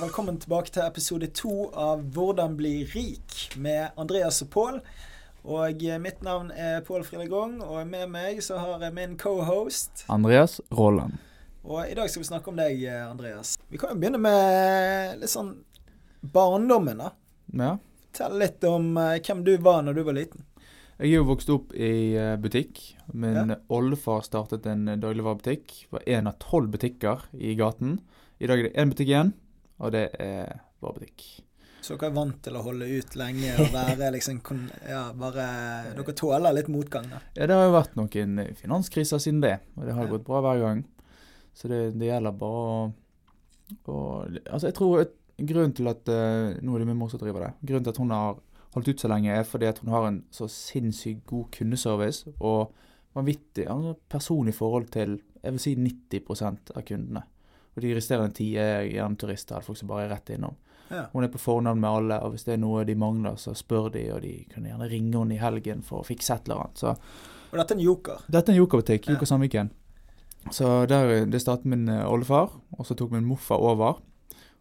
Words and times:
Velkommen 0.00 0.40
tilbake 0.40 0.70
til 0.74 0.82
episode 0.82 1.26
to 1.34 1.68
av 1.78 2.00
Hvordan 2.14 2.56
bli 2.58 2.82
rik 2.94 3.52
med 3.56 3.90
Andreas 3.96 4.42
og 4.42 4.50
Pål. 4.50 4.80
Og 5.46 5.84
eh, 5.84 5.98
mitt 6.02 6.24
navn 6.26 6.50
er 6.50 6.80
Pål 6.86 7.04
Frilegong, 7.06 7.60
og 7.62 7.86
med 7.86 8.10
meg 8.10 8.40
så 8.42 8.58
har 8.58 8.82
jeg 8.82 8.96
min 8.96 9.14
cohost. 9.20 10.02
Andreas 10.10 10.58
Rolland. 10.74 11.20
Og 11.62 11.84
i 11.86 11.94
dag 11.94 12.10
skal 12.10 12.24
vi 12.24 12.28
snakke 12.30 12.50
om 12.50 12.58
deg, 12.58 12.82
eh, 12.82 13.04
Andreas. 13.06 13.54
Vi 13.68 13.78
kan 13.78 13.94
jo 13.94 14.00
begynne 14.00 14.18
med 14.18 15.20
litt 15.22 15.32
sånn 15.32 15.52
barndommen, 16.34 16.98
da. 17.04 17.12
Ja. 17.54 17.76
Fortell 18.08 18.38
litt 18.42 18.64
om 18.66 18.96
eh, 18.98 19.20
hvem 19.22 19.44
du 19.46 19.52
var 19.62 19.84
når 19.86 20.00
du 20.00 20.02
var 20.08 20.18
liten. 20.18 20.47
Jeg 20.98 21.12
er 21.12 21.20
jo 21.20 21.26
vokst 21.28 21.50
opp 21.54 21.74
i 21.78 21.88
eh, 22.18 22.32
butikk. 22.42 22.80
Min 23.14 23.52
oldefar 23.70 24.24
startet 24.26 24.64
en 24.66 24.88
eh, 24.90 24.96
dagligvarebutikk. 24.98 25.74
Var 25.94 26.06
én 26.10 26.26
av 26.26 26.38
tolv 26.42 26.72
butikker 26.74 27.22
i 27.38 27.52
gaten. 27.58 28.00
I 28.42 28.48
dag 28.50 28.58
er 28.58 28.66
det 28.66 28.80
én 28.82 28.90
butikk 28.90 29.12
igjen, 29.12 29.30
og 29.78 29.92
det 29.94 30.08
er 30.22 30.56
vår 30.82 30.96
butikk. 30.98 31.26
Så 31.86 31.94
dere 31.94 32.10
er 32.10 32.16
vant 32.18 32.40
til 32.42 32.56
å 32.58 32.64
holde 32.66 32.88
ut 32.90 33.14
lenge 33.16 33.52
og 33.62 33.70
være 33.72 34.08
liksom 34.16 34.40
Ja, 34.90 35.04
bare 35.16 35.44
Dere 35.94 36.14
tåler 36.18 36.56
litt 36.58 36.68
motgang, 36.74 37.06
da. 37.14 37.20
Ja, 37.38 37.46
det 37.46 37.54
har 37.60 37.68
jo 37.68 37.76
vært 37.78 37.94
noen 38.00 38.42
eh, 38.42 38.50
finanskriser 38.58 39.22
siden 39.22 39.38
det, 39.46 39.54
og 39.78 39.86
det 39.86 39.94
har 39.94 40.08
Ja. 40.08 40.12
gått 40.16 40.26
bra 40.26 40.42
hver 40.44 40.64
gang. 40.64 40.82
Så 41.54 41.70
det, 41.70 41.78
det 41.98 42.10
gjelder 42.10 42.34
bare 42.42 42.66
å, 42.66 42.82
å 43.86 43.96
Altså, 44.50 44.66
jeg 44.66 44.74
tror 44.76 45.04
et, 45.06 45.14
grunnen 45.38 45.72
til 45.78 45.86
at 45.90 46.02
Nå 46.10 46.74
er 46.74 46.82
det 46.82 46.86
min 46.90 46.98
mor 46.98 47.10
som 47.14 47.22
driver 47.22 47.46
det. 47.46 47.52
Grunnen 47.70 47.86
til 47.86 47.94
at 47.94 48.02
hun 48.02 48.10
har 48.14 48.38
holdt 48.78 48.88
ut 48.94 49.02
så 49.04 49.10
lenge, 49.12 49.32
er 49.34 49.44
fordi 49.46 49.68
at 49.68 49.78
hun 49.82 49.90
har 49.92 50.06
en 50.08 50.22
så 50.34 50.48
sinnssykt 50.50 51.26
god 51.28 51.50
kundeservice 51.54 52.32
og 52.38 52.72
vanvittig 53.16 53.66
altså, 53.68 53.96
personlig 54.10 54.54
forhold 54.54 54.88
til 54.94 55.18
jeg 55.42 55.54
vil 55.54 55.62
si 55.62 55.74
90% 55.78 56.72
av 56.76 56.82
kundene. 56.88 57.22
Og 57.76 57.82
de 57.84 57.92
resterende 57.94 58.34
ti 58.34 58.48
er 58.58 58.88
gjerne 58.90 59.18
turister 59.20 59.54
eller 59.58 59.66
folk 59.68 59.78
som 59.78 59.88
bare 59.90 60.08
er 60.08 60.12
rett 60.16 60.32
innom. 60.34 60.56
Ja. 60.90 61.04
Hun 61.12 61.22
er 61.24 61.30
på 61.30 61.38
fornavn 61.38 61.78
med 61.82 61.88
alle, 61.90 62.16
og 62.24 62.32
hvis 62.34 62.46
det 62.48 62.56
er 62.56 62.62
noe 62.62 62.82
de 62.88 62.96
mangler, 62.98 63.36
så 63.38 63.52
spør 63.54 63.90
de, 63.94 64.02
og 64.14 64.22
de 64.24 64.32
kan 64.50 64.64
gjerne 64.66 64.88
ringe 64.90 65.14
henne 65.18 65.36
i 65.36 65.40
helgen 65.42 65.84
for 65.86 66.00
å 66.02 66.06
fikse 66.08 66.34
et 66.34 66.48
eller 66.48 66.64
annet. 66.64 66.80
Så 66.80 66.94
Og 67.52 67.58
dette 67.60 67.74
er 67.74 67.78
en 67.78 67.84
joker. 67.84 68.24
dette 68.26 68.50
er 68.50 68.56
en 68.56 68.62
jokerbutikk, 68.62 69.06
Ja. 69.06 69.14
Joker 69.14 69.26
Sandviken. 69.30 69.70
Så 70.50 70.86
der, 70.88 71.26
det 71.26 71.40
startet 71.42 71.66
min 71.70 71.88
eh, 71.88 72.06
oldefar, 72.08 72.50
og 72.78 72.86
så 72.86 72.94
tok 72.96 73.10
min 73.12 73.26
morfar 73.28 73.60
over. 73.60 74.00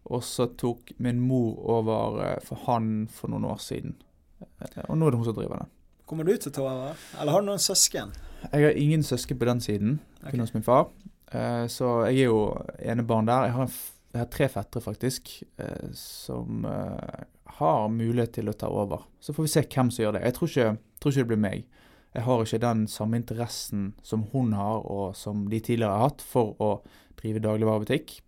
Og 0.08 0.24
så 0.24 0.46
tok 0.58 0.92
min 1.00 1.20
mor 1.20 1.58
over 1.80 2.22
eh, 2.26 2.38
for 2.44 2.60
han 2.68 3.08
for 3.12 3.32
noen 3.32 3.46
år 3.50 3.58
siden. 3.64 3.96
Og 4.88 4.96
nå 4.98 5.08
er 5.08 5.14
det 5.14 5.20
hun 5.20 5.28
som 5.28 5.36
driver 5.38 5.64
den. 5.64 5.74
Kommer 6.08 6.24
du 6.24 6.32
til 6.38 6.54
å 6.54 6.56
ta 6.56 6.64
over? 6.64 7.06
Eller 7.20 7.36
har 7.36 7.44
du 7.44 7.50
noen 7.50 7.62
søsken? 7.62 8.14
Jeg 8.48 8.64
har 8.64 8.78
ingen 8.80 9.04
søsken 9.04 9.40
på 9.40 9.48
den 9.50 9.62
siden, 9.64 9.98
kun 10.22 10.30
okay. 10.30 10.40
hos 10.40 10.54
min 10.56 10.64
far. 10.64 10.90
Eh, 11.32 11.66
Så 11.68 11.88
jeg 12.08 12.22
er 12.22 12.30
jo 12.30 12.44
enebarn 12.80 13.28
der. 13.28 13.50
Jeg 13.50 13.56
har, 13.58 13.74
jeg 14.14 14.22
har 14.22 14.30
tre 14.32 14.48
fettere, 14.54 14.84
faktisk, 14.86 15.32
eh, 15.60 15.90
som 15.94 16.66
eh, 16.66 17.26
har 17.60 17.90
mulighet 17.92 18.38
til 18.38 18.48
å 18.48 18.56
ta 18.56 18.70
over. 18.72 19.04
Så 19.20 19.36
får 19.36 19.48
vi 19.48 19.54
se 19.56 19.66
hvem 19.68 19.92
som 19.92 20.06
gjør 20.06 20.16
det. 20.16 20.24
Jeg 20.30 20.38
tror 20.38 20.54
ikke, 20.54 20.70
tror 21.02 21.12
ikke 21.12 21.26
det 21.26 21.32
blir 21.34 21.44
meg. 21.44 21.68
Jeg 22.16 22.24
har 22.24 22.46
ikke 22.46 22.64
den 22.64 22.88
samme 22.88 23.20
interessen 23.20 23.90
som 24.02 24.24
hun 24.32 24.54
har, 24.56 24.86
og 24.88 25.16
som 25.16 25.48
de 25.52 25.60
tidligere 25.60 25.98
har 25.98 26.08
hatt, 26.08 26.24
for 26.24 26.56
å 26.64 26.72
drive 27.20 27.44
dagligvarebutikk. 27.44 28.22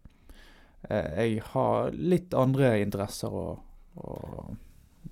Jeg 0.90 1.42
har 1.52 1.90
litt 1.92 2.34
andre 2.38 2.78
interesser 2.80 3.34
og, 3.36 3.64
og 4.00 4.54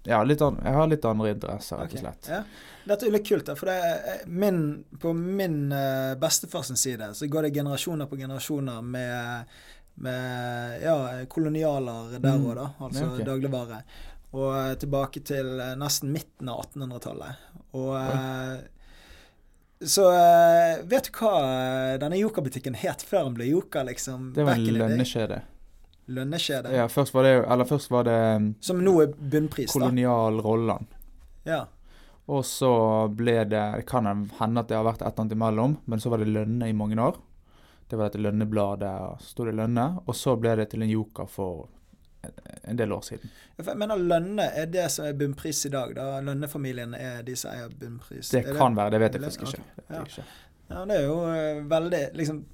Ja, 0.08 0.22
an, 0.24 0.60
jeg 0.64 0.74
har 0.80 0.88
litt 0.88 1.06
andre 1.06 1.32
interesser, 1.36 1.82
rett 1.82 1.94
og 1.98 2.04
slett. 2.06 2.30
Ja. 2.32 2.42
Dette 2.88 3.08
er 3.10 3.12
litt 3.18 3.26
kult, 3.28 3.46
da, 3.50 3.56
for 3.60 3.68
det 3.68 3.78
er 3.84 4.22
min, 4.32 4.62
på 5.02 5.12
min 5.14 5.66
uh, 5.76 6.14
bestefars 6.20 6.72
side 6.80 7.10
så 7.14 7.28
går 7.28 7.48
det 7.50 7.56
generasjoner 7.58 8.08
på 8.08 8.20
generasjoner 8.22 8.82
med, 8.82 9.58
med 10.00 10.86
ja, 10.86 11.26
kolonialer 11.28 12.16
der 12.20 12.38
Mm. 12.38 12.56
da. 12.56 12.70
Altså 12.80 13.10
okay. 13.10 13.26
dagligvare. 13.28 13.82
Og 14.38 14.50
eh, 14.56 14.74
tilbake 14.80 15.22
til 15.24 15.54
uh, 15.60 15.74
nesten 15.80 16.12
midten 16.12 16.50
av 16.52 16.66
1800-tallet. 16.66 17.46
Og 17.80 17.94
eh, 18.00 18.58
Så 19.80 20.08
eh, 20.10 20.80
vet 20.90 21.08
du 21.08 21.20
hva 21.20 21.98
denne 22.02 22.18
jokerbutikken 22.18 22.76
het 22.82 23.04
før 23.06 23.28
den 23.28 23.36
ble 23.38 23.46
joker, 23.52 23.86
liksom? 23.86 24.32
Det 24.34 24.46
var 24.48 24.58
en 24.58 24.66
lønnekjede. 24.80 25.42
Lønnekjede. 26.08 26.72
Ja, 26.76 26.88
først 26.88 27.14
var 27.14 27.24
det 27.28 27.34
Eller 27.52 27.66
først 27.68 27.90
var 27.92 28.04
det 28.08 28.36
um, 28.38 28.56
Som 28.64 28.80
nå 28.84 28.94
er 29.04 29.08
bunnpris, 29.18 29.68
da. 29.74 29.80
kolonial 29.80 30.40
Rolland. 30.42 30.86
Ja. 31.44 31.66
Og 32.28 32.44
så 32.48 32.70
ble 33.16 33.38
det 33.48 33.64
Det 33.78 33.86
kan 33.88 34.06
hende 34.40 34.60
at 34.64 34.68
det 34.68 34.76
har 34.78 34.84
vært 34.88 35.02
et 35.02 35.08
eller 35.08 35.24
annet 35.26 35.36
imellom, 35.38 35.78
men 35.86 36.00
så 36.00 36.10
var 36.12 36.18
det 36.24 36.28
Lønne 36.32 36.70
i 36.70 36.74
mange 36.76 36.96
år. 37.00 37.18
Det 37.88 37.96
var 37.96 38.10
dette 38.10 38.20
Lønnebladet, 38.20 38.94
og 39.14 39.22
sto 39.24 39.46
det 39.48 39.54
Lønne. 39.56 39.86
Og 40.08 40.16
så 40.16 40.34
ble 40.40 40.56
det 40.60 40.70
til 40.74 40.82
en 40.84 40.90
joker 40.92 41.26
for 41.32 41.68
en- 42.68 42.76
del 42.76 42.92
år 42.92 43.02
siden. 43.08 43.30
Jeg 43.58 43.78
mener 43.78 43.96
Lønne 43.96 44.50
er 44.56 44.66
det 44.66 44.90
som 44.92 45.06
er 45.06 45.14
bunnpris 45.14 45.66
i 45.66 45.70
dag. 45.70 45.94
da 45.96 46.20
Lønnefamilien 46.20 46.94
er 46.96 47.22
de 47.24 47.36
som 47.36 47.52
eier 47.52 47.70
bunnpris. 47.70 48.30
Det 48.30 48.44
det 48.46 48.58
kan 48.58 48.76
være, 48.76 48.92
det 48.92 49.00
vet 49.00 49.14
jeg 49.14 49.22
faktisk 49.22 49.44
ikke. 49.48 49.64
Okay. 49.90 50.02
Ikke. 50.04 50.24
Ja, 50.70 50.86
det 50.86 50.98
er 50.98 51.06
jo 51.06 51.20
eh, 51.32 51.62
veldig 51.64 52.02
liksom 52.14 52.46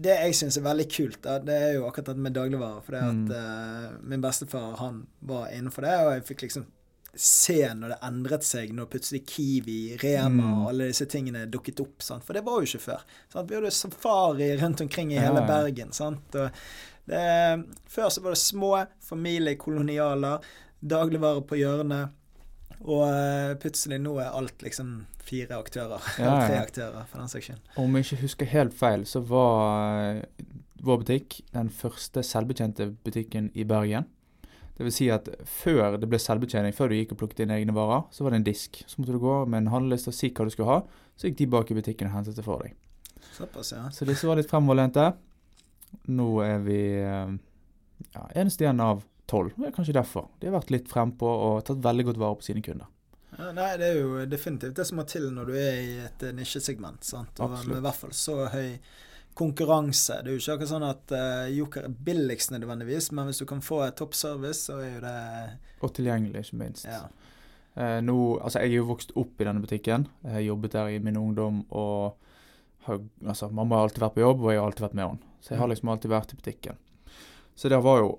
Det 0.00 0.14
jeg 0.14 0.34
syns 0.38 0.56
er 0.56 0.62
veldig 0.62 0.84
kult, 0.94 1.20
da, 1.24 1.38
det 1.42 1.54
er 1.58 1.72
jo 1.74 1.86
akkurat 1.88 2.12
dette 2.12 2.22
med 2.22 2.32
dagligvarer. 2.36 2.82
For 2.86 2.92
det 2.94 3.00
at 3.02 3.14
Mm. 3.14 3.30
uh, 3.30 3.96
min 4.12 4.20
bestefar 4.22 4.76
han 4.78 5.06
var 5.26 5.48
innenfor 5.50 5.82
det, 5.82 5.94
og 6.06 6.12
jeg 6.14 6.24
fikk 6.28 6.42
liksom 6.46 6.66
se 7.18 7.56
når 7.74 7.88
det 7.88 7.98
endret 8.06 8.44
seg, 8.46 8.70
når 8.76 8.86
plutselig 8.92 9.24
Kiwi, 9.26 9.96
Rema 9.98 10.28
Mm. 10.44 10.62
og 10.62 10.68
alle 10.70 10.86
disse 10.92 11.06
tingene 11.10 11.46
dukket 11.50 11.80
opp. 11.80 12.00
Sant? 12.02 12.22
For 12.24 12.32
det 12.34 12.44
var 12.44 12.60
jo 12.60 12.66
ikke 12.68 12.84
før. 12.84 13.00
Sant? 13.32 13.48
Vi 13.50 13.56
hadde 13.56 13.70
safari 13.74 14.52
rundt 14.60 14.80
omkring 14.80 15.10
i 15.12 15.18
hele 15.18 15.40
ja. 15.42 15.46
Bergen. 15.46 15.90
Sant? 15.92 16.30
Det, 16.30 16.52
før 17.88 18.08
så 18.12 18.22
var 18.22 18.30
det 18.36 18.38
små 18.38 18.86
familiekolonialer, 19.02 20.38
dagligvarer 20.84 21.42
på 21.48 21.58
hjørnet. 21.58 22.10
Og 22.86 23.04
eh, 23.08 23.54
plutselig 23.58 23.98
nå 24.02 24.14
er 24.22 24.34
alt 24.36 24.62
liksom 24.62 24.92
fire 25.26 25.58
aktører. 25.58 26.04
Ja, 26.20 26.28
ja. 26.28 26.36
tre 26.46 26.60
aktører, 26.60 27.08
for 27.10 27.22
den 27.22 27.32
saks 27.32 27.50
skyld. 27.50 27.72
Om 27.80 27.96
jeg 27.98 28.06
ikke 28.06 28.22
husker 28.22 28.52
helt 28.52 28.76
feil, 28.76 29.06
så 29.08 29.22
var 29.26 30.20
eh, 30.20 30.46
vår 30.86 31.02
butikk 31.02 31.40
den 31.56 31.72
første 31.74 32.22
selvbetjente 32.22 32.92
butikken 33.04 33.50
i 33.54 33.66
Bergen. 33.68 34.06
Det 34.78 34.86
vil 34.86 34.94
si 34.94 35.08
at 35.10 35.26
før 35.42 35.96
det 35.98 36.06
ble 36.06 36.20
selvbetjening, 36.22 36.74
før 36.74 36.92
du 36.92 36.94
gikk 36.94 37.16
og 37.16 37.18
plukket 37.24 37.40
dine 37.42 37.56
egne 37.58 37.74
varer, 37.74 38.04
så 38.14 38.22
var 38.22 38.30
det 38.30 38.38
en 38.44 38.46
disk. 38.46 38.78
Så 38.86 39.00
måtte 39.00 39.16
du 39.16 39.18
gå 39.18 39.40
med 39.50 39.64
en 39.64 39.72
handleliste 39.72 40.12
og 40.12 40.14
si 40.14 40.30
hva 40.30 40.46
du 40.46 40.54
skulle 40.54 40.70
ha, 40.70 41.08
så 41.18 41.26
gikk 41.26 41.40
de 41.40 41.48
bak 41.50 41.72
i 41.72 41.78
butikken 41.80 42.06
og 42.06 42.14
hentet 42.14 42.38
det 42.38 42.46
for 42.46 42.62
deg. 42.62 42.76
Såpass, 43.34 43.72
ja. 43.74 43.88
Så 43.90 44.06
disse 44.06 44.28
var 44.28 44.38
litt 44.38 44.50
fremoverlente. 44.50 45.10
Nå 46.14 46.28
er 46.44 46.62
vi 46.62 46.78
eh, 47.02 47.34
ja, 48.14 48.22
eneste 48.38 48.68
igjen 48.68 48.84
av 48.84 49.02
tolv. 49.28 49.56
Det 49.56 49.68
er 49.68 49.74
kanskje 49.76 49.96
derfor. 49.96 50.30
De 50.40 50.48
har 50.48 50.56
vært 50.58 50.72
litt 50.74 50.88
frempå 50.90 51.28
og 51.28 51.58
tatt 51.68 51.82
veldig 51.84 52.08
godt 52.10 52.22
vare 52.22 52.38
på 52.40 52.48
sine 52.48 52.62
kunder. 52.64 52.88
ja. 53.38 53.50
Nei, 53.54 53.68
det 53.80 53.90
er 53.92 54.00
jo 54.00 54.24
definitivt 54.26 54.78
det 54.78 54.86
som 54.88 54.98
må 54.98 55.04
til 55.08 55.28
når 55.34 55.50
du 55.50 55.58
er 55.58 55.76
i 55.82 55.92
et 56.06 56.24
eh, 56.26 56.34
nisjesegment. 56.34 57.04
sant? 57.06 57.36
Og 57.38 57.52
Absolutt. 57.52 57.74
med 57.74 57.82
i 57.82 57.86
hvert 57.86 58.00
fall 58.02 58.16
så 58.16 58.38
høy 58.52 58.78
konkurranse. 59.38 60.16
Det 60.24 60.32
er 60.32 60.34
jo 60.34 60.42
ikke 60.42 60.54
akkurat 60.56 60.72
sånn 60.72 60.86
at 60.88 61.12
uh, 61.14 61.44
Joker 61.54 61.84
er 61.86 61.92
billigst 62.08 62.50
nødvendigvis, 62.50 63.12
men 63.14 63.28
hvis 63.28 63.38
du 63.38 63.46
kan 63.46 63.60
få 63.62 63.84
toppservice, 63.94 64.00
topp 64.00 64.16
service, 64.18 64.64
så 64.66 64.80
er 64.82 64.88
jo 64.96 65.02
det 65.04 65.84
Og 65.86 65.92
tilgjengelig, 65.94 66.42
ikke 66.48 66.58
minst. 66.64 66.88
Ja. 66.88 67.04
Uh, 67.78 68.00
nå, 68.02 68.16
altså 68.42 68.64
Jeg 68.64 68.72
er 68.72 68.80
jo 68.80 68.88
vokst 68.88 69.14
opp 69.14 69.38
i 69.38 69.46
denne 69.46 69.62
butikken. 69.62 70.08
Jeg 70.24 70.34
har 70.34 70.42
jobbet 70.48 70.74
der 70.74 70.96
i 70.96 70.98
min 70.98 71.20
ungdom. 71.20 71.62
og 71.70 72.18
har, 72.88 73.00
altså 73.26 73.50
Mamma 73.52 73.78
har 73.78 73.88
alltid 73.88 74.02
vært 74.02 74.16
på 74.16 74.24
jobb, 74.24 74.42
og 74.42 74.52
jeg 74.52 74.60
har 74.60 74.66
alltid 74.66 74.86
vært 74.86 74.98
med 74.98 75.06
henne. 75.06 75.34
Så 75.44 75.54
jeg 75.54 75.60
har 75.60 75.70
liksom 75.70 75.92
alltid 75.92 76.12
vært 76.12 76.32
i 76.32 76.40
butikken. 76.40 76.80
Så 77.58 77.70
det 77.70 77.78
var 77.84 78.02
jo 78.02 78.10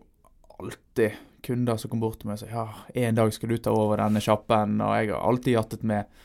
alltid 0.60 1.18
kunder 1.46 1.80
som 1.80 1.92
kom 1.92 2.02
bort 2.04 2.20
til 2.22 2.30
meg 2.30 2.38
og 2.38 2.42
sa 2.44 2.50
ja, 2.52 2.66
en 3.06 3.20
dag 3.20 3.32
skal 3.34 3.54
du 3.54 3.58
ta 3.64 3.72
over 3.74 4.02
denne 4.02 4.22
sjappen, 4.24 4.80
og 4.84 4.96
jeg 4.98 5.12
har 5.14 5.28
alltid 5.30 5.56
jattet 5.56 5.86
med. 5.88 6.20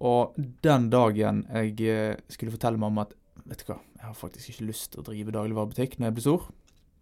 Og 0.00 0.34
den 0.64 0.88
dagen 0.90 1.44
jeg 1.52 1.76
eh, 1.86 2.18
skulle 2.32 2.54
fortelle 2.56 2.80
mamma 2.80 3.06
at 3.06 3.14
vet 3.44 3.62
du 3.62 3.70
hva, 3.70 3.78
jeg 4.00 4.06
har 4.08 4.18
faktisk 4.18 4.52
ikke 4.52 4.68
lyst 4.68 4.92
til 4.92 5.02
å 5.02 5.06
drive 5.06 5.34
dagligvarebutikk 5.36 5.98
når 5.98 6.10
jeg 6.10 6.16
blir 6.18 6.26
stor, 6.26 6.50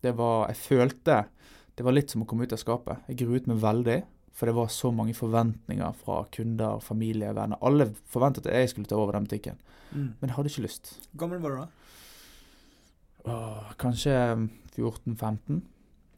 det 0.05 0.13
var 0.15 0.47
Jeg 0.53 0.61
følte 0.63 1.17
det 1.79 1.85
var 1.87 1.95
litt 1.95 2.11
som 2.11 2.25
å 2.25 2.27
komme 2.27 2.43
ut 2.43 2.53
av 2.55 2.59
skapet. 2.59 3.05
Jeg 3.07 3.21
gruet 3.21 3.47
meg 3.47 3.61
veldig. 3.63 4.01
For 4.35 4.51
det 4.51 4.55
var 4.55 4.71
så 4.71 4.91
mange 4.95 5.15
forventninger 5.19 5.95
fra 5.99 6.21
kunder, 6.35 6.81
familie, 6.83 7.31
venner. 7.35 7.59
Alle 7.63 7.89
forventet 8.11 8.47
at 8.47 8.55
jeg 8.55 8.71
skulle 8.73 8.91
ta 8.91 8.99
over 8.99 9.15
den 9.15 9.27
butikken. 9.27 9.59
Mm. 9.91 10.09
Men 10.19 10.27
jeg 10.27 10.35
hadde 10.37 10.51
ikke 10.53 10.65
lyst. 10.67 10.91
Hvor 11.11 11.23
gammel 11.23 11.43
var 11.43 11.55
du 11.55 11.61
da? 11.61 11.69
Åh, 13.31 13.73
kanskje 13.79 14.15
14-15. 14.75 15.63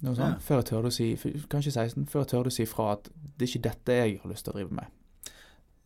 Noe 0.02 0.14
sånt. 0.16 0.36
Ja. 0.38 0.44
Før 0.46 0.60
jeg 0.62 0.68
tørde 0.70 0.88
å 0.88 0.94
si 0.96 1.08
Kanskje 1.52 1.72
16. 1.74 2.06
Før 2.08 2.22
jeg 2.24 2.30
tørde 2.34 2.52
å 2.52 2.54
si 2.56 2.64
fra 2.66 2.92
at 2.94 3.10
det 3.36 3.44
er 3.46 3.50
ikke 3.50 3.64
dette 3.68 3.96
jeg 3.98 4.20
har 4.22 4.30
lyst 4.32 4.44
til 4.46 4.54
å 4.54 4.56
drive 4.56 4.72
med. 4.78 4.86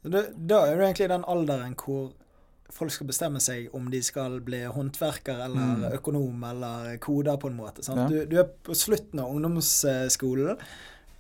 Da, 0.04 0.20
da 0.36 0.58
er 0.68 0.76
du 0.76 0.82
egentlig 0.84 1.06
i 1.08 1.14
den 1.14 1.24
alderen 1.32 1.74
hvor 1.80 2.12
folk 2.74 2.90
skal 2.90 3.06
bestemme 3.06 3.40
seg 3.40 3.70
om 3.76 3.86
de 3.92 4.00
skal 4.02 4.38
bli 4.44 4.62
håndverker 4.72 5.38
eller 5.46 5.60
Mm. 5.76 5.84
økonom 5.98 6.44
eller 6.50 6.96
koder, 6.98 7.36
på 7.36 7.48
en 7.50 7.56
måte. 7.56 7.82
Ja. 7.86 8.06
Du, 8.08 8.24
du 8.26 8.38
er 8.40 8.48
på 8.64 8.74
slutten 8.74 9.20
av 9.20 9.30
ungdomsskolen. 9.34 10.58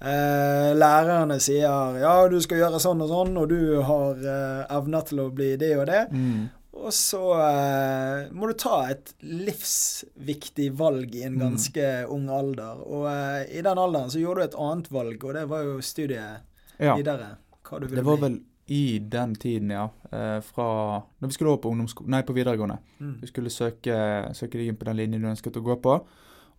Eh, 0.04 0.72
lærerne 0.76 1.38
sier 1.40 1.96
ja, 2.02 2.14
du 2.28 2.36
skal 2.44 2.58
gjøre 2.60 2.80
sånn 2.82 3.00
og 3.04 3.08
sånn, 3.08 3.36
og 3.40 3.48
du 3.48 3.80
har 3.86 4.18
eh, 4.20 4.76
evner 4.76 5.06
til 5.08 5.22
å 5.22 5.30
bli 5.32 5.54
det 5.60 5.70
og 5.78 5.86
det. 5.88 6.02
Mm. 6.12 6.48
Og 6.84 6.92
så 6.92 7.18
uh, 7.32 8.32
må 8.36 8.50
du 8.50 8.54
ta 8.60 8.74
et 8.92 9.14
livsviktig 9.24 10.66
valg 10.76 11.14
i 11.16 11.22
en 11.24 11.34
Mm. 11.38 11.40
ganske 11.46 11.86
ung 12.12 12.26
alder. 12.28 12.82
Og 12.84 13.06
uh, 13.08 13.44
i 13.48 13.62
den 13.64 13.78
alderen 13.80 14.10
så 14.12 14.20
gjorde 14.20 14.42
du 14.42 14.48
et 14.50 14.58
annet 14.60 14.90
valg, 14.92 15.24
og 15.24 15.34
det 15.34 15.46
var 15.48 15.62
jo 15.64 15.78
studiet 15.80 16.42
Ja. 16.80 16.96
videre. 16.98 17.36
Hva 17.64 17.80
du 17.80 17.86
ville 17.86 18.02
Det 18.02 18.04
var 18.04 18.16
bli. 18.18 18.28
vel 18.28 18.40
i 18.68 18.98
den 18.98 19.34
tiden, 19.34 19.70
ja. 19.70 19.88
Uh, 20.12 20.40
fra 20.44 21.02
Når 21.20 21.28
vi 21.28 21.32
skulle 21.32 21.50
over 21.50 21.62
på 21.62 21.70
ungdomssko... 21.72 22.04
Nei, 22.06 22.22
på 22.22 22.34
videregående. 22.34 22.78
Mm. 23.00 23.20
Du 23.20 23.26
skulle 23.26 23.50
søke, 23.50 23.96
søke 24.34 24.58
deg 24.58 24.68
inn 24.68 24.76
på 24.76 24.84
den 24.84 24.96
linjen 24.96 25.22
du 25.22 25.28
ønsket 25.28 25.56
å 25.56 25.64
gå 25.64 25.76
på. 25.80 25.98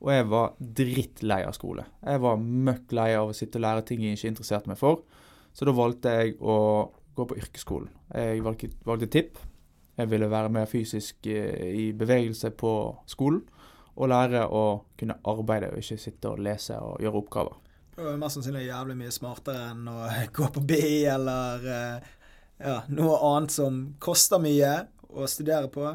Og 0.02 0.12
jeg 0.12 0.26
var 0.28 0.54
drittlei 0.60 1.44
av 1.48 1.54
skole. 1.56 1.86
Jeg 2.04 2.20
var 2.22 2.38
møkk 2.38 2.92
lei 2.92 3.14
av 3.16 3.30
å 3.30 3.34
sitte 3.34 3.58
og 3.58 3.62
lære 3.64 3.86
ting 3.86 4.02
jeg 4.04 4.18
ikke 4.18 4.28
interesserte 4.34 4.68
meg 4.68 4.78
for. 4.78 5.04
Så 5.54 5.66
da 5.66 5.72
valgte 5.72 6.10
jeg 6.12 6.36
å 6.42 6.92
gå 7.16 7.26
på 7.30 7.38
yrkesskolen. 7.38 7.90
Jeg 8.14 8.42
valgte, 8.44 8.70
valgte 8.86 9.08
TIP. 9.10 9.38
Jeg 9.96 10.10
ville 10.12 10.30
være 10.32 10.52
mer 10.52 10.66
fysisk 10.70 11.28
eh, 11.32 11.68
i 11.72 11.86
bevegelse 11.96 12.52
på 12.52 12.72
skolen. 13.10 13.44
Og 13.96 14.10
lære 14.12 14.42
å 14.52 14.64
kunne 15.00 15.16
arbeide 15.32 15.72
og 15.72 15.80
ikke 15.80 16.00
sitte 16.02 16.34
og 16.34 16.42
lese 16.44 16.76
og 16.84 17.00
gjøre 17.04 17.22
oppgaver. 17.22 17.62
Det 17.96 18.04
var 18.04 18.18
mest 18.20 18.36
sannsynlig 18.36 18.66
jævlig 18.66 18.98
mye 19.00 19.14
smartere 19.16 19.70
enn 19.72 19.86
å 19.88 20.00
gå 20.36 20.50
på 20.52 20.64
BI 20.68 21.06
eller 21.08 21.70
eh, 21.72 22.10
ja, 22.60 22.82
noe 22.92 23.20
annet 23.30 23.56
som 23.56 23.80
koster 24.04 24.42
mye 24.44 24.74
å 25.16 25.28
studere 25.32 25.72
på. 25.72 25.94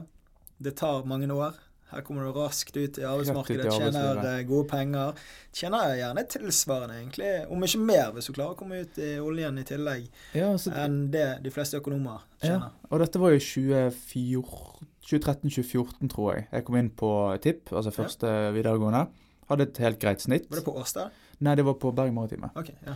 Det 0.60 0.72
tar 0.80 1.04
mange 1.08 1.28
år. 1.32 1.56
Her 1.90 2.04
kommer 2.06 2.22
du 2.26 2.30
raskt 2.36 2.76
ut 2.76 2.98
i 3.00 3.04
arbeidsmarkedet, 3.06 3.70
tjener 3.74 4.18
eh, 4.22 4.42
gode 4.46 4.68
penger. 4.70 5.14
Tjener 5.56 5.96
gjerne 5.98 6.22
tilsvarende, 6.30 6.94
egentlig, 7.00 7.30
om 7.50 7.64
ikke 7.66 7.80
mer, 7.82 8.12
hvis 8.14 8.28
du 8.30 8.34
klarer 8.36 8.54
å 8.54 8.58
komme 8.60 8.76
ut 8.84 8.94
i 9.02 9.08
oljen 9.22 9.58
i 9.58 9.64
tillegg, 9.66 10.02
Ja, 10.38 10.48
så, 10.60 10.68
enn 10.84 10.96
det 11.14 11.28
de 11.42 11.50
fleste 11.54 11.80
økonomer 11.80 12.18
tjener. 12.42 12.70
Og 12.90 12.96
dette 13.02 13.18
var 13.22 13.30
jo 13.34 13.40
2013-2014, 13.42 16.12
tror 16.12 16.28
jeg. 16.36 16.42
Jeg 16.52 16.62
kom 16.68 16.76
inn 16.78 16.92
på 17.02 17.10
TIP, 17.42 17.62
altså 17.74 17.90
første 17.94 18.26
videregående. 18.54 19.02
Hadde 19.50 19.62
et 19.66 19.78
helt 19.82 19.98
greit 20.02 20.20
snitt. 20.22 20.46
Var 20.50 20.56
det 20.60 20.66
på 20.68 20.76
Årstad? 20.78 21.06
Nei, 21.42 21.54
det 21.58 21.64
var 21.66 21.76
på 21.80 21.88
Bergen 21.96 22.14
Maritime. 22.14 22.48
Okay, 22.54 22.76
ja. 22.86 22.94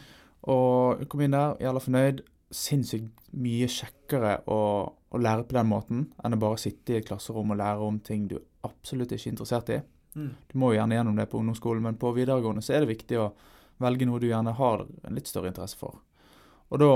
Og 0.53 1.01
jeg 1.01 1.09
kom 1.11 1.21
inn 1.25 1.35
der, 1.35 1.57
jævla 1.65 1.81
fornøyd. 1.83 2.19
Sinnssykt 2.55 3.11
mye 3.35 3.67
kjekkere 3.73 4.33
å, 4.53 4.59
å 4.95 5.17
lære 5.19 5.43
på 5.49 5.57
den 5.57 5.67
måten 5.67 6.05
enn 6.23 6.37
å 6.37 6.39
bare 6.39 6.59
sitte 6.63 6.93
i 6.93 6.97
et 7.01 7.09
klasserom 7.09 7.51
og 7.51 7.59
lære 7.59 7.83
om 7.89 7.97
ting 8.05 8.29
du 8.31 8.37
absolutt 8.65 9.13
ikke 9.13 9.29
er 9.29 9.33
interessert 9.35 9.71
i. 9.75 9.81
Mm. 10.15 10.31
Du 10.53 10.59
må 10.59 10.73
jo 10.73 10.79
gjerne 10.79 10.95
gjennom 10.99 11.17
det 11.19 11.29
på 11.31 11.39
ungdomsskolen, 11.41 11.83
men 11.83 11.97
på 12.01 12.13
videregående 12.15 12.63
så 12.63 12.75
er 12.77 12.85
det 12.85 12.93
viktig 12.95 13.19
å 13.19 13.33
velge 13.83 14.07
noe 14.07 14.21
du 14.23 14.29
gjerne 14.29 14.53
har 14.55 14.85
en 14.87 15.15
litt 15.19 15.27
større 15.31 15.51
interesse 15.51 15.77
for. 15.77 15.99
Og 16.71 16.79
da 16.81 16.91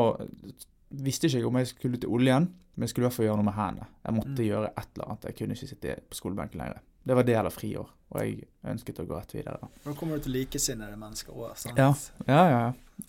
visste 0.90 1.26
ikke 1.28 1.40
jeg 1.42 1.46
om 1.48 1.58
jeg 1.60 1.70
skulle 1.72 1.98
til 2.00 2.12
oljen, 2.14 2.46
men 2.78 2.86
jeg 2.86 2.92
skulle 2.92 3.06
i 3.06 3.08
hvert 3.08 3.16
fall 3.18 3.26
gjøre 3.26 3.40
noe 3.40 3.48
med 3.50 3.56
hendene. 3.58 3.88
Jeg 4.06 4.14
måtte 4.14 4.36
Mm. 4.38 4.46
gjøre 4.48 4.70
et 4.78 4.88
eller 4.94 5.08
annet. 5.08 5.24
Jeg 5.28 5.36
kunne 5.36 5.54
ikke 5.56 5.68
sitte 5.68 5.96
på 6.10 6.14
skolebenken 6.20 6.58
lenger. 6.62 6.80
Det 7.08 7.16
var 7.16 7.22
del 7.24 7.46
av 7.46 7.52
friår, 7.52 7.88
og 8.12 8.20
jeg 8.20 8.44
ønsket 8.64 9.00
å 9.00 9.06
gå 9.06 9.16
rett 9.18 9.32
videre. 9.34 9.68
Da 9.84 9.92
kommer 9.94 10.16
du 10.16 10.22
til 10.22 10.32
likesinnede 10.32 10.96
mennesker 10.96 11.32
òg, 11.34 11.56
sant? 11.56 11.76
Ja. 11.76 11.94
Ja, 12.26 12.48
ja, 12.50 12.60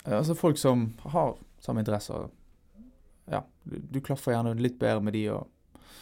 ja. 0.06 0.16
Altså 0.18 0.34
folk 0.36 0.58
som 0.58 0.94
har 1.04 1.36
samme 1.60 1.80
interesser. 1.80 2.28
Ja, 3.30 3.42
du, 3.64 3.78
du 3.78 4.00
klaffer 4.00 4.32
gjerne 4.32 4.56
litt 4.58 4.78
bedre 4.78 5.00
med 5.02 5.12
de 5.12 5.28
og 5.30 5.46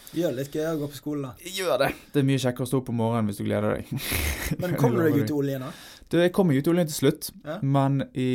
Gjør 0.09 0.31
det 0.33 0.39
litt 0.39 0.55
gøy 0.57 0.65
å 0.71 0.77
gå 0.79 0.87
på 0.89 0.97
skole, 0.97 1.27
da. 1.27 1.49
Gjør 1.53 1.75
det! 1.83 1.89
Det 2.13 2.21
er 2.23 2.25
mye 2.25 2.41
kjekkere 2.41 2.65
å 2.65 2.69
stå 2.71 2.79
opp 2.81 2.87
om 2.89 2.97
morgenen 2.97 3.29
hvis 3.29 3.37
du 3.37 3.45
gleder 3.45 3.75
deg. 3.77 3.91
Men 4.61 4.73
kommer 4.79 5.03
du 5.03 5.09
deg 5.11 5.19
ut 5.21 5.33
i 5.33 5.35
oljen, 5.37 5.65
da? 5.67 5.73
Du, 6.09 6.17
jeg 6.17 6.31
kom 6.33 6.49
meg 6.49 6.57
ut 6.57 6.65
i 6.65 6.71
oljen 6.71 6.87
til 6.89 6.95
slutt, 6.97 7.27
Ja. 7.45 7.59
men 7.61 7.99
i 8.17 8.29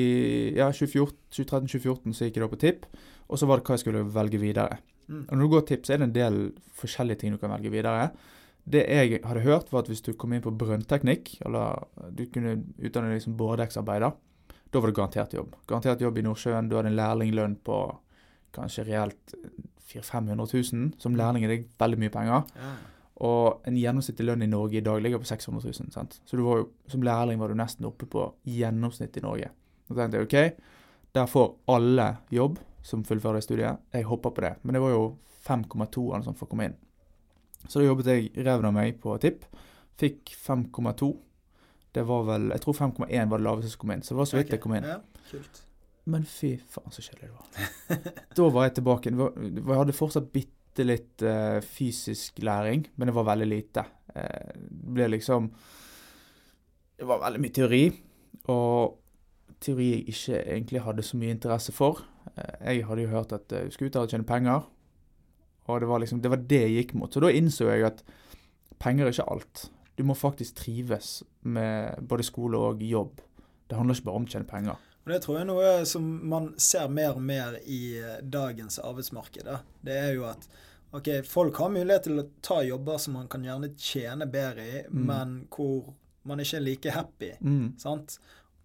ja, 0.54 0.68
2013-2014 0.70 2.14
så 2.14 2.28
gikk 2.28 2.36
jeg 2.38 2.44
da 2.44 2.50
på 2.52 2.58
TIP, 2.62 2.84
og 3.26 3.40
så 3.40 3.48
var 3.50 3.58
det 3.58 3.66
hva 3.66 3.74
jeg 3.74 3.82
skulle 3.82 4.04
velge 4.14 4.38
videre. 4.38 4.76
Mm. 5.08 5.24
Og 5.24 5.32
når 5.34 5.42
du 5.42 5.50
går 5.56 5.64
TIP, 5.72 5.82
så 5.88 5.96
er 5.96 5.98
det 5.98 6.06
en 6.06 6.14
del 6.14 6.38
forskjellige 6.78 7.24
ting 7.24 7.34
du 7.34 7.40
kan 7.42 7.50
velge 7.50 7.72
videre. 7.74 8.12
Det 8.64 8.84
jeg 8.86 9.18
hadde 9.26 9.42
hørt, 9.44 9.72
var 9.74 9.82
at 9.82 9.90
hvis 9.90 10.04
du 10.06 10.12
kom 10.14 10.32
inn 10.36 10.44
på 10.44 10.54
brønnteknikk, 10.54 11.34
eller 11.44 11.82
du 12.14 12.22
kunne 12.32 12.60
utdanne 12.78 13.10
deg 13.12 13.24
som 13.26 13.34
boredekksarbeider, 13.40 14.14
da 14.70 14.80
var 14.80 14.90
det 14.90 14.96
garantert 14.96 15.34
jobb. 15.36 15.58
Garantert 15.70 16.00
jobb 16.02 16.16
i 16.18 16.24
Nordsjøen. 16.24 16.70
Du 16.70 16.78
hadde 16.78 16.90
en 16.94 16.96
lærlinglønn 16.98 17.58
på 17.66 17.82
kanskje 18.54 18.86
reelt 18.88 19.34
400 19.90 20.34
000-500 20.46 20.74
000. 20.74 20.90
Som 21.02 21.16
lærling 21.18 21.44
er 21.44 21.54
det 21.54 21.62
veldig 21.78 22.00
mye 22.00 22.12
penger. 22.14 22.46
Ja. 22.58 22.74
Og 23.24 23.66
en 23.68 23.76
gjennomsnittlig 23.78 24.26
lønn 24.26 24.42
i 24.42 24.50
Norge 24.50 24.80
i 24.80 24.84
dag 24.84 25.02
ligger 25.02 25.22
på 25.22 25.28
600 25.28 25.62
000. 25.64 25.92
Sant? 25.94 26.20
Så 26.26 26.38
du 26.38 26.42
var 26.46 26.62
jo, 26.62 26.70
som 26.90 27.04
lærling 27.06 27.38
var 27.38 27.52
du 27.52 27.58
nesten 27.58 27.86
oppe 27.86 28.08
på 28.10 28.26
gjennomsnitt 28.50 29.16
i 29.20 29.22
Norge. 29.22 29.50
Da 29.88 29.98
tenkte 29.98 30.22
jeg 30.22 30.28
OK, 30.28 30.64
der 31.14 31.28
får 31.30 31.52
alle 31.70 32.08
jobb 32.34 32.58
som 32.84 33.04
fullfører 33.06 33.38
det 33.38 33.46
studiet. 33.46 33.84
Jeg 33.94 34.08
hopper 34.08 34.34
på 34.34 34.44
det. 34.44 34.54
Men 34.62 34.76
det 34.76 34.82
var 34.82 34.96
jo 34.96 35.04
5,2 35.46 36.08
eller 36.08 36.26
sånt 36.26 36.40
for 36.40 36.48
å 36.48 36.54
komme 36.54 36.70
inn. 36.70 36.80
Så 37.68 37.78
da 37.78 37.86
jobbet 37.86 38.10
jeg 38.10 38.32
reven 38.36 38.68
av 38.68 38.74
meg 38.76 38.98
på 39.00 39.14
TIP. 39.22 39.46
Fikk 40.00 40.34
5,2. 40.34 41.12
Det 41.94 42.02
var 42.02 42.24
vel 42.26 42.50
Jeg 42.50 42.64
tror 42.64 42.74
5,1 42.74 43.30
var 43.30 43.38
det 43.38 43.46
laveste 43.46 43.70
som 43.70 43.84
kom 43.84 43.94
inn. 43.94 44.02
Så 44.02 44.14
det 44.14 44.20
var 44.20 44.28
så 44.28 44.40
vidt 44.40 44.52
jeg 44.56 44.64
kom 44.64 44.74
inn. 44.74 44.88
Ja, 44.90 44.98
kult. 45.30 45.62
Men 46.12 46.26
fy 46.28 46.54
faen, 46.58 46.92
så 46.92 47.02
kjedelig 47.04 47.30
det 47.30 47.36
var. 47.36 48.24
da 48.36 48.48
var 48.52 48.66
jeg 48.66 48.76
tilbake. 48.78 49.12
Jeg 49.14 49.78
hadde 49.78 49.96
fortsatt 49.96 50.28
bitte 50.34 50.84
litt 50.84 51.24
eh, 51.24 51.60
fysisk 51.64 52.42
læring, 52.44 52.84
men 52.96 53.08
det 53.08 53.14
var 53.16 53.28
veldig 53.30 53.48
lite. 53.48 53.86
Eh, 54.12 54.50
det 54.58 54.96
ble 54.98 55.08
liksom 55.16 55.48
Det 56.98 57.08
var 57.08 57.22
veldig 57.24 57.40
mye 57.42 57.54
teori, 57.56 57.84
og 58.52 59.00
teori 59.64 59.88
jeg 59.90 60.04
ikke 60.12 60.42
egentlig 60.42 60.84
hadde 60.84 61.06
så 61.06 61.18
mye 61.18 61.34
interesse 61.34 61.72
for. 61.74 62.04
Eh, 62.34 62.74
jeg 62.74 62.86
hadde 62.90 63.06
jo 63.06 63.14
hørt 63.14 63.32
at 63.32 63.48
der 63.48 64.02
og 64.02 64.12
tjene 64.12 64.28
penger, 64.28 64.68
og 65.64 65.80
det 65.80 65.88
var 65.88 66.02
liksom 66.02 66.20
Det 66.20 66.30
var 66.30 66.44
det 66.44 66.60
jeg 66.66 66.76
gikk 66.76 66.94
mot. 67.00 67.12
Så 67.12 67.24
da 67.24 67.32
innså 67.32 67.70
jeg 67.70 67.88
at 67.88 68.04
penger 68.78 69.06
er 69.06 69.16
ikke 69.16 69.30
alt. 69.32 69.70
Du 69.96 70.04
må 70.04 70.14
faktisk 70.14 70.58
trives 70.58 71.22
med 71.42 71.96
både 72.08 72.26
skole 72.26 72.58
og 72.58 72.82
jobb. 72.82 73.22
Det 73.70 73.78
handler 73.78 73.94
ikke 73.94 74.10
bare 74.10 74.20
om 74.20 74.26
å 74.26 74.32
tjene 74.34 74.48
penger. 74.50 74.83
Og 75.04 75.10
Det 75.12 75.18
tror 75.22 75.36
jeg 75.36 75.44
er 75.44 75.50
noe 75.50 75.72
som 75.88 76.04
man 76.30 76.52
ser 76.56 76.88
mer 76.88 77.12
og 77.18 77.22
mer 77.22 77.58
i 77.68 77.98
eh, 78.00 78.20
dagens 78.22 78.78
arbeidsmarked. 78.80 79.44
Da. 79.44 79.58
Det 79.84 79.98
er 80.00 80.14
jo 80.16 80.24
at 80.30 80.46
ok, 80.94 81.10
folk 81.28 81.58
har 81.60 81.72
mulighet 81.74 82.06
til 82.06 82.22
å 82.22 82.28
ta 82.40 82.62
jobber 82.64 82.98
som 83.02 83.18
man 83.18 83.28
kan 83.28 83.44
gjerne 83.44 83.72
tjene 83.76 84.26
bedre 84.30 84.64
i, 84.64 84.82
Mm. 84.88 85.04
men 85.10 85.34
hvor 85.50 85.92
man 86.24 86.40
ikke 86.40 86.56
er 86.56 86.64
like 86.64 86.90
happy. 86.94 87.32
Mm. 87.42 87.74
Sant? 87.78 88.18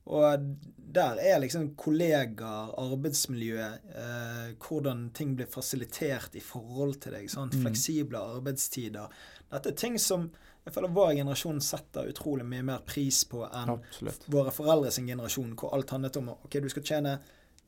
Og 0.09 0.45
der 0.93 1.19
er 1.21 1.39
liksom 1.43 1.73
kollegaer, 1.77 2.71
arbeidsmiljø, 2.81 3.65
eh, 3.93 4.53
hvordan 4.63 5.09
ting 5.13 5.35
blir 5.35 5.45
fasilitert 5.51 6.35
i 6.35 6.39
forhold 6.41 7.01
til 7.03 7.13
deg. 7.17 7.27
Sant? 7.29 7.53
Mm. 7.53 7.65
Fleksible 7.67 8.17
arbeidstider. 8.37 9.09
Dette 9.51 9.73
er 9.73 9.77
ting 9.77 9.99
som 9.99 10.29
jeg 10.69 10.75
føler 10.75 10.91
vår 10.93 11.15
generasjon 11.17 11.59
setter 11.65 12.09
utrolig 12.11 12.45
mye 12.45 12.61
mer 12.67 12.81
pris 12.85 13.23
på 13.25 13.41
enn 13.47 13.73
Absolutt. 13.73 14.27
våre 14.29 14.53
foreldres 14.53 14.99
generasjon, 15.01 15.55
hvor 15.57 15.73
alt 15.73 15.93
handlet 15.95 16.19
om 16.21 16.29
ok, 16.35 16.59
du 16.61 16.69
skal 16.69 16.85
tjene 16.85 17.15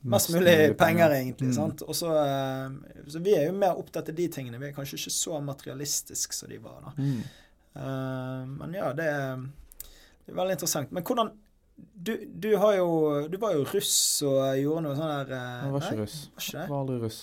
mest 0.02 0.30
mulig 0.34 0.78
penger, 0.78 1.16
egentlig. 1.18 1.50
Mm. 1.50 1.56
sant? 1.56 1.82
Og 1.82 1.98
så, 1.98 2.12
eh, 2.22 3.02
så 3.10 3.22
vi 3.26 3.34
er 3.38 3.48
jo 3.48 3.58
mer 3.58 3.78
opptatt 3.78 4.10
av 4.10 4.18
de 4.18 4.28
tingene. 4.34 4.60
Vi 4.62 4.70
er 4.70 4.76
kanskje 4.76 5.00
ikke 5.00 5.14
så 5.18 5.42
materialistiske 5.46 6.38
som 6.38 6.50
de 6.50 6.62
var. 6.62 6.78
da. 6.86 6.94
Mm. 6.98 7.22
Uh, 7.72 8.44
men 8.60 8.74
ja, 8.76 8.90
det 8.92 9.06
er, 9.08 9.44
det 10.26 10.34
er 10.34 10.36
veldig 10.36 10.58
interessant. 10.58 10.92
Men 10.92 11.06
hvordan 11.08 11.32
du, 11.80 12.12
du 12.28 12.50
har 12.60 12.74
jo 12.76 13.28
Du 13.32 13.38
var 13.40 13.54
jo 13.56 13.64
russ 13.64 14.20
og 14.28 14.42
gjorde 14.60 14.82
noe 14.84 14.98
sånn 14.98 15.08
der 15.08 15.32
uh, 15.32 15.62
Jeg 15.64 15.72
var 15.72 15.80
nei, 15.86 15.88
ikke 15.88 16.02
russ. 16.02 16.18
Var 16.20 16.44
ikke 16.44 16.58
Jeg 16.60 16.74
var 16.74 16.82
aldri 16.84 16.98
russ. 17.06 17.20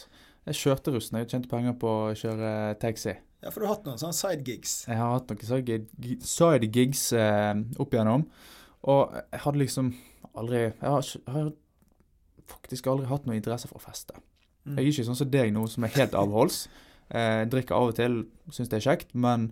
Jeg 0.48 0.60
kjørte 0.62 0.94
russen. 0.94 1.18
Jeg 1.20 1.28
tjente 1.28 1.50
penger 1.52 1.76
på 1.78 1.92
å 1.92 2.14
kjøre 2.16 2.52
taxi. 2.80 3.18
Ja, 3.42 3.50
for 3.54 3.60
du 3.62 3.66
har 3.68 3.76
hatt 3.76 3.84
noen 3.86 4.00
sånne 4.00 4.16
side 4.18 4.42
gigs. 4.48 4.72
Jeg 4.88 4.96
har 4.98 5.12
hatt 5.14 5.28
noen 5.30 5.46
side- 5.46 6.22
side 6.26 6.70
gigs 6.74 7.12
eh, 7.12 7.54
opp 7.78 7.92
igjennom. 7.94 8.24
Og 8.88 9.12
jeg 9.14 9.40
hadde 9.44 9.58
liksom 9.62 9.92
aldri 10.38 10.58
Jeg 10.64 10.74
har, 10.90 11.02
jeg 11.02 11.34
har 11.34 11.52
faktisk 12.48 12.86
aldri 12.90 13.06
hatt 13.10 13.26
noe 13.28 13.36
interesse 13.38 13.68
for 13.70 13.78
å 13.78 13.84
feste. 13.84 14.14
Mm. 14.66 14.76
Jeg 14.78 14.84
er 14.84 14.90
ikke 14.92 15.06
sånn 15.08 15.16
som 15.20 15.30
deg 15.30 15.52
nå, 15.54 15.66
som 15.70 15.84
er 15.84 15.96
helt 15.98 16.14
avholds. 16.18 16.66
Eh, 17.08 17.46
drikker 17.48 17.72
av 17.72 17.86
og 17.88 17.94
til, 17.96 18.18
syns 18.52 18.68
det 18.68 18.76
er 18.76 18.82
kjekt, 18.84 19.14
men 19.16 19.46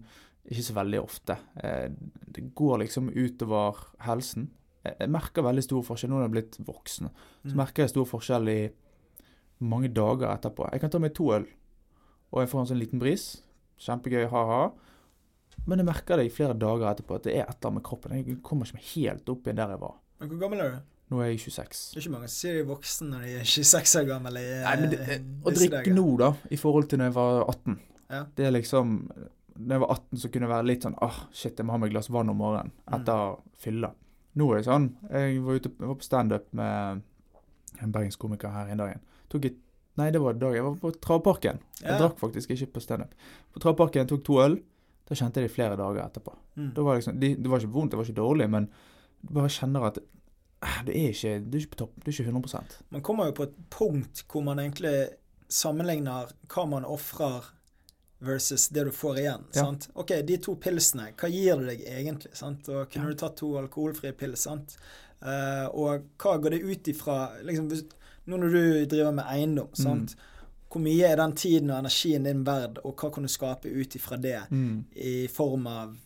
ikke 0.44 0.60
så 0.66 0.74
veldig 0.76 0.98
ofte. 1.00 1.38
Eh, 1.64 1.86
det 2.28 2.42
går 2.54 2.82
liksom 2.82 3.06
utover 3.16 3.78
helsen. 4.04 4.50
Jeg, 4.84 4.92
jeg 5.00 5.08
merker 5.14 5.46
veldig 5.46 5.64
stor 5.64 5.80
forskjell 5.86 6.10
nå 6.12 6.18
når 6.18 6.26
jeg 6.26 6.28
er 6.28 6.34
blitt 6.34 6.58
voksen. 6.68 7.08
Så 7.46 7.54
Mm. 7.54 7.56
merker 7.62 7.82
jeg 7.86 7.94
stor 7.94 8.04
forskjell 8.10 8.50
i 8.52 8.58
mange 9.64 9.88
dager 9.88 10.28
etterpå. 10.34 10.68
Jeg 10.70 10.82
kan 10.84 10.92
ta 10.92 11.00
meg 11.00 11.14
to 11.16 11.30
øl, 11.32 11.46
og 12.34 12.42
jeg 12.44 12.50
får 12.52 12.60
en 12.60 12.68
sånn 12.74 12.82
liten 12.84 13.00
bris. 13.00 13.24
Kjempegøy, 13.82 14.26
ha-ha. 14.32 14.60
Men 15.66 15.78
jeg 15.82 15.86
merker 15.88 16.16
det 16.20 16.26
i 16.28 16.34
flere 16.34 16.54
dager 16.58 16.86
etterpå 16.92 17.16
at 17.18 17.24
det 17.26 17.34
er 17.36 17.42
et 17.44 17.56
eller 17.56 17.70
annet 17.70 17.80
med 17.80 17.84
kroppen. 17.88 18.12
Jeg 18.16 18.36
kommer 18.46 18.66
ikke 18.68 18.78
meg 18.78 18.90
helt 18.94 19.28
opp 19.32 19.46
igjen 19.48 19.56
der 19.58 19.72
jeg 19.74 19.80
var. 19.82 19.96
Men 20.20 20.28
hvor 20.30 20.38
gammel 20.44 20.60
er 20.64 20.70
du? 20.76 20.78
Nå 21.10 21.20
er 21.22 21.28
jeg 21.30 21.40
26. 21.44 21.80
Det 21.94 21.98
er 21.98 22.02
ikke 22.04 22.12
mange 22.16 22.28
som 22.28 22.36
sier 22.40 22.54
de 22.56 22.60
er 22.64 22.68
voksne 22.70 23.08
når 23.12 23.24
de 23.26 23.32
er 23.40 23.44
26 23.46 23.98
år 24.00 24.06
gamle. 24.08 24.40
i, 24.42 24.54
Nei, 24.64 24.76
men 24.80 24.90
det, 24.90 25.00
eh, 25.06 25.20
Å 25.46 25.52
drikke 25.54 25.92
nå, 25.94 26.06
da, 26.18 26.30
i 26.50 26.58
forhold 26.58 26.88
til 26.90 26.98
når 27.02 27.10
jeg 27.10 27.14
var 27.18 27.42
18 27.52 27.76
Ja. 28.10 28.22
Det 28.38 28.46
er 28.46 28.50
liksom 28.54 28.96
Når 29.56 29.74
jeg 29.76 29.80
var 29.80 29.92
18, 29.94 30.18
så 30.18 30.28
kunne 30.30 30.46
det 30.46 30.50
være 30.54 30.66
litt 30.66 30.82
sånn 30.86 30.96
Åh, 31.02 31.20
shit, 31.32 31.56
jeg 31.58 31.66
må 31.66 31.72
ha 31.72 31.78
meg 31.78 31.88
et 31.90 31.94
glass 31.94 32.10
vann 32.10 32.28
om 32.30 32.36
morgenen 32.42 32.72
Mm. 32.86 32.94
etter 33.00 33.36
fylla. 33.54 33.92
Nå 34.36 34.50
er 34.52 34.56
det 34.58 34.66
sånn 34.66 34.88
Jeg 35.10 35.40
var, 35.42 35.54
ute, 35.60 35.70
jeg 35.78 35.88
var 35.88 35.94
på 35.94 36.02
standup 36.10 36.52
med 36.52 37.02
en 37.82 37.92
bergensk 37.92 38.18
komiker 38.18 38.50
her 38.50 38.66
en 38.72 38.78
dag. 38.78 38.98
Tok 39.28 39.44
et 39.44 39.56
Nei, 39.96 40.10
det 40.12 40.20
var 40.20 40.34
da 40.36 40.50
jeg 40.52 40.62
var 40.66 40.74
på 40.80 40.90
travparken. 41.00 41.58
Jeg 41.80 41.88
Ja. 41.90 41.98
drakk 41.98 42.18
faktisk 42.20 42.50
ikke 42.50 42.72
på 42.74 42.80
standup. 42.84 43.14
På 43.54 43.60
travparken 43.60 44.06
tok 44.08 44.24
to 44.24 44.40
øl. 44.42 44.58
Da 45.08 45.14
kjente 45.14 45.38
jeg 45.40 45.46
det 45.48 45.52
i 45.52 45.54
flere 45.54 45.76
dager 45.78 46.02
etterpå. 46.02 46.34
Mm. 46.56 46.74
Da 46.74 46.82
var 46.82 46.94
det, 46.94 46.98
liksom, 47.04 47.20
det, 47.20 47.30
det 47.42 47.48
var 47.50 47.58
ikke 47.60 47.72
vondt, 47.72 47.90
det 47.92 47.96
var 47.98 48.04
ikke 48.04 48.20
dårlig, 48.20 48.50
men 48.50 48.68
du 49.22 49.32
bare 49.34 49.48
kjenner 49.48 49.86
at 49.86 49.98
eh, 49.98 50.80
det 50.84 50.96
er 50.96 51.12
ikke, 51.12 51.34
du 51.50 51.56
er 51.56 51.60
ikke 51.62 51.70
på 51.76 51.80
topp. 51.84 51.92
Du 52.04 52.10
er 52.10 52.14
ikke 52.16 52.32
100% 52.32 52.76
Man 52.90 53.02
kommer 53.02 53.26
jo 53.26 53.32
på 53.32 53.42
et 53.46 53.54
punkt 53.70 54.24
hvor 54.28 54.42
man 54.44 54.58
egentlig 54.58 55.08
sammenligner 55.48 56.32
hva 56.50 56.64
man 56.68 56.84
ofrer 56.84 57.44
versus 58.18 58.68
det 58.72 58.84
du 58.88 58.90
får 58.90 59.18
igjen. 59.20 59.44
Ja. 59.54 59.62
sant? 59.66 59.88
Ok, 59.94 60.12
de 60.26 60.38
to 60.42 60.54
pilsene, 60.56 61.10
hva 61.20 61.28
gir 61.30 61.56
det 61.60 61.66
deg 61.76 61.82
egentlig? 61.86 62.34
sant? 62.36 62.68
Og 62.68 62.88
kunne 62.90 63.04
Ja. 63.06 63.10
du 63.12 63.14
tatt 63.20 63.36
to 63.36 63.52
alkoholfrie 63.60 64.12
pils? 64.12 64.40
sant? 64.48 64.76
Uh, 65.22 65.68
og 65.72 66.02
hva 66.18 66.36
går 66.40 66.50
det 66.50 66.62
ut 66.64 66.88
ifra 66.88 67.30
liksom, 67.44 67.70
Nå 68.26 68.36
når 68.42 68.50
du 68.52 68.86
driver 68.90 69.12
med 69.12 69.24
eiendom, 69.30 69.68
Mm. 69.78 70.08
hvor 70.70 70.80
mye 70.82 71.06
er 71.12 71.16
den 71.16 71.32
tiden 71.32 71.70
og 71.70 71.78
energien 71.78 72.24
din 72.24 72.44
verd, 72.44 72.78
og 72.84 72.96
hva 72.96 73.12
kan 73.14 73.22
du 73.22 73.28
skape 73.28 73.66
ut 73.70 73.94
ifra 73.96 74.16
det 74.20 74.40
Mm. 74.50 74.84
i 74.96 75.26
form 75.28 75.66
av 75.66 75.96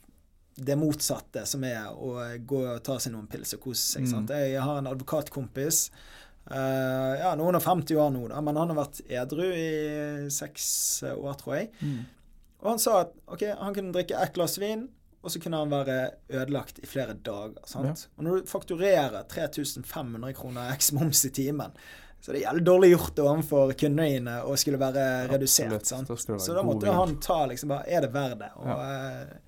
det 0.57 0.77
motsatte, 0.77 1.47
som 1.47 1.65
er 1.65 1.87
å 1.89 2.37
gå 2.47 2.75
og 2.75 2.83
ta 2.85 2.99
seg 2.99 3.13
noen 3.13 3.27
pils 3.29 3.55
og 3.55 3.61
kose 3.61 3.81
seg. 3.95 4.03
Mm. 4.03 4.11
Sant? 4.11 4.29
Jeg 4.31 4.61
har 4.61 4.79
en 4.79 4.87
advokatkompis. 4.87 5.91
Uh, 6.51 7.15
ja, 7.21 7.35
Noen 7.37 7.55
og 7.55 7.63
50 7.63 7.95
år 7.97 8.11
nå, 8.13 8.29
da, 8.29 8.41
men 8.41 8.57
han 8.57 8.69
har 8.73 8.77
vært 8.77 9.01
edru 9.09 9.45
i 9.55 10.29
seks 10.33 11.03
år, 11.15 11.37
tror 11.39 11.55
jeg. 11.57 11.69
Mm. 11.81 12.01
Og 12.63 12.69
han 12.71 12.79
sa 12.83 13.01
at 13.05 13.13
ok, 13.29 13.45
han 13.61 13.75
kunne 13.77 13.93
drikke 13.95 14.19
ett 14.21 14.35
glass 14.35 14.59
vin, 14.59 14.89
og 15.23 15.31
så 15.31 15.41
kunne 15.41 15.57
han 15.61 15.71
være 15.71 16.11
ødelagt 16.31 16.81
i 16.83 16.87
flere 16.87 17.15
dager. 17.15 17.61
sant? 17.67 18.09
Og 18.19 18.25
når 18.25 18.41
du 18.41 18.47
fakturerer 18.51 19.23
3500 19.29 20.33
kroner 20.35 20.73
eks 20.75 20.93
moms 20.93 21.25
i 21.25 21.31
timen, 21.31 21.73
så 22.21 22.31
er 22.31 22.37
det 22.37 22.43
jævlig 22.43 22.65
dårlig 22.65 22.91
gjort 22.91 23.21
overfor 23.25 23.73
kundene 23.81 24.09
dine 24.13 24.35
å 24.45 24.57
skulle 24.61 24.81
være 24.81 25.05
redusert. 25.31 25.87
Sant? 25.89 26.11
Så 26.13 26.57
da 26.57 26.65
måtte 26.67 26.93
han 26.93 27.17
ta 27.23 27.39
liksom 27.49 27.73
bare 27.73 27.89
Er 27.89 28.05
det 28.05 28.11
verdt 28.13 28.43
det? 28.43 28.51
Og 28.61 28.69
ja. 28.69 29.39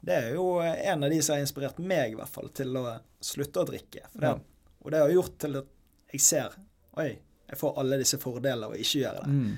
det 0.00 0.16
er 0.16 0.30
jo 0.38 0.46
en 0.62 1.04
av 1.04 1.12
de 1.12 1.18
som 1.20 1.36
har 1.36 1.44
inspirert 1.44 1.82
meg, 1.82 2.14
i 2.14 2.16
hvert 2.16 2.32
fall, 2.32 2.48
til 2.56 2.78
å 2.80 2.86
slutte 3.20 3.60
å 3.60 3.68
drikke. 3.68 4.06
Det, 4.12 4.24
Ja. 4.24 4.38
Og 4.82 4.90
det 4.90 4.98
har 4.98 5.12
gjort 5.14 5.36
til 5.38 5.60
at 5.60 5.68
jeg 6.10 6.20
ser 6.24 6.56
Oi, 6.98 7.12
jeg 7.48 7.58
får 7.60 7.76
alle 7.80 8.00
disse 8.00 8.18
fordeler 8.20 8.66
av 8.66 8.74
å 8.74 8.80
ikke 8.80 9.04
gjøre 9.04 9.20
det. 9.22 9.36
Mm. 9.36 9.52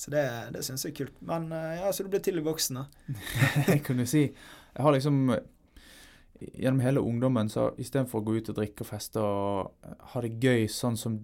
Så 0.00 0.10
det, 0.14 0.22
det 0.54 0.62
syns 0.64 0.86
jeg 0.86 0.94
er 0.94 0.96
kult. 0.96 1.18
Men 1.28 1.50
eh, 1.52 1.82
ja, 1.82 1.90
så 1.92 2.06
du 2.06 2.08
blir 2.10 2.22
tidlig 2.24 2.46
voksen, 2.46 2.78
da. 2.80 3.18
jeg 3.68 3.82
kunne 3.86 4.06
si 4.08 4.22
Jeg 4.24 4.86
har 4.86 4.94
liksom 4.94 5.26
Gjennom 6.40 6.80
hele 6.80 7.02
ungdommen 7.04 7.50
så 7.52 7.66
istedenfor 7.76 8.22
å 8.22 8.24
gå 8.24 8.38
ut 8.38 8.48
og 8.48 8.56
drikke 8.56 8.80
og 8.80 8.88
feste 8.88 9.20
og 9.20 9.90
ha 10.14 10.22
det 10.24 10.38
gøy 10.40 10.64
sånn 10.72 10.96
som 10.96 11.18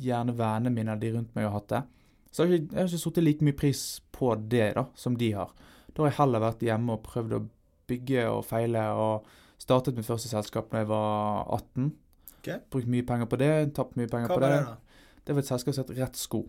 gjerne 0.00 0.34
vennene 0.38 0.72
mine 0.74 0.94
eller 0.94 1.02
de 1.02 1.12
rundt 1.16 1.34
meg 1.36 1.48
har 1.48 1.56
hatt 1.58 1.70
det, 1.72 1.82
så 2.30 2.42
har 2.42 2.50
jeg 2.50 2.64
ikke, 2.64 2.74
jeg 2.74 2.80
har 2.80 2.90
ikke 2.90 3.02
satt 3.04 3.20
like 3.22 3.46
mye 3.46 3.58
pris 3.58 3.82
på 4.14 4.32
det 4.50 4.72
da, 4.78 4.86
som 4.98 5.18
de 5.18 5.30
har. 5.36 5.52
Da 5.94 6.02
har 6.02 6.10
jeg 6.10 6.18
heller 6.18 6.42
vært 6.42 6.64
hjemme 6.66 6.96
og 6.96 7.04
prøvd 7.06 7.36
å 7.36 7.44
bygge 7.90 8.24
og 8.32 8.40
feile 8.48 8.82
og 8.98 9.28
startet 9.62 9.96
mitt 9.96 10.08
første 10.08 10.30
selskap 10.30 10.72
da 10.72 10.82
jeg 10.82 10.90
var 10.90 11.46
18. 11.54 11.92
Okay. 12.40 12.58
Brukt 12.72 12.90
mye 12.90 13.06
penger 13.06 13.30
på 13.30 13.38
det, 13.40 13.52
tapt 13.76 13.96
mye 14.00 14.10
penger 14.10 14.32
Hva 14.32 14.36
på 14.36 14.42
var 14.42 14.50
det. 14.50 14.58
det, 14.58 14.72
da? 14.72 15.20
Det 15.24 15.36
var 15.36 15.44
et 15.44 15.50
selskap 15.52 15.76
som 15.76 15.86
het 15.86 15.94
Rett 16.00 16.18
Sko. 16.20 16.42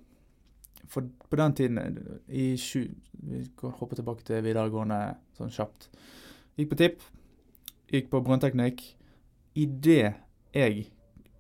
For 0.92 1.08
på 1.30 1.40
den 1.40 1.54
tiden, 1.58 2.00
i 2.28 2.48
sju, 2.62 2.84
vi 3.26 3.46
kan 3.58 3.74
hoppe 3.80 3.98
tilbake 3.98 4.26
til 4.28 4.44
videregående 4.46 5.00
sånn 5.38 5.54
kjapt. 5.54 5.88
Gikk 6.60 6.74
på 6.74 6.80
TIP, 6.82 7.06
gikk 7.94 8.12
på 8.12 8.22
brønnteknikk. 8.26 8.84
Idet 9.56 10.16
jeg 10.56 10.90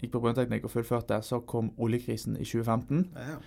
gikk 0.05 0.15
på 0.15 0.21
brønnteknikk 0.23 0.65
og 0.67 0.73
fullførte, 0.73 1.19
så 1.25 1.41
kom 1.47 1.71
oljekrisen 1.81 2.37
i 2.37 2.45
2015. 2.45 3.05
Ja. 3.15 3.37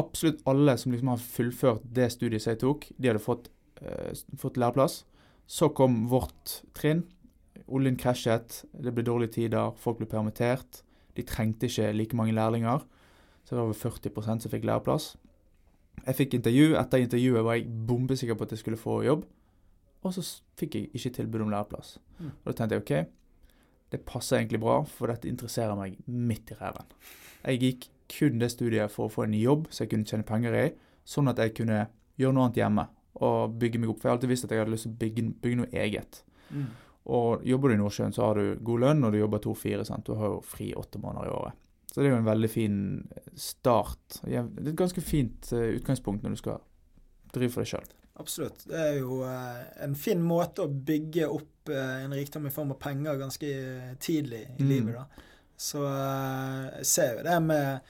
Absolutt 0.00 0.42
alle 0.50 0.76
som 0.78 0.92
liksom 0.92 1.12
har 1.12 1.22
fullført 1.22 1.86
det 1.96 2.10
studiet 2.14 2.44
som 2.44 2.54
jeg 2.54 2.62
tok, 2.62 2.86
de 2.96 3.10
hadde 3.10 3.22
fått, 3.22 3.50
eh, 3.82 4.12
fått 4.38 4.60
læreplass. 4.60 5.04
Så 5.46 5.68
kom 5.74 6.06
vårt 6.08 6.62
trinn. 6.74 7.04
Oljen 7.68 7.96
krasjet, 7.96 8.64
det 8.72 8.94
ble 8.94 9.02
dårlige 9.02 9.32
tider, 9.32 9.72
folk 9.76 9.98
ble 9.98 10.06
permittert. 10.06 10.82
De 11.16 11.22
trengte 11.22 11.66
ikke 11.66 11.92
like 11.92 12.16
mange 12.16 12.32
lærlinger. 12.32 12.84
Så 13.44 13.50
det 13.50 13.58
var 13.58 13.64
over 13.64 13.74
40% 13.74 14.42
som 14.42 14.50
fikk 14.50 14.64
læreplass. 14.64 15.16
Jeg 16.06 16.16
fikk 16.16 16.34
intervju. 16.34 16.76
Etter 16.78 17.02
intervjuet 17.02 17.44
var 17.44 17.54
jeg 17.54 17.86
bombesikker 17.86 18.34
på 18.34 18.46
at 18.46 18.50
jeg 18.54 18.58
skulle 18.62 18.80
få 18.80 19.02
jobb. 19.02 19.24
Og 20.02 20.14
så 20.14 20.24
fikk 20.56 20.74
jeg 20.74 20.90
ikke 20.94 21.10
tilbud 21.10 21.40
om 21.40 21.50
læreplass. 21.50 21.98
Mm. 22.18 22.30
Og 22.30 22.46
da 22.46 22.52
tenkte 22.52 22.74
jeg 22.78 22.82
OK, 22.82 23.10
det 23.90 24.04
passer 24.06 24.38
egentlig 24.38 24.60
bra, 24.62 24.80
for 24.86 25.10
dette 25.10 25.28
interesserer 25.30 25.78
meg 25.78 25.96
midt 26.06 26.52
i 26.54 26.58
ræven. 26.60 26.92
Jeg 27.42 27.62
gikk 27.64 27.88
kun 28.10 28.40
det 28.42 28.50
studiet 28.52 28.92
for 28.92 29.06
å 29.06 29.12
få 29.12 29.24
en 29.26 29.34
ny 29.34 29.42
jobb 29.42 29.68
som 29.70 29.84
jeg 29.84 29.92
kunne 29.94 30.08
tjene 30.08 30.26
penger 30.26 30.56
i, 30.58 30.66
sånn 31.06 31.30
at 31.30 31.40
jeg 31.42 31.54
kunne 31.58 31.84
gjøre 32.20 32.36
noe 32.36 32.48
annet 32.48 32.60
hjemme 32.60 32.86
og 33.20 33.56
bygge 33.60 33.80
meg 33.80 33.92
opp. 33.92 34.00
For 34.00 34.08
jeg 34.08 34.12
har 34.12 34.18
alltid 34.18 34.32
visst 34.32 34.46
at 34.46 34.54
jeg 34.54 34.62
hadde 34.62 34.74
lyst 34.74 34.86
til 34.86 34.94
å 34.94 35.00
bygge, 35.00 35.26
bygge 35.42 35.60
noe 35.60 35.72
eget. 35.84 36.22
Mm. 36.50 36.68
Og 37.10 37.46
jobber 37.46 37.70
du 37.70 37.76
i 37.76 37.80
Nordsjøen, 37.80 38.14
så 38.14 38.28
har 38.28 38.38
du 38.38 38.60
god 38.66 38.84
lønn, 38.84 39.04
og 39.06 39.14
du 39.14 39.18
jobber 39.20 39.42
to-fire. 39.42 39.86
sant? 39.88 40.06
Du 40.06 40.18
har 40.20 40.36
jo 40.36 40.42
fri 40.46 40.70
åtte 40.78 41.00
måneder 41.02 41.30
i 41.30 41.34
året. 41.34 41.66
Så 41.90 42.00
det 42.00 42.06
er 42.06 42.14
jo 42.14 42.20
en 42.20 42.28
veldig 42.28 42.50
fin 42.50 42.76
start. 43.34 44.20
Det 44.22 44.36
er 44.38 44.46
et 44.46 44.76
ganske 44.78 45.02
fint 45.02 45.50
eh, 45.56 45.72
utgangspunkt 45.80 46.22
når 46.22 46.36
du 46.36 46.42
skal 46.42 46.60
drive 47.34 47.54
for 47.54 47.64
deg 47.64 47.72
sjøl. 47.72 47.88
Absolutt. 48.16 48.64
Det 48.68 48.76
er 48.76 48.98
jo 48.98 49.22
eh, 49.24 49.62
en 49.84 49.94
fin 49.96 50.20
måte 50.22 50.62
å 50.66 50.68
bygge 50.68 51.28
opp 51.30 51.68
eh, 51.72 52.04
en 52.04 52.12
rikdom 52.12 52.46
i 52.46 52.50
form 52.52 52.70
av 52.74 52.78
penger 52.82 53.16
ganske 53.20 53.50
eh, 53.52 53.94
tidlig 54.02 54.42
i 54.58 54.62
Mm. 54.62 54.68
livet, 54.68 54.94
da. 54.94 55.06
Så 55.60 55.80
jeg 55.84 56.86
ser 56.88 57.16
jo 57.18 57.22
det 57.26 57.38
med 57.44 57.80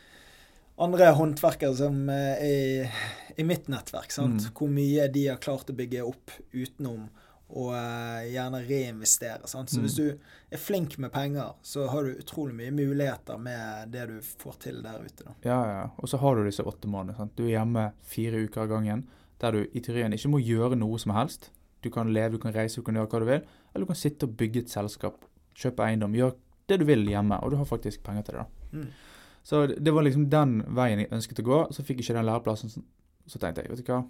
andre 0.80 1.10
håndverkere 1.14 1.76
som 1.78 2.08
er 2.10 2.40
i, 2.42 2.90
i 3.38 3.44
mitt 3.46 3.68
nettverk, 3.70 4.10
sant. 4.10 4.42
Mm. 4.46 4.54
Hvor 4.56 4.70
mye 4.74 5.08
de 5.12 5.26
har 5.28 5.36
klart 5.42 5.70
å 5.70 5.76
bygge 5.78 6.02
opp 6.06 6.30
utenom 6.52 7.08
å 7.50 7.68
gjerne 8.30 8.60
reinvestere. 8.66 9.46
Sant? 9.50 9.70
Så 9.70 9.78
Mm. 9.80 9.86
hvis 9.86 9.96
du 9.96 10.18
er 10.54 10.58
flink 10.58 10.98
med 10.98 11.12
penger, 11.12 11.52
så 11.62 11.88
har 11.90 12.04
du 12.06 12.14
utrolig 12.14 12.54
mye 12.54 12.70
muligheter 12.74 13.38
med 13.38 13.90
det 13.90 14.06
du 14.06 14.20
får 14.22 14.58
til 14.66 14.82
der 14.82 15.00
ute. 15.02 15.24
Da. 15.26 15.34
Ja, 15.42 15.60
ja. 15.66 15.90
Og 15.98 16.08
så 16.08 16.16
har 16.22 16.36
du 16.36 16.44
disse 16.46 16.62
åtte 16.62 16.86
månedene. 16.90 17.16
sant? 17.16 17.34
Du 17.36 17.44
er 17.44 17.56
hjemme 17.58 17.92
fire 18.02 18.44
uker 18.46 18.62
av 18.62 18.68
gangen, 18.68 19.06
der 19.40 19.56
du 19.56 19.64
i 19.72 19.80
teorien 19.80 20.12
ikke 20.12 20.30
må 20.32 20.40
gjøre 20.44 20.76
noe 20.78 20.98
som 20.98 21.14
helst. 21.16 21.50
Du 21.84 21.88
kan 21.90 22.12
leve, 22.12 22.36
du 22.36 22.38
kan 22.42 22.52
reise, 22.54 22.80
du 22.80 22.84
kan 22.84 22.94
gjøre 22.98 23.08
hva 23.08 23.20
du 23.22 23.28
vil. 23.28 23.44
Eller 23.72 23.86
du 23.86 23.90
kan 23.92 23.96
sitte 23.98 24.28
og 24.28 24.36
bygge 24.36 24.64
et 24.64 24.72
selskap, 24.72 25.24
kjøpe 25.56 25.86
eiendom, 25.86 26.14
gjøre 26.14 26.36
det 26.68 26.80
du 26.80 26.84
vil 26.86 27.06
hjemme, 27.08 27.38
og 27.42 27.50
du 27.50 27.56
har 27.56 27.64
faktisk 27.68 28.02
penger 28.06 28.22
til 28.22 28.36
det. 28.36 28.44
da. 28.44 28.78
Mm. 28.78 28.88
Så 29.42 29.66
det 29.66 29.94
var 29.94 30.04
liksom 30.04 30.28
den 30.30 30.58
veien 30.76 31.00
jeg 31.00 31.10
ønsket 31.16 31.40
å 31.40 31.46
gå. 31.46 31.60
Så 31.72 31.82
fikk 31.82 32.00
jeg 32.00 32.10
ikke 32.10 32.18
den 32.20 32.28
læreplassen. 32.28 32.70
Så- 32.70 33.38
tenkte 33.38 33.62
jeg, 33.62 33.70
vet 33.70 33.86
du 33.86 33.92
hva, 33.92 34.04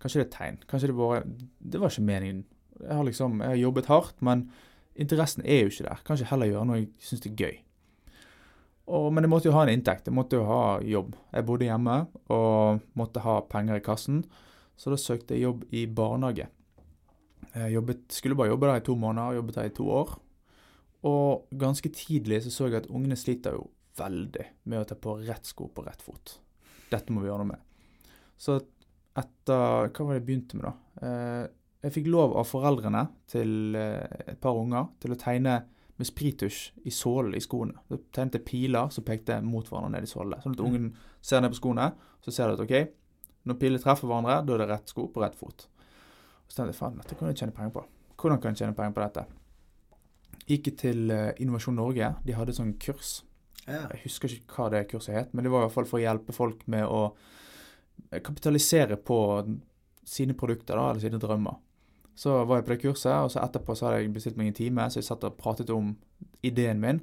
kanskje 0.00 0.18
det 0.18 0.24
er 0.24 0.28
et 0.28 0.36
tegn. 0.38 0.58
Kanskje 0.68 0.86
det 0.88 0.96
bare 0.96 1.22
Det 1.60 1.80
var 1.80 1.90
ikke 1.90 2.02
meningen. 2.02 2.44
Jeg 2.80 2.96
har 2.96 3.04
liksom, 3.04 3.40
jeg 3.40 3.48
har 3.48 3.56
jobbet 3.56 3.86
hardt, 3.86 4.22
men 4.22 4.50
interessen 4.96 5.42
er 5.44 5.62
jo 5.62 5.68
ikke 5.68 5.84
der. 5.88 5.98
Kanskje 6.04 6.26
heller 6.26 6.46
gjøre 6.46 6.66
noe 6.66 6.76
jeg 6.76 6.88
syns 6.98 7.26
er 7.26 7.34
gøy. 7.36 7.58
Og, 8.88 9.12
men 9.12 9.24
jeg 9.24 9.30
måtte 9.30 9.48
jo 9.50 9.52
ha 9.52 9.62
en 9.66 9.68
inntekt. 9.68 10.06
Jeg 10.08 10.14
måtte 10.14 10.38
jo 10.38 10.44
ha 10.48 10.80
jobb. 10.80 11.14
Jeg 11.34 11.44
bodde 11.44 11.64
hjemme 11.68 12.06
og 12.30 12.80
måtte 12.96 13.20
ha 13.20 13.40
penger 13.40 13.76
i 13.76 13.84
kassen, 13.84 14.24
så 14.78 14.92
da 14.94 14.98
søkte 15.00 15.34
jeg 15.34 15.42
jobb 15.48 15.64
i 15.74 15.84
barnehage. 15.90 16.46
Jeg 17.54 17.72
jobbet, 17.74 18.04
skulle 18.14 18.36
bare 18.38 18.52
jobbe 18.52 18.68
der 18.70 18.80
i 18.80 18.84
to 18.86 18.94
måneder, 18.98 19.36
jobbet 19.40 19.58
der 19.58 19.68
i 19.70 19.74
to 19.74 19.86
år. 19.90 20.12
Og 21.08 21.46
ganske 21.58 21.90
tidlig 21.94 22.42
så 22.44 22.50
så 22.54 22.68
jeg 22.68 22.82
at 22.82 22.90
ungene 22.90 23.16
sliter 23.18 23.54
jo 23.56 23.68
veldig 23.98 24.44
med 24.70 24.80
å 24.82 24.86
ta 24.86 24.94
på 24.98 25.16
rett 25.26 25.46
sko 25.46 25.68
på 25.74 25.84
rett 25.86 26.02
fot. 26.04 26.36
Dette 26.90 27.10
må 27.14 27.22
vi 27.22 27.30
gjøre 27.30 27.42
noe 27.44 27.52
med. 27.52 27.62
Så 28.38 28.60
etter 29.18 29.88
Hva 29.90 30.04
var 30.06 30.14
det 30.14 30.20
jeg 30.20 30.26
begynte 30.28 30.58
med, 30.58 30.68
da? 30.68 30.74
Eh, 31.02 31.48
jeg 31.88 31.94
fikk 31.94 32.08
lov 32.10 32.36
av 32.38 32.46
foreldrene 32.50 33.04
til 33.30 33.74
eh, 33.78 34.22
et 34.34 34.38
par 34.42 34.58
unger 34.58 34.88
til 35.02 35.14
å 35.14 35.18
tegne 35.18 35.56
med 35.98 36.06
sprittusj 36.06 36.60
i 36.86 36.92
sålen 36.94 37.34
i 37.34 37.42
skoene. 37.42 37.74
Da 37.90 37.98
tegnet 38.14 38.38
jeg 38.38 38.46
piler 38.46 38.90
som 38.94 39.06
pekte 39.06 39.40
mot 39.42 39.66
hverandre 39.66 39.96
ned 39.96 40.06
i 40.06 40.10
sålene. 40.10 40.38
Sånn 40.44 40.54
at 40.54 40.62
Mm. 40.62 40.66
ungen 40.68 40.88
ser 41.20 41.40
ned 41.42 41.50
på 41.54 41.58
skoene, 41.58 41.88
så 42.22 42.30
ser 42.34 42.46
de 42.46 42.54
at 42.54 42.62
OK, 42.62 42.88
når 43.46 43.58
piler 43.60 43.82
treffer 43.82 44.08
hverandre, 44.08 44.40
da 44.44 44.54
er 44.54 44.62
det 44.64 44.70
rett 44.72 44.90
sko 44.92 45.06
på 45.12 45.22
rett 45.22 45.36
fot. 45.38 45.68
Og 45.68 46.50
Så 46.50 46.58
tenkte 46.58 46.72
jeg 46.72 46.80
faen, 46.80 46.98
dette 46.98 47.18
kan 47.18 47.30
jeg 47.30 47.40
tjene 47.42 47.54
penger 47.56 47.74
på. 47.76 47.84
Hvordan 48.18 48.40
kan 48.42 48.52
jeg 48.52 48.64
tjene 48.64 48.76
penger 48.76 48.96
på 48.96 49.04
dette? 49.04 49.24
Gikk 50.48 50.70
til 50.80 51.10
eh, 51.12 51.32
Innovasjon 51.44 51.76
Norge. 51.76 52.12
De 52.24 52.36
hadde 52.36 52.56
sånn 52.56 52.74
kurs. 52.80 53.18
Jeg 53.68 54.00
husker 54.06 54.32
ikke 54.32 54.54
hva 54.56 54.68
det 54.72 54.86
kurset 54.88 55.14
het, 55.14 55.32
men 55.36 55.44
det 55.44 55.52
var 55.52 55.60
i 55.60 55.66
hvert 55.66 55.74
fall 55.74 55.88
for 55.90 56.00
å 56.00 56.02
hjelpe 56.02 56.32
folk 56.32 56.62
med 56.72 56.86
å 56.88 57.02
eh, 58.10 58.22
kapitalisere 58.24 58.96
på 58.96 59.18
sine 60.08 60.36
produkter 60.38 60.78
da, 60.78 60.86
eller 60.90 61.04
sine 61.04 61.20
drømmer. 61.20 61.58
Så 62.18 62.32
var 62.48 62.58
jeg 62.58 62.66
på 62.66 62.72
det 62.72 62.82
kurset, 62.82 63.12
og 63.12 63.30
så 63.30 63.42
etterpå 63.44 63.76
så 63.76 63.86
hadde 63.86 64.00
jeg 64.00 64.14
bestilt 64.14 64.38
meg 64.40 64.50
en 64.50 64.56
time, 64.56 64.88
så 64.90 64.98
jeg 64.98 65.06
satt 65.06 65.26
og 65.28 65.36
pratet 65.38 65.68
om 65.70 65.92
ideen 66.42 66.80
min. 66.82 67.02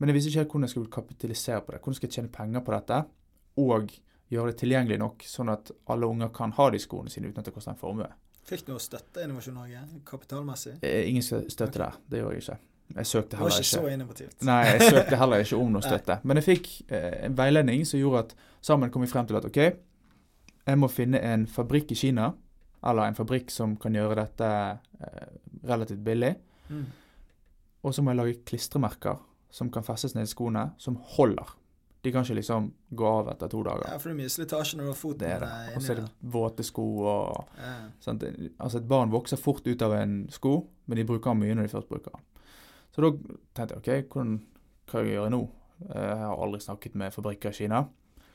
Men 0.00 0.10
jeg 0.10 0.16
visste 0.16 0.32
ikke 0.32 0.40
helt 0.40 0.54
hvordan 0.54 0.66
jeg 0.66 0.74
skulle 0.74 0.94
kapitalisere 0.96 1.60
på 1.66 1.74
det. 1.74 1.82
Hvordan 1.84 1.98
skal 1.98 2.08
jeg 2.08 2.16
tjene 2.16 2.32
penger 2.34 2.64
på 2.64 2.74
dette, 2.74 3.02
og 3.60 3.92
gjøre 4.30 4.52
det 4.52 4.58
tilgjengelig 4.62 4.98
nok, 5.02 5.22
sånn 5.26 5.50
at 5.52 5.70
alle 5.90 6.06
unger 6.06 6.28
kan 6.34 6.52
ha 6.56 6.68
de 6.70 6.78
skoene 6.82 7.10
sine 7.10 7.30
uten 7.30 7.42
at 7.42 7.48
det 7.50 7.54
koster 7.54 7.72
en 7.74 7.80
formue. 7.80 8.08
Fikk 8.46 8.64
du 8.66 8.72
noe 8.72 8.82
støtte 8.82 9.22
Innovasjon 9.24 9.54
Norge? 9.58 9.80
Kapitalmessig? 10.08 10.76
Eh, 10.82 11.08
Ingen 11.10 11.22
støtte 11.22 11.78
der, 11.78 11.98
det 12.10 12.22
gjør 12.22 12.32
jeg 12.36 12.42
ikke. 12.44 12.58
jeg 12.96 13.06
søkte 13.06 13.36
Det 13.36 13.38
var 13.40 13.48
heller 13.50 13.60
ikke 13.62 13.70
så 13.70 13.80
ikke 13.84 13.94
innovativt. 13.98 14.42
Nei, 14.48 14.60
jeg 14.66 14.80
søkte 14.96 15.18
heller 15.20 15.44
ikke 15.44 15.60
om 15.60 15.72
noe 15.76 15.82
støtte. 15.84 16.16
Men 16.24 16.40
jeg 16.40 16.46
fikk 16.48 16.70
eh, 16.90 17.18
en 17.28 17.36
veiledning 17.38 17.84
som 17.86 18.00
gjorde 18.00 18.22
at 18.24 18.34
sammen 18.70 18.90
kom 18.90 19.04
vi 19.06 19.10
frem 19.12 19.26
til 19.28 19.38
at 19.38 19.46
OK, 19.50 19.60
jeg 20.70 20.78
må 20.78 20.88
finne 20.92 21.20
en 21.26 21.46
fabrikk 21.50 21.92
i 21.94 21.98
Kina, 21.98 22.30
eller 22.86 23.10
en 23.10 23.18
fabrikk 23.18 23.50
som 23.52 23.74
kan 23.80 23.94
gjøre 23.98 24.18
dette 24.22 24.50
eh, 25.04 25.30
relativt 25.68 26.02
billig. 26.06 26.34
Mm. 26.70 26.86
Og 27.84 27.94
så 27.94 28.02
må 28.02 28.12
jeg 28.14 28.20
lage 28.22 28.38
klistremerker 28.48 29.18
som 29.50 29.70
kan 29.72 29.82
festes 29.86 30.14
ned 30.14 30.26
i 30.28 30.30
skoene, 30.30 30.68
som 30.78 30.96
holder. 31.16 31.54
De 32.02 32.12
kan 32.12 32.24
ikke 32.24 32.38
liksom 32.38 32.70
gå 32.96 33.04
av 33.06 33.28
etter 33.34 33.48
to 33.52 33.62
dager. 33.62 33.84
Ja, 33.92 33.98
for 34.00 34.08
det 34.08 34.14
er 34.16 34.20
mye 34.22 34.32
slitasje 34.32 34.76
når 34.78 34.86
du 34.86 34.90
har 34.90 34.96
foten 34.96 35.18
Det 35.20 35.30
er 35.34 35.40
det. 35.44 35.76
Og 35.76 35.82
så 35.84 35.90
er 35.92 35.98
det 36.00 36.06
våte 36.32 36.64
sko 36.64 36.84
og 37.04 37.48
Ja. 37.58 37.74
sant? 38.00 38.22
Altså 38.58 38.76
Et 38.78 38.88
barn 38.88 39.10
vokser 39.12 39.36
fort 39.36 39.66
ut 39.66 39.82
av 39.82 39.92
en 39.98 40.28
sko, 40.32 40.66
men 40.86 40.96
de 40.96 41.04
bruker 41.04 41.30
den 41.34 41.40
mye 41.40 41.54
når 41.54 41.62
de 41.68 41.74
først 41.76 41.88
bruker 41.88 42.10
den. 42.14 42.20
Så 42.94 43.02
da 43.04 43.10
tenkte 43.54 43.92
jeg 43.92 44.04
OK, 44.04 44.08
hvordan, 44.14 44.40
hva 44.86 44.90
kan 44.92 45.04
jeg 45.04 45.14
gjøre 45.18 45.30
nå? 45.30 45.42
Eh, 45.90 46.00
Jeg 46.08 46.16
har 46.18 46.36
aldri 46.36 46.60
snakket 46.60 46.94
med 46.94 47.12
fabrikker 47.12 47.48
i 47.50 47.52
Kina. 47.52 47.88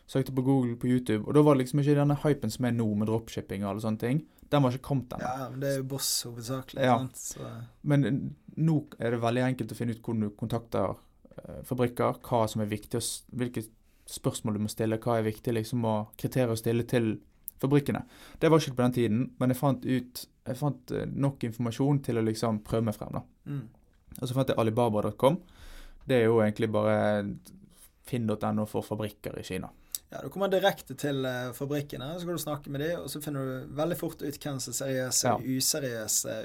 Søkte 0.07 0.31
på 0.35 0.43
Google 0.45 0.75
på 0.77 0.85
YouTube, 0.87 1.25
og 1.27 1.33
da 1.33 1.41
var 1.41 1.55
det 1.55 1.65
liksom 1.65 1.79
ikke 1.81 1.95
denne 1.97 2.15
hypen 2.21 2.51
som 2.51 2.65
er 2.65 2.71
nå 2.71 2.85
med 2.95 3.07
dropshipping 3.07 3.63
og 3.65 3.71
alle 3.71 3.81
sånne 3.81 3.99
ting. 3.99 4.21
Den 4.51 4.61
var 4.61 4.69
ikke 4.71 4.85
kommet 4.85 5.09
ennå. 5.09 5.25
ja, 5.25 5.49
men 5.49 5.59
det 5.59 5.69
er 5.73 5.77
jo 5.79 5.83
Boss 5.89 6.23
hovedsakelig. 6.23 6.83
Ja. 6.85 6.97
Sant? 6.99 7.15
Så, 7.17 7.41
Men 7.83 8.35
nå 8.55 8.85
er 8.99 9.11
det 9.11 9.19
veldig 9.21 9.41
enkelt 9.41 9.71
å 9.71 9.75
finne 9.75 9.91
ut 9.97 10.01
hvordan 10.03 10.21
du 10.21 10.29
kontakter 10.37 10.95
fabrikker, 11.67 12.19
hva 12.25 12.43
som 12.47 12.61
er 12.63 12.69
viktig, 12.71 13.01
hvilke 13.35 13.65
spørsmål 14.09 14.53
du 14.57 14.59
må 14.65 14.69
stille, 14.69 14.99
hva 15.01 15.17
er 15.19 15.27
viktig 15.27 15.53
liksom, 15.57 15.85
og 15.89 16.13
kriterier 16.21 16.53
å 16.53 16.59
stille 16.59 16.83
til 16.87 17.15
fabrikkene. 17.61 18.03
Det 18.39 18.49
var 18.51 18.59
ikke 18.61 18.75
på 18.75 18.83
den 18.83 18.95
tiden, 18.99 19.21
men 19.39 19.49
jeg 19.53 19.57
fant 19.61 19.85
ut 19.85 20.25
jeg 20.45 20.57
fant 20.59 20.91
eh, 20.93 21.07
nok 21.09 21.41
informasjon 21.47 22.03
til 22.05 22.19
å 22.19 22.25
liksom 22.27 22.59
prøve 22.67 22.85
meg 22.85 22.95
frem. 22.99 23.15
da. 23.17 23.21
mm. 23.49 23.63
Og 24.21 24.27
så 24.29 24.35
fant 24.37 24.51
jeg 24.51 24.59
alibaba.com. 24.61 25.39
Det 26.07 26.19
er 26.19 26.27
jo 26.29 26.37
egentlig 26.43 26.69
bare 26.71 26.97
finn.no 28.05 28.65
for 28.69 28.85
fabrikker 28.85 29.39
i 29.39 29.43
Kina. 29.43 29.71
Ja, 30.11 30.21
Du 30.21 30.29
kommer 30.29 30.47
direkte 30.53 30.93
til 30.95 31.25
eh, 31.25 31.49
fabrikkene, 31.57 32.11
så 32.19 32.27
kan 32.27 32.37
du 32.37 32.43
snakke 32.43 32.69
med 32.71 32.83
dem, 32.85 32.99
og 33.01 33.09
så 33.09 33.21
finner 33.23 33.49
du 33.65 33.73
veldig 33.75 33.97
fort 33.99 34.21
ut 34.21 34.37
hvem 34.37 34.59
som 34.61 34.71
er 34.71 34.77
seriøse 34.83 35.25
Ja. 35.33 35.35
useriøse. 35.41 36.35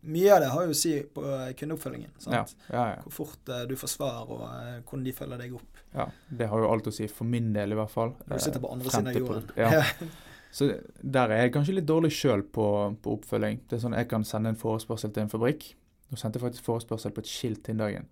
Mye 0.00 0.30
av 0.32 0.40
det 0.40 0.48
har 0.48 0.64
jo 0.64 0.72
å 0.72 0.76
si 0.76 0.94
på 1.14 1.22
eh, 1.28 1.50
kundeoppfølgingen. 1.58 2.12
Sant? 2.24 2.54
ja, 2.70 2.84
ja. 2.94 3.00
Hvor 3.04 3.12
fort 3.18 3.52
uh, 3.52 3.66
du 3.68 3.74
får 3.76 3.90
svar, 3.92 4.22
og 4.24 4.46
uh, 4.46 4.78
hvordan 4.80 5.04
de 5.04 5.12
følger 5.16 5.42
deg 5.42 5.58
opp. 5.58 5.82
ja. 5.92 6.06
Det 6.28 6.48
har 6.48 6.62
jo 6.62 6.70
alt 6.72 6.88
å 6.88 6.94
si, 6.94 7.08
for 7.12 7.28
min 7.28 7.50
del 7.56 7.74
i 7.74 7.78
hvert 7.78 7.92
fall. 7.92 8.14
Du 8.24 8.38
sitter 8.40 8.62
på 8.62 8.70
andre 8.72 8.94
siden 8.94 9.12
av 9.12 9.18
jorden. 9.20 9.50
Ja. 9.60 9.84
Så 10.56 10.66
der 10.98 11.30
er 11.30 11.44
jeg 11.44 11.52
kanskje 11.54 11.76
litt 11.76 11.86
dårlig 11.86 12.10
sjøl 12.16 12.42
på, 12.42 12.64
på 13.02 13.12
oppfølging. 13.18 13.60
Det 13.70 13.76
er 13.76 13.82
sånn 13.84 13.94
Jeg 13.94 14.08
kan 14.10 14.24
sende 14.26 14.50
en 14.50 14.58
forespørsel 14.58 15.12
til 15.14 15.26
en 15.26 15.30
fabrikk. 15.30 15.68
Nå 16.10 16.18
sendte 16.18 16.40
jeg 16.40 16.46
faktisk 16.48 16.66
forespørsel 16.66 17.14
på 17.14 17.22
et 17.22 17.30
skilt 17.30 17.62
den 17.68 17.78
dagen. 17.78 18.08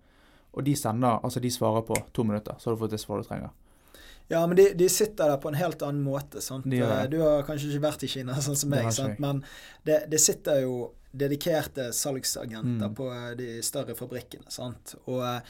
Og 0.55 0.63
de 0.65 0.75
sender, 0.79 1.19
altså 1.19 1.41
de 1.43 1.51
svarer 1.51 1.83
på 1.89 1.97
to 2.15 2.23
minutter, 2.23 2.55
så 2.57 2.69
har 2.69 2.77
du 2.77 2.83
fått 2.85 2.95
det 2.95 3.01
svaret 3.01 3.27
du 3.27 3.29
trenger. 3.33 3.51
Ja, 4.29 4.43
men 4.47 4.57
de, 4.59 4.67
de 4.77 4.89
sitter 4.89 5.31
der 5.31 5.37
på 5.41 5.49
en 5.49 5.57
helt 5.57 5.81
annen 5.81 6.03
måte. 6.05 6.37
Eh, 6.37 7.07
Du 7.09 7.19
har 7.23 7.43
kanskje 7.47 7.71
ikke 7.71 7.85
vært 7.87 8.03
i 8.05 8.07
Kina, 8.07 8.35
sånn 8.45 8.55
som 8.59 8.69
meg, 8.69 8.91
sant? 8.93 9.17
men 9.19 9.43
det, 9.85 10.03
det 10.11 10.19
sitter 10.21 10.61
jo 10.67 10.91
dedikerte 11.11 11.87
salgsagenter 11.97 12.87
Mm. 12.91 12.95
på 12.95 13.07
eh, 13.09 13.31
de 13.39 13.47
større 13.65 13.95
fabrikkene. 13.97 14.45
sant? 14.53 14.93
Og 15.09 15.23
eh, 15.25 15.41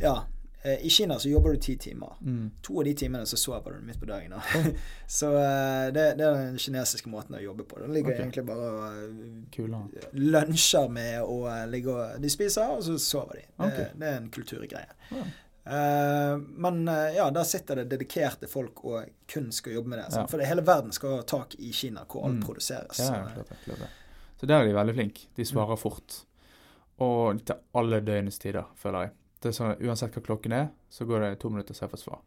ja, 0.00 0.14
eh, 0.62 0.78
i 0.86 0.88
Kina 0.94 1.18
så 1.18 1.28
jobber 1.28 1.52
du 1.56 1.58
ti 1.66 1.74
timer. 1.76 2.14
Mm. 2.22 2.50
To 2.62 2.78
av 2.78 2.84
de 2.86 2.94
timene 2.94 3.26
så 3.26 3.36
sover 3.36 3.74
du 3.80 3.82
midt 3.88 3.98
på 4.00 4.06
dagen. 4.06 4.30
da. 4.30 4.40
så 5.18 5.32
det, 5.34 6.04
det 6.18 6.24
er 6.28 6.38
den 6.38 6.58
kinesiske 6.62 7.10
måten 7.10 7.34
å 7.34 7.42
jobbe 7.42 7.66
på. 7.66 7.80
Den 7.82 7.92
ligger 7.96 8.14
okay. 8.14 8.22
egentlig 8.22 8.46
bare 8.46 8.70
og 8.70 10.14
lunsjer 10.14 10.88
med 10.94 11.22
å 11.22 11.40
ligger 11.42 11.66
ligge 11.74 11.90
og 11.98 12.22
De 12.22 12.30
spiser, 12.30 12.70
og 12.78 12.84
så 12.86 12.94
sover 13.02 13.40
de. 13.42 13.48
Det, 13.58 13.66
Ok. 13.66 13.98
det 13.98 14.12
er 14.12 14.20
en 14.22 14.30
kulturgreie. 14.30 14.94
Ja. 15.10 15.24
Eh, 15.66 16.36
men 16.60 16.88
eh, 16.88 17.14
ja, 17.16 17.30
der 17.32 17.44
sitter 17.48 17.76
det 17.80 17.86
dedikerte 17.94 18.48
folk 18.50 18.82
og 18.84 19.06
kun 19.32 19.50
skal 19.52 19.72
jobbe 19.78 19.88
med 19.94 19.98
det. 20.02 20.06
Ja. 20.12 20.26
For 20.28 20.38
det, 20.42 20.48
hele 20.50 20.64
verden 20.66 20.92
skal 20.92 21.18
ha 21.18 21.22
tak 21.28 21.54
i 21.58 21.72
Kina, 21.72 22.04
hvor 22.04 22.26
alt 22.28 22.34
Mm. 22.40 22.42
produseres. 22.44 22.98
Ja, 23.00 23.06
så, 23.06 23.34
klart 23.34 23.48
det, 23.48 23.58
klart 23.64 23.78
det. 23.86 23.88
Så 24.40 24.46
der 24.50 24.60
er 24.60 24.66
de 24.68 24.74
veldig 24.76 24.94
flinke. 24.94 25.26
De 25.36 25.44
svarer 25.44 25.76
fort. 25.80 26.20
Og 27.00 27.40
til 27.46 27.56
alle 27.74 28.00
døgnets 28.04 28.38
tider, 28.38 28.64
føler 28.76 29.06
jeg. 29.06 29.10
Det 29.40 29.52
sånn, 29.54 29.76
Uansett 29.82 30.12
hva 30.14 30.22
klokken 30.22 30.52
er, 30.52 30.68
så 30.90 31.04
går 31.08 31.20
det 31.20 31.38
to 31.40 31.48
minutter 31.50 31.74
så 31.74 31.84
jeg 31.86 31.90
får 31.94 32.02
svar. 32.04 32.20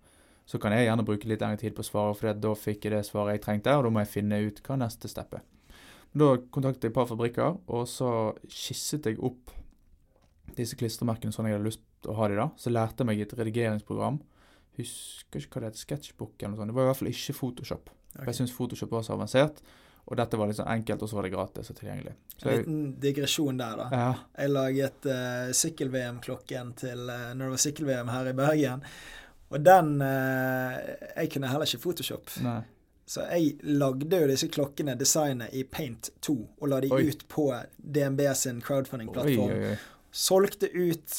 Så 0.48 0.60
kan 0.62 0.72
jeg 0.72 0.88
gjerne 0.88 1.04
bruke 1.06 1.28
litt 1.28 1.42
lengre 1.42 1.58
tid 1.60 1.76
på 1.76 1.84
å 1.84 1.88
svare, 1.88 2.16
for 2.16 2.34
da 2.34 2.54
fikk 2.56 2.86
jeg 2.86 2.94
det 2.94 3.06
svaret 3.06 3.36
jeg 3.38 3.42
trengte, 3.44 3.74
og 3.78 3.84
da 3.84 3.90
må 3.90 4.00
jeg 4.04 4.12
finne 4.14 4.40
ut 4.48 4.62
hva 4.64 4.78
neste 4.80 5.10
step 5.12 5.34
er. 5.34 5.42
Da 6.18 6.38
kontaktet 6.52 6.84
jeg 6.88 6.92
et 6.92 6.96
par 6.96 7.06
fabrikker, 7.10 7.58
og 7.68 7.88
så 7.88 8.34
skisset 8.48 9.06
jeg 9.06 9.20
opp 9.20 9.52
disse 10.56 10.78
klistremerkene 10.80 11.34
sånn 11.36 11.50
jeg 11.50 11.58
hadde 11.58 11.68
lyst 11.68 11.82
å 12.06 12.16
ha 12.20 12.28
de 12.30 12.38
da. 12.40 12.50
Så 12.60 12.72
lærte 12.74 13.04
jeg 13.04 13.10
meg 13.10 13.24
et 13.24 13.34
redigeringsprogram. 13.40 14.22
Husker 14.78 15.42
ikke 15.42 15.58
hva 15.58 15.64
det 15.64 15.72
heter, 15.72 15.84
Sketchbook 15.86 16.38
eller 16.38 16.54
noe 16.54 16.62
sånt. 16.62 16.72
Det 16.72 16.78
var 16.78 16.86
i 16.86 16.92
hvert 16.92 17.02
fall 17.02 17.12
ikke 17.12 17.38
Photoshop. 17.40 17.92
Okay. 18.14 18.30
Jeg 18.30 18.40
syns 18.40 18.56
Photoshop 18.56 18.94
var 18.94 19.06
så 19.06 19.16
avansert, 19.18 19.62
og 20.08 20.18
dette 20.20 20.40
var 20.40 20.54
sånn 20.56 20.72
enkelt, 20.78 21.04
og 21.04 21.10
så 21.10 21.18
var 21.18 21.28
det 21.28 21.34
gratis 21.34 21.72
og 21.74 21.80
tilgjengelig. 21.80 22.14
Så 22.38 22.48
En 22.48 22.58
liten 22.62 22.80
digresjon 23.02 23.60
der, 23.60 23.82
da. 23.82 23.88
ja, 23.92 24.10
Jeg 24.38 24.54
laget 24.54 25.10
uh, 25.10 25.52
sykkel-VM-klokken 25.58 26.74
til 26.80 27.04
uh, 27.10 27.30
når 27.34 27.44
det 27.44 27.54
var 27.56 27.64
sykkel-VM 27.66 28.12
her 28.14 28.32
i 28.32 28.36
Bergen. 28.38 28.88
Og 29.48 29.64
den 29.64 29.94
uh, 30.04 30.78
Jeg 31.18 31.32
kunne 31.34 31.52
heller 31.52 31.70
ikke 31.70 31.84
Photoshop. 31.84 32.34
nei. 32.46 32.62
Så 33.08 33.24
jeg 33.32 33.54
lagde 33.64 34.18
jo 34.20 34.28
disse 34.28 34.50
klokkene, 34.52 34.98
designet, 35.00 35.54
i 35.56 35.62
Paint 35.64 36.10
2, 36.22 36.34
og 36.60 36.68
la 36.68 36.82
de 36.84 36.90
Oi. 36.92 37.06
ut 37.08 37.22
på 37.32 37.46
DNB 37.80 38.20
sin 38.36 38.60
crowdfunding-plattform. 38.60 39.78
Solgte 40.12 40.68
ut 40.76 41.16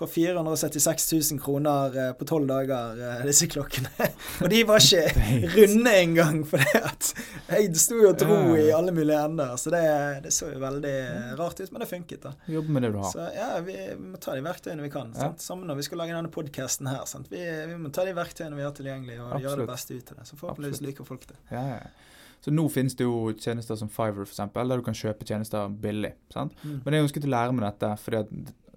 for 0.00 0.08
476 0.08 1.12
000 1.12 1.40
kroner 1.44 1.96
eh, 1.98 2.12
på 2.16 2.24
tolv 2.24 2.48
dager, 2.48 3.00
eh, 3.04 3.24
disse 3.28 3.48
klokkene. 3.52 3.90
og 4.42 4.48
de 4.52 4.62
var 4.68 4.80
ikke 4.80 5.50
runde 5.56 5.92
engang, 5.92 6.40
for 6.50 6.64
det 6.64 6.80
at 6.80 7.10
jeg 7.50 7.74
sto 7.82 7.98
jo 8.00 8.12
og 8.14 8.20
dro 8.20 8.38
i 8.56 8.70
alle 8.72 8.94
mulige 8.96 9.20
ender. 9.28 9.52
Så 9.60 9.72
det, 9.74 9.82
det 10.24 10.32
så 10.34 10.48
jo 10.54 10.62
veldig 10.62 10.94
rart 11.40 11.60
ut, 11.60 11.72
men 11.74 11.84
det 11.84 11.90
funket, 11.90 12.24
da. 12.24 12.32
Jobb 12.48 12.70
med 12.72 12.86
det 12.86 12.94
du 12.94 13.00
har. 13.02 13.12
Så 13.12 13.26
ja, 13.36 13.50
vi, 13.66 13.76
må 14.00 14.20
ta 14.22 14.36
de 14.38 14.44
verktøyene 14.46 14.86
vi 14.86 14.92
kan. 14.94 15.12
Ja. 15.12 15.28
Sant? 15.28 15.44
Sammen 15.44 15.68
når 15.68 15.82
vi 15.82 15.88
skal 15.90 16.00
lage 16.00 16.16
denne 16.16 16.32
podkasten 16.32 16.88
her. 16.88 17.04
Sant? 17.10 17.28
Vi, 17.32 17.42
vi 17.42 17.76
må 17.80 17.92
ta 17.92 18.06
de 18.08 18.16
verktøyene 18.16 18.56
vi 18.56 18.64
har 18.64 18.72
tilgjengelig, 18.76 19.20
og 19.20 19.36
gjøre 19.44 19.66
det 19.66 19.68
beste 19.74 19.98
ut 19.98 20.14
av 20.14 20.22
det. 20.22 20.30
Så 20.30 20.40
forhåpentligvis 20.40 20.80
Absolutt. 20.80 20.94
liker 20.94 21.12
folk 21.12 21.28
det. 21.28 21.42
Ja, 21.52 21.66
ja. 21.76 22.08
Så 22.40 22.52
nå 22.54 22.64
finnes 22.72 22.96
det 22.96 23.04
jo 23.04 23.32
tjenester 23.36 23.76
som 23.76 23.90
Fiverr, 23.92 24.24
for 24.24 24.32
eksempel, 24.32 24.70
der 24.72 24.80
du 24.80 24.84
kan 24.86 24.96
kjøpe 24.96 25.26
tjenester 25.28 25.68
billig. 25.82 26.14
sant? 26.32 26.54
Mm. 26.64 26.78
Men 26.84 26.96
jeg 26.96 27.06
ønsket 27.06 27.26
å 27.28 27.32
lære 27.34 27.56
meg 27.56 27.66
dette, 27.66 27.90
fordi 28.00 28.20
at 28.22 28.30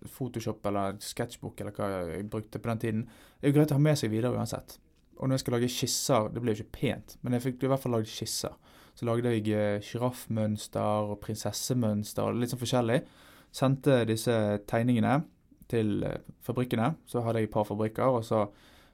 Photoshop 0.10 0.66
eller 0.70 0.98
Sketchbook 1.04 1.62
eller 1.62 1.76
hva 1.76 1.90
jeg 2.12 2.30
brukte 2.32 2.62
på 2.62 2.72
den 2.72 2.82
tiden, 2.82 3.04
det 3.40 3.48
er 3.48 3.54
jo 3.54 3.58
greit 3.60 3.74
å 3.74 3.80
ha 3.80 3.84
med 3.84 4.00
seg 4.00 4.12
videre 4.14 4.34
uansett. 4.36 4.78
Og 5.20 5.28
når 5.28 5.38
jeg 5.38 5.44
skal 5.44 5.56
lage 5.58 5.72
skisser, 5.72 6.30
det 6.34 6.42
ble 6.42 6.54
jo 6.54 6.62
ikke 6.62 6.80
pent, 6.80 7.18
men 7.22 7.38
jeg 7.38 7.46
fikk 7.48 7.64
i 7.64 7.72
hvert 7.72 7.84
fall 7.84 7.96
lagd 7.96 8.10
skisser. 8.12 8.56
Så 8.94 9.08
lagde 9.10 9.32
jeg 9.34 9.50
eh, 9.58 9.82
sjiraffmønster 9.82 11.10
og 11.10 11.20
prinsessemønster, 11.24 12.36
litt 12.38 12.54
sånn 12.54 12.62
forskjellig. 12.62 13.00
Sendte 13.54 14.04
disse 14.10 14.36
tegningene 14.70 15.20
til 15.72 16.04
eh, 16.06 16.20
fabrikkene. 16.46 16.94
Så 17.10 17.24
hadde 17.26 17.42
jeg 17.42 17.50
et 17.50 17.56
par 17.56 17.66
fabrikker, 17.70 18.20
og 18.20 18.26
så 18.28 18.46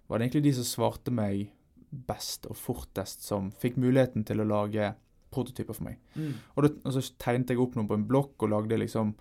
var 0.07 0.19
det 0.19 0.29
egentlig 0.29 0.45
de 0.47 0.55
som 0.59 0.67
svarte 0.67 1.13
meg 1.13 1.49
best 1.89 2.47
og 2.49 2.57
fortest, 2.59 3.25
som 3.25 3.49
fikk 3.51 3.79
muligheten 3.81 4.25
til 4.27 4.43
å 4.43 4.47
lage 4.47 4.93
prototyper 5.33 5.75
for 5.75 5.89
meg. 5.89 5.99
Mm. 6.15 6.33
Og, 6.55 6.63
det, 6.65 6.71
og 6.85 6.95
så 6.95 7.03
tegnet 7.21 7.53
jeg 7.53 7.61
opp 7.61 7.75
noe 7.77 7.89
på 7.89 7.97
en 7.97 8.07
blokk 8.09 8.45
og 8.45 8.53
lagde 8.53 8.79
liksom 8.81 9.13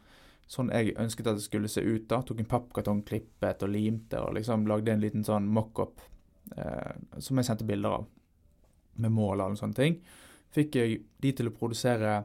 sånn 0.48 0.72
jeg 0.72 0.96
ønsket 1.00 1.28
at 1.28 1.38
det 1.38 1.44
skulle 1.44 1.70
se 1.70 1.84
ut. 1.84 2.06
da, 2.08 2.22
Tok 2.24 2.40
en 2.42 2.48
pappkartong, 2.48 3.02
klippet 3.08 3.64
og 3.66 3.72
limte 3.72 4.22
og 4.24 4.34
liksom 4.38 4.66
lagde 4.70 4.94
en 4.94 5.04
liten 5.04 5.26
sånn 5.26 5.48
mockup 5.52 6.00
eh, 6.56 6.96
som 7.20 7.38
jeg 7.38 7.48
sendte 7.50 7.68
bilder 7.68 8.00
av. 8.00 8.08
Med 8.98 9.14
mål 9.14 9.44
og 9.44 9.60
sånne 9.60 9.78
ting. 9.78 10.00
Fikk 10.54 10.80
jeg 10.80 11.02
de 11.22 11.32
til 11.36 11.50
å 11.50 11.54
produsere 11.54 12.22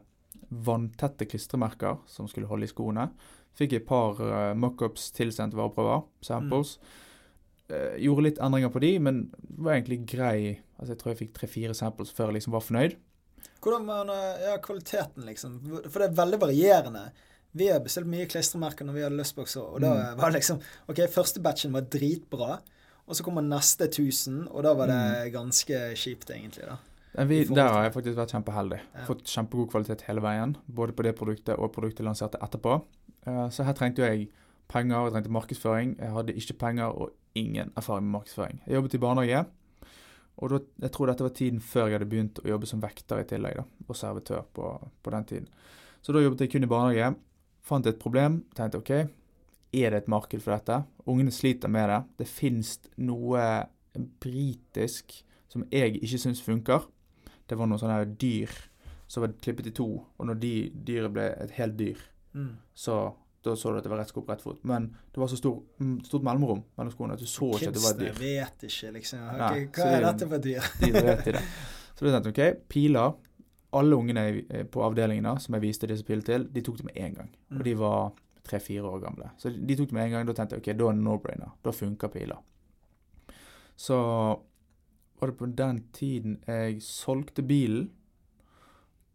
vanntette 0.54 1.28
klistremerker 1.30 2.00
som 2.10 2.30
skulle 2.30 2.48
holde 2.50 2.68
i 2.68 2.72
skoene. 2.72 3.10
Fikk 3.58 3.76
jeg 3.76 3.84
et 3.84 3.90
par 3.90 4.18
uh, 4.18 4.54
mockups 4.58 5.12
tilsendt 5.14 5.54
vareprøver, 5.58 6.06
samples. 6.26 6.78
Eh, 7.72 8.00
gjorde 8.04 8.26
litt 8.26 8.40
endringer 8.44 8.72
på 8.74 8.82
de, 8.84 8.92
men 9.02 9.20
var 9.64 9.78
egentlig 9.78 10.04
grei. 10.10 10.38
Altså 10.78 10.94
Jeg 10.94 11.02
tror 11.02 11.12
jeg 11.14 11.20
fikk 11.22 11.36
tre-fire 11.38 11.76
samples 11.78 12.12
før 12.14 12.32
jeg 12.32 12.40
liksom 12.40 12.56
var 12.56 12.66
fornøyd. 12.66 12.98
Hvordan 13.64 13.86
var 13.88 14.10
eh, 14.14 14.48
ja, 14.50 14.58
kvaliteten, 14.64 15.28
liksom? 15.30 15.60
For 15.88 16.02
det 16.02 16.10
er 16.10 16.18
veldig 16.20 16.42
varierende. 16.42 17.06
Vi 17.56 17.68
har 17.70 17.80
bestilt 17.86 18.08
mye 18.10 18.26
klistremerker 18.26 18.86
når 18.88 18.94
vi 18.98 19.02
hadde 19.06 19.18
lystbokser, 19.20 19.62
og 19.76 19.82
da 19.82 19.92
Mm. 19.94 20.18
var 20.18 20.32
det 20.32 20.40
liksom 20.40 20.60
OK, 20.90 21.02
første 21.14 21.42
batchen 21.42 21.72
var 21.74 21.82
dritbra, 21.82 22.60
og 23.08 23.16
så 23.16 23.24
kommer 23.24 23.42
neste 23.44 23.88
1000, 23.88 24.48
og 24.50 24.64
da 24.64 24.74
var 24.74 24.88
det 24.88 25.32
ganske 25.34 25.94
kjipt, 25.96 26.30
egentlig, 26.32 26.66
da. 26.66 26.78
Vi, 27.26 27.44
der 27.46 27.68
har 27.70 27.84
jeg 27.84 27.94
faktisk 27.94 28.18
vært 28.18 28.32
kjempeheldig. 28.34 28.80
Ja. 28.96 29.04
Fått 29.06 29.24
kjempegod 29.30 29.70
kvalitet 29.70 30.02
hele 30.08 30.20
veien. 30.22 30.56
Både 30.68 30.94
på 30.98 31.04
det 31.04 31.16
produktet 31.16 31.60
og 31.60 31.72
produktet 31.76 32.04
lanserte 32.08 32.40
etterpå. 32.42 32.82
Eh, 33.28 33.50
Så 33.50 33.64
her 33.64 33.74
trengte 33.74 34.02
jo 34.02 34.06
jeg 34.10 34.30
penger, 34.68 35.04
jeg 35.04 35.12
trengte 35.14 35.30
markedsføring. 35.30 35.92
Jeg 36.00 36.10
hadde 36.12 36.34
ikke 36.34 36.58
penger 36.58 36.86
og 36.90 37.12
ingen 37.36 37.72
erfaring 37.78 38.04
med 38.10 38.20
markedsføring. 38.20 38.62
Jeg 38.66 38.74
jobbet 38.80 38.94
i 38.96 38.98
barnehage, 38.98 39.46
og 40.38 40.50
da, 40.50 40.60
jeg 40.82 40.92
tror 40.92 41.06
dette 41.06 41.22
var 41.24 41.30
tiden 41.30 41.60
før 41.62 41.86
jeg 41.88 42.00
hadde 42.00 42.10
begynt 42.10 42.40
å 42.42 42.48
jobbe 42.50 42.66
som 42.66 42.82
vekter 42.82 43.20
i 43.22 43.24
tillegg, 43.30 43.56
da, 43.58 43.64
og 43.88 43.96
servitør 43.96 44.42
på, 44.56 44.90
på 45.04 45.12
den 45.12 45.24
tiden. 45.30 45.48
Så 46.02 46.14
da 46.14 46.20
jobbet 46.20 46.40
jeg 46.42 46.52
kun 46.52 46.64
i 46.64 46.72
barnehage. 46.72 47.16
Fant 47.64 47.86
et 47.88 48.00
problem, 48.00 48.42
tenkte 48.58 48.78
OK, 48.82 48.90
er 49.74 49.90
det 49.94 50.02
et 50.04 50.08
marked 50.12 50.42
for 50.44 50.52
dette. 50.58 50.82
Ungene 51.08 51.32
sliter 51.32 51.72
med 51.72 51.88
det. 51.90 52.02
Det 52.20 52.28
fins 52.28 52.76
noe 52.98 53.46
britisk 54.24 55.16
som 55.52 55.66
jeg 55.72 56.00
ikke 56.02 56.20
syns 56.22 56.42
funker. 56.44 56.86
Det 57.48 57.58
var 57.60 57.70
noen 57.70 57.80
sånne 57.82 58.04
dyr 58.20 58.52
som 59.12 59.24
var 59.26 59.34
klippet 59.44 59.68
i 59.70 59.74
to, 59.76 59.88
og 60.18 60.26
når 60.28 60.40
de 60.42 60.54
dyret 60.88 61.14
ble 61.14 61.28
et 61.44 61.52
helt 61.60 61.78
dyr, 61.78 62.00
Mm. 62.34 62.56
så 62.74 63.14
da 63.44 63.52
så 63.56 63.70
du 63.72 63.78
at 63.78 63.84
det 63.84 63.92
var 63.92 64.00
rett 64.00 64.08
sko 64.10 64.22
på 64.26 64.32
rett 64.32 64.42
fot. 64.42 64.64
Men 64.66 64.88
det 65.14 65.18
var 65.22 65.28
så 65.28 65.38
stor, 65.38 65.60
mm, 65.80 66.00
stort 66.08 66.24
mellomrom 66.24 66.64
mellom 66.78 66.92
skoene 66.92 67.14
at 67.14 67.20
du 67.20 67.26
så 67.26 67.52
ikke 67.54 67.68
at 67.68 67.74
det 67.76 67.84
var 67.84 67.92
et 67.92 68.00
dyr. 68.00 68.14
dyr. 68.14 68.20
vet 68.20 68.64
ikke, 68.64 68.92
liksom. 68.94 69.20
Okay, 69.36 69.68
hva 69.68 69.86
er 69.86 70.00
det- 70.02 70.18
dette 70.18 70.30
for 70.30 70.38
dyr? 70.40 70.62
De 70.80 70.92
vet 70.92 71.28
i 71.28 71.32
det. 71.32 71.42
Så 71.96 72.06
du 72.06 72.10
tenkte 72.10 72.30
OK, 72.30 72.68
piler. 72.70 73.14
Alle 73.74 73.96
ungene 73.98 74.66
på 74.72 74.84
avdelingen 74.86 75.24
da, 75.24 75.36
som 75.42 75.56
jeg 75.58 75.62
viste 75.64 75.88
disse 75.90 76.06
pilene 76.06 76.24
til, 76.28 76.44
de 76.54 76.62
tok 76.62 76.78
det 76.78 76.86
med 76.86 76.98
en 76.98 77.14
gang. 77.16 77.30
Mm. 77.50 77.58
Og 77.60 77.64
de 77.66 77.74
var 77.80 78.12
tre-fire 78.44 78.84
år 78.84 79.00
gamle. 79.02 79.32
Så 79.40 79.50
de 79.50 79.76
tok 79.80 79.88
det 79.90 79.94
med 79.98 80.06
en 80.06 80.12
gang. 80.18 80.28
Da 80.28 80.34
tenkte 80.38 80.58
jeg 80.58 80.62
OK, 80.62 80.72
da 80.78 80.90
er 80.90 80.94
det 80.98 81.04
no-brainer. 81.04 81.52
Da 81.64 81.72
funker 81.72 82.08
piler. 82.14 82.38
Så 83.76 83.98
var 85.20 85.32
det 85.32 85.38
på 85.40 85.46
den 85.58 85.84
tiden 85.96 86.38
jeg 86.48 86.82
solgte 86.84 87.42
bilen, 87.48 87.90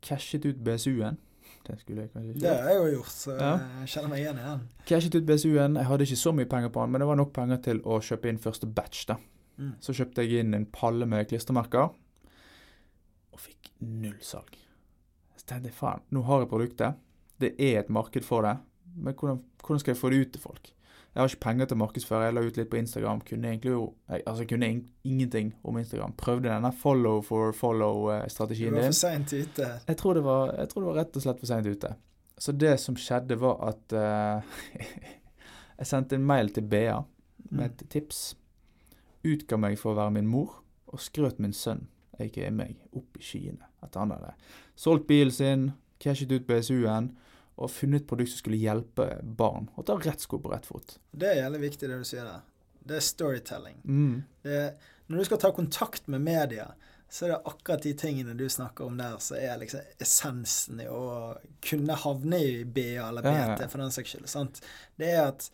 cashet 0.03 0.47
ut 0.47 0.61
BSU-en. 0.65 1.19
Det 1.67 1.77
skulle 1.81 2.03
jeg 2.07 2.11
kanskje 2.15 2.31
ikke 2.33 2.41
Det 2.41 2.49
har 2.63 2.69
jeg 2.71 2.77
jo 2.79 2.91
gjort, 2.97 3.13
så 3.13 3.31
Ja. 3.37 3.51
jeg 3.81 3.89
kjenner 3.89 4.09
meg 4.09 4.19
igjen 4.23 4.39
i 4.39 4.43
den. 4.49 4.61
Cashet 4.87 5.15
ut 5.15 5.27
BSU-en. 5.27 5.75
Jeg 5.77 5.85
hadde 5.87 6.05
ikke 6.07 6.17
så 6.17 6.33
mye 6.35 6.47
penger 6.49 6.69
på 6.69 6.81
den, 6.83 6.91
men 6.93 7.01
det 7.01 7.09
var 7.09 7.17
nok 7.17 7.33
penger 7.33 7.57
til 7.63 7.81
å 7.81 7.99
kjøpe 8.01 8.29
inn 8.29 8.39
første 8.39 8.67
batch. 8.75 9.07
da. 9.07 9.17
Mm. 9.59 9.75
Så 9.81 9.93
kjøpte 9.93 10.23
jeg 10.25 10.41
inn 10.41 10.55
en 10.55 10.67
palle 10.67 11.05
med 11.07 11.29
klistremerker, 11.29 11.91
null 13.85 14.19
salg. 14.25 14.57
Så 15.39 15.47
tenkte 15.47 15.71
jeg 15.71 15.79
faen, 15.79 16.03
nå 16.15 16.25
har 16.27 16.43
jeg 16.43 16.51
produktet. 16.51 16.99
Det 17.39 17.55
er 17.63 17.83
et 17.83 17.93
marked 17.93 18.27
for 18.27 18.47
det, 18.47 18.57
men 18.97 19.15
hvordan, 19.15 19.39
hvordan 19.63 19.83
skal 19.83 19.95
jeg 19.95 20.01
få 20.01 20.11
det 20.11 20.25
ut 20.25 20.33
til 20.35 20.43
folk? 20.43 20.73
Jeg 21.15 21.23
har 21.23 21.33
ikke 21.33 21.43
penger 21.43 21.67
til 21.67 21.75
å 21.75 21.81
markedsføre. 21.81 22.27
Jeg 22.29 22.35
la 22.37 22.43
ut 22.47 22.59
litt 22.61 22.69
på 22.71 22.79
Instagram. 22.79 23.21
Kunne 23.27 23.49
egentlig 23.51 23.73
jo 23.73 23.85
Altså, 24.07 24.45
kunne 24.47 24.69
in 24.71 24.83
ingenting 25.03 25.49
om 25.65 25.79
Instagram. 25.81 26.13
Prøvde 26.15 26.47
denne 26.47 26.71
follow 26.73 27.23
for 27.27 27.53
follow-strategien 27.57 28.77
var 28.77 28.87
for 28.87 28.99
seint 29.01 29.33
ute. 29.33 29.71
Jeg 29.89 29.97
tror, 29.99 30.15
det 30.15 30.23
var, 30.23 30.53
jeg 30.55 30.69
tror 30.69 30.85
det 30.85 30.89
var 30.91 30.99
rett 31.01 31.17
og 31.17 31.25
slett 31.25 31.41
for 31.41 31.51
seint 31.51 31.67
ute. 31.67 31.91
Så 32.39 32.53
det 32.55 32.77
som 32.81 32.95
skjedde, 32.95 33.39
var 33.41 33.59
at 33.67 33.97
uh, 33.99 34.61
Jeg 35.79 35.91
sendte 35.91 36.15
en 36.19 36.27
mail 36.27 36.53
til 36.55 36.67
Bea 36.71 37.01
med 37.51 37.67
et 37.67 37.83
tips. 37.91 38.37
Utga 39.27 39.59
meg 39.59 39.79
for 39.79 39.97
å 39.97 39.99
være 39.99 40.15
min 40.21 40.31
mor, 40.31 40.61
og 40.87 41.03
skrøt 41.03 41.39
min 41.43 41.55
sønn, 41.55 41.89
aka 42.23 42.51
meg, 42.55 42.77
opp 42.97 43.19
i 43.19 43.25
skyene. 43.25 43.71
At 43.85 43.97
han 43.99 44.13
hadde 44.15 44.35
solgt 44.79 45.09
bilen 45.09 45.35
sin, 45.35 45.71
cashet 46.03 46.33
ut 46.33 46.47
BSU-en 46.49 47.13
og 47.59 47.73
funnet 47.75 48.05
et 48.05 48.11
produkt 48.11 48.31
som 48.33 48.43
skulle 48.43 48.61
hjelpe 48.61 49.09
barn. 49.23 49.67
Og 49.77 49.87
ta 49.89 49.97
rett 49.99 50.23
sko 50.23 50.39
på 50.43 50.53
rett 50.53 50.67
fot. 50.69 50.99
Det 51.11 51.33
er 51.33 51.41
jævlig 51.43 51.65
viktig, 51.69 51.89
det 51.91 51.99
du 51.99 52.07
sier 52.07 52.29
der. 52.29 52.45
Det 52.89 53.01
er 53.01 53.05
storytelling. 53.05 53.81
Mm. 53.85 54.21
Det, 54.47 54.61
når 55.09 55.19
du 55.19 55.29
skal 55.29 55.41
ta 55.43 55.51
kontakt 55.57 56.07
med 56.07 56.23
media, 56.23 56.69
så 57.11 57.25
er 57.25 57.33
det 57.33 57.41
akkurat 57.51 57.83
de 57.83 57.95
tingene 57.99 58.37
du 58.39 58.45
snakker 58.53 58.87
om 58.87 58.99
der, 58.99 59.17
som 59.25 59.41
er 59.41 59.57
liksom 59.59 59.81
essensen 59.99 60.83
i 60.85 60.87
å 60.93 61.35
kunne 61.65 61.97
havne 61.99 62.41
i 62.45 62.53
BA 62.65 63.01
eller 63.09 63.25
BT, 63.25 63.35
ja, 63.35 63.57
ja. 63.57 63.69
for 63.73 63.83
den 63.83 63.95
saks 63.95 64.15
skyld. 64.15 64.29
Sant? 64.31 64.61
Det 65.01 65.11
er 65.17 65.23
at 65.31 65.49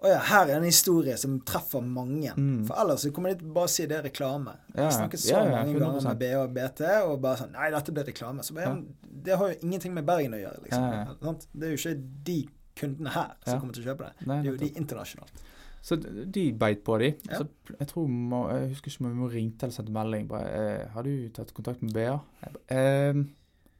å 0.00 0.08
ja, 0.08 0.20
her 0.30 0.48
er 0.48 0.54
en 0.56 0.64
historie 0.64 1.16
som 1.20 1.34
treffer 1.44 1.82
mange. 1.84 2.32
Mm. 2.32 2.62
For 2.68 2.80
ellers 2.80 3.02
så 3.04 3.10
kommer 3.12 3.34
de 3.34 3.42
til 3.42 3.50
å 3.50 3.56
bare 3.58 3.68
si 3.68 3.84
det 3.88 3.98
er 3.98 4.06
reklame. 4.08 4.54
Ja, 4.72 4.86
Jeg 4.86 4.96
snakket 4.96 5.20
så 5.20 5.34
ja, 5.34 5.42
ja, 5.44 5.58
mange 5.58 5.82
ganger 5.82 6.06
med 6.06 6.22
BA 6.22 6.30
og 6.40 6.54
BT, 6.56 6.80
og 7.04 7.18
bare 7.20 7.40
sånn 7.42 7.52
Nei, 7.52 7.68
dette 7.74 7.94
blir 7.96 8.08
reklame. 8.08 8.46
Så 8.46 8.56
bare. 8.56 8.78
Det 9.02 9.36
har 9.36 9.52
jo 9.52 9.58
ingenting 9.66 9.92
med 9.96 10.08
Bergen 10.08 10.36
å 10.38 10.40
gjøre, 10.40 10.62
liksom. 10.64 11.40
Det 11.52 11.68
er 11.68 11.74
jo 11.74 11.80
ikke 11.82 11.94
de 12.30 12.38
kundene 12.80 13.12
her 13.12 13.34
som 13.44 13.60
kommer 13.60 13.76
til 13.76 13.84
å 13.84 13.90
kjøpe 13.90 14.08
det. 14.08 14.28
Nei, 14.30 14.38
Det 14.40 14.48
er 14.48 14.54
jo 14.54 14.62
de 14.62 14.70
internasjonalt. 14.80 15.44
Så 15.84 15.96
de 15.96 16.46
beit 16.60 16.82
på 16.84 16.96
de. 17.00 17.12
Så 17.24 17.44
jeg 17.72 17.88
tror 17.88 18.08
må, 18.08 18.40
Jeg 18.52 18.72
husker 18.74 18.92
ikke 18.92 19.04
om 19.08 19.20
vi 19.24 19.28
ringte 19.34 19.66
eller 19.66 19.76
sendte 19.76 19.92
melding. 19.92 20.26
Bare, 20.28 20.48
eh, 20.48 20.88
'Har 20.92 21.02
du 21.02 21.28
tatt 21.28 21.54
kontakt 21.54 21.82
med 21.82 21.92
BA?' 21.92 22.20
Jeg 22.42 22.52
ba, 22.52 22.60
eh, 22.68 23.14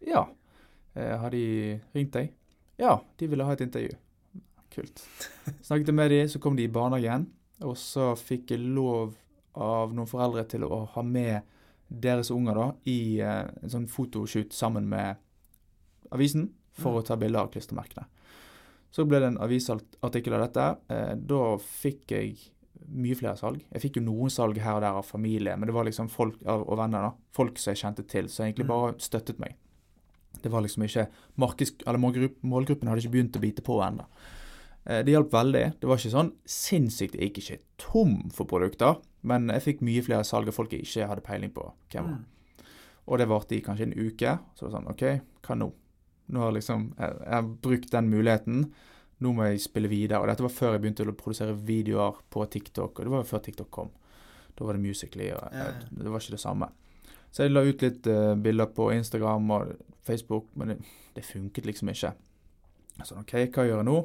ja. 0.06 0.26
Eh, 0.96 1.16
'Har 1.16 1.30
de 1.30 1.80
ringt 1.94 2.12
deg?' 2.12 2.33
Ja, 2.78 2.98
de 3.18 3.26
ville 3.26 3.44
ha 3.44 3.52
et 3.52 3.61
intervju. 3.61 3.96
Kult. 4.70 5.02
Snakket 5.66 5.94
med 5.94 6.11
de, 6.12 6.20
så 6.30 6.38
kom 6.42 6.56
de 6.56 6.64
i 6.68 6.72
barnehagen. 6.72 7.26
Og 7.66 7.74
så 7.76 8.12
fikk 8.16 8.52
jeg 8.54 8.62
lov 8.74 9.16
av 9.59 9.90
noen 9.92 10.06
foreldre 10.09 10.44
til 10.48 10.62
å 10.64 10.85
ha 10.94 11.02
med 11.02 11.42
deres 11.90 12.30
unger 12.30 12.54
da, 12.54 12.68
i 12.87 13.18
eh, 13.18 13.48
en 13.64 13.72
sånn 13.72 13.88
fotoshoot 13.90 14.54
sammen 14.54 14.87
med 14.88 15.18
avisen 16.14 16.48
for 16.78 17.00
å 17.00 17.02
ta 17.04 17.16
bilder 17.18 17.42
av 17.44 17.50
klistremerkene. 17.52 18.06
Så 18.94 19.04
ble 19.06 19.20
det 19.22 19.28
en 19.33 19.40
avisartikkel 19.42 20.35
av 20.38 20.44
dette. 20.46 20.68
Eh, 20.94 21.12
da 21.18 21.42
fikk 21.61 22.14
jeg 22.14 22.38
mye 22.90 23.18
flere 23.18 23.37
salg. 23.38 23.61
Jeg 23.74 23.83
fikk 23.85 23.98
jo 24.00 24.06
noen 24.06 24.30
salg 24.33 24.56
her 24.62 24.78
og 24.78 24.83
der 24.87 24.96
av 25.02 25.06
familie, 25.06 25.52
men 25.59 25.68
det 25.68 25.74
var 25.76 25.87
liksom 25.87 26.09
folk 26.11 26.40
av- 26.46 26.64
og 26.66 26.78
venner. 26.80 27.11
da. 27.11 27.12
Folk 27.37 27.59
som 27.59 27.74
jeg 27.74 27.83
kjente 27.85 28.06
til, 28.09 28.28
som 28.28 28.46
egentlig 28.46 28.66
Mm. 28.66 28.72
bare 28.72 28.94
støttet 28.98 29.38
meg. 29.42 29.54
Det 30.42 30.50
var 30.50 30.62
liksom 30.62 30.83
ikke 30.87 31.09
markeds... 31.38 31.74
Eller 31.87 31.98
målgrupp, 31.98 32.38
målgruppen 32.42 32.88
hadde 32.88 33.02
ikke 33.02 33.12
begynt 33.18 33.37
å 33.37 33.42
bite 33.42 33.62
på 33.66 33.78
ennå. 33.83 34.06
Eh, 34.85 35.03
det 35.05 35.14
hjalp 35.14 35.33
veldig. 35.35 35.64
Det 35.81 35.88
var 35.88 36.01
ikke 36.01 36.12
sånn 36.14 36.33
sinnssykt 36.49 37.16
Jeg 37.19 37.31
gikk 37.31 37.40
ikke 37.43 37.62
tom 37.81 38.14
for 38.35 38.49
produkter, 38.49 39.01
men 39.23 39.51
jeg 39.53 39.66
fikk 39.66 39.83
mye 39.87 40.05
flere 40.05 40.27
salg 40.27 40.49
av 40.49 40.57
folk 40.57 40.73
jeg 40.73 40.87
ikke 40.87 41.09
hadde 41.11 41.27
peiling 41.27 41.53
på 41.55 41.66
hvem 41.93 42.09
var. 42.09 42.23
Og 43.11 43.19
det 43.19 43.27
varte 43.31 43.57
i 43.57 43.64
kanskje 43.64 43.88
en 43.88 43.97
uke. 43.97 44.37
Så 44.55 44.64
det 44.64 44.71
var 44.71 44.77
sånn 44.79 44.90
OK, 44.93 45.05
hva 45.47 45.57
nå? 45.59 45.71
Nå 46.31 46.43
har 46.45 46.53
liksom 46.55 46.93
jeg, 46.95 47.16
jeg 47.25 47.35
har 47.35 47.49
brukt 47.66 47.90
den 47.93 48.11
muligheten. 48.12 48.61
Nå 49.21 49.33
må 49.37 49.49
jeg 49.49 49.64
spille 49.64 49.90
videre. 49.90 50.21
Og 50.23 50.31
dette 50.31 50.45
var 50.45 50.55
før 50.55 50.77
jeg 50.77 50.85
begynte 50.85 51.09
å 51.09 51.16
produsere 51.19 51.57
videoer 51.57 52.21
på 52.31 52.45
TikTok. 52.55 53.01
Og 53.01 53.09
det 53.09 53.12
var 53.12 53.27
før 53.29 53.43
TikTok 53.45 53.71
kom. 53.75 53.90
Da 54.57 54.69
var 54.69 54.77
det 54.77 54.85
Musically, 54.85 55.31
og 55.33 55.57
eh, 55.57 55.83
det 55.90 56.12
var 56.12 56.23
ikke 56.23 56.37
det 56.37 56.43
samme. 56.43 56.69
Så 57.31 57.45
jeg 57.47 57.53
la 57.53 57.62
ut 57.64 57.83
litt 57.85 58.07
uh, 58.11 58.35
bilder 58.35 58.71
på 58.75 58.88
Instagram 58.93 59.53
og 59.55 59.75
Facebook, 60.05 60.49
men 60.59 60.73
det, 60.73 60.79
det 61.14 61.25
funket 61.25 61.69
liksom 61.69 61.93
ikke. 61.93 62.11
sånn, 62.99 63.23
OK, 63.23 63.37
hva 63.55 63.66
gjør 63.69 63.81
jeg 63.81 63.88
nå? 63.88 63.99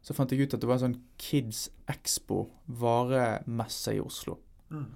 Så 0.00 0.16
fant 0.16 0.32
jeg 0.32 0.46
ut 0.46 0.56
at 0.56 0.62
det 0.62 0.68
var 0.68 0.78
en 0.78 0.86
sånn 0.86 1.00
Kids 1.20 1.68
Expo 1.90 2.46
varemesse 2.80 3.94
i 3.98 4.00
Oslo. 4.02 4.38
Mm. 4.72 4.86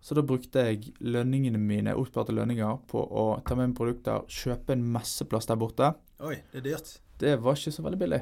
Så 0.00 0.14
da 0.14 0.22
brukte 0.22 0.62
jeg 0.68 0.92
lønningene 1.02 1.58
mine, 1.58 1.96
oppsparte 1.98 2.34
lønninger 2.34 2.78
på 2.90 3.02
å 3.02 3.24
ta 3.46 3.56
med 3.58 3.72
meg 3.72 3.78
produkter, 3.80 4.22
kjøpe 4.30 4.76
en 4.76 4.84
messeplass 4.94 5.50
der 5.50 5.58
borte. 5.58 5.90
Oi, 6.22 6.36
det 6.52 6.62
er 6.62 6.68
dyrt. 6.68 6.92
Det 7.18 7.34
var 7.42 7.58
ikke 7.58 7.74
så 7.74 7.82
veldig 7.82 7.98
billig. 7.98 8.20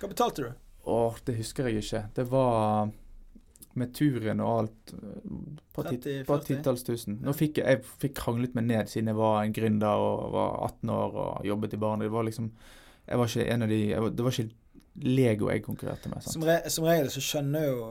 Hva 0.00 0.08
betalte 0.08 0.46
du? 0.46 0.64
Åh, 0.88 1.20
det 1.26 1.36
husker 1.36 1.68
jeg 1.68 1.84
ikke. 1.84 2.02
Det 2.16 2.24
var 2.30 2.88
med 3.78 3.92
turen 3.94 4.40
og 4.42 4.52
alt 4.54 4.92
eh, 4.96 5.32
på, 5.74 5.84
tit 5.86 6.06
30, 6.06 6.24
på 6.26 6.38
40? 6.38 6.46
titalls 6.48 6.86
tusen. 6.86 7.18
Nå 7.22 7.34
fikk 7.36 7.60
jeg, 7.60 7.76
jeg 7.76 7.98
fikk 8.02 8.16
kranglet 8.18 8.56
meg 8.58 8.66
ned 8.70 8.90
siden 8.90 9.12
jeg 9.12 9.18
var 9.18 9.42
en 9.42 9.54
gründer 9.54 10.04
og 10.04 10.32
var 10.34 10.56
18 10.70 10.94
år 10.94 11.18
og 11.24 11.46
jobbet 11.46 11.76
i 11.76 11.82
barnet 11.82 12.08
Det 12.08 12.14
var 12.14 12.26
liksom 12.26 12.48
Jeg 13.08 13.20
var 13.20 13.30
ikke 13.30 13.46
en 13.52 13.66
av 13.66 13.72
de 13.72 13.80
var, 13.94 14.10
Det 14.10 14.26
var 14.26 14.34
ikke 14.34 14.48
Lego 15.02 15.48
jeg 15.50 15.62
konkurrerte 15.62 16.08
med. 16.10 16.22
Som, 16.22 16.42
re 16.42 16.56
som 16.70 16.84
regel 16.88 17.06
så 17.12 17.20
skjønner 17.22 17.66
jo, 17.68 17.84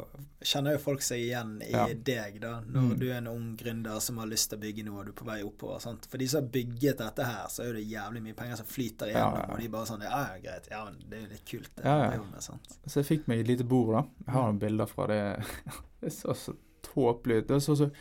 kjenner 0.43 0.73
jo 0.75 0.81
folk 0.83 1.01
seg 1.05 1.21
igjen 1.23 1.53
i 1.63 1.71
Ja. 1.71 1.85
deg, 1.93 2.39
da. 2.41 2.61
Når 2.67 2.81
Mm. 2.81 2.99
du 2.99 3.05
er 3.09 3.17
en 3.17 3.27
ung 3.27 3.55
gründer 3.57 3.99
som 4.01 4.17
har 4.17 4.27
lyst 4.27 4.49
til 4.49 4.59
å 4.59 4.61
bygge 4.61 4.83
noe, 4.85 4.99
og 4.99 5.05
du 5.05 5.11
er 5.11 5.15
på 5.21 5.25
vei 5.25 5.41
oppover. 5.43 5.79
Sant? 5.81 6.05
For 6.05 6.17
de 6.17 6.27
som 6.27 6.41
har 6.43 6.49
bygget 6.49 6.97
dette 6.97 7.23
her, 7.25 7.47
så 7.49 7.63
er 7.63 7.73
det 7.73 7.85
jævlig 7.89 8.21
mye 8.23 8.33
penger 8.35 8.55
som 8.57 8.65
flyter 8.65 9.07
igjennom, 9.07 9.33
ja, 9.39 9.45
ja. 9.47 9.53
og 9.53 9.59
de 9.59 9.67
bare 9.69 9.85
sånn 9.85 10.01
Ja, 10.03 10.27
ja, 10.35 10.37
greit. 10.43 10.67
Ja, 10.71 10.83
men 10.85 10.97
det 11.09 11.17
er 11.17 11.21
jo 11.21 11.31
litt 11.33 11.45
kult, 11.45 11.69
det. 11.75 11.85
Ja, 11.85 12.11
ja. 12.11 12.23
med, 12.23 12.41
sant? 12.43 12.77
Så 12.87 12.95
jeg 13.03 13.05
fikk 13.19 13.27
meg 13.27 13.39
et 13.39 13.47
lite 13.47 13.63
bord, 13.67 13.93
da. 13.93 14.03
Jeg 14.25 14.33
har 14.33 14.51
noen 14.51 14.59
bilder 14.59 14.85
fra 14.87 15.07
det. 15.07 15.45
Det 16.01 16.11
så 16.13 16.35
så 16.35 16.55
tåpelig 16.83 17.37
ut. 17.43 17.47
Det 17.47 17.61
så 17.63 17.75
så 17.75 17.91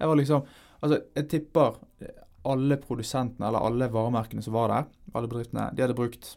Jeg 0.00 0.08
var 0.08 0.16
liksom 0.16 0.44
Altså, 0.82 1.02
jeg 1.16 1.28
tipper 1.28 1.76
alle 2.44 2.76
produsentene, 2.76 3.46
eller 3.48 3.58
alle 3.58 3.88
varemerkene 3.90 4.42
som 4.42 4.52
var 4.52 4.68
der, 4.68 4.84
alle 5.14 5.26
bedriftene, 5.26 5.74
de 5.74 5.82
hadde 5.82 5.96
brukt 5.96 6.36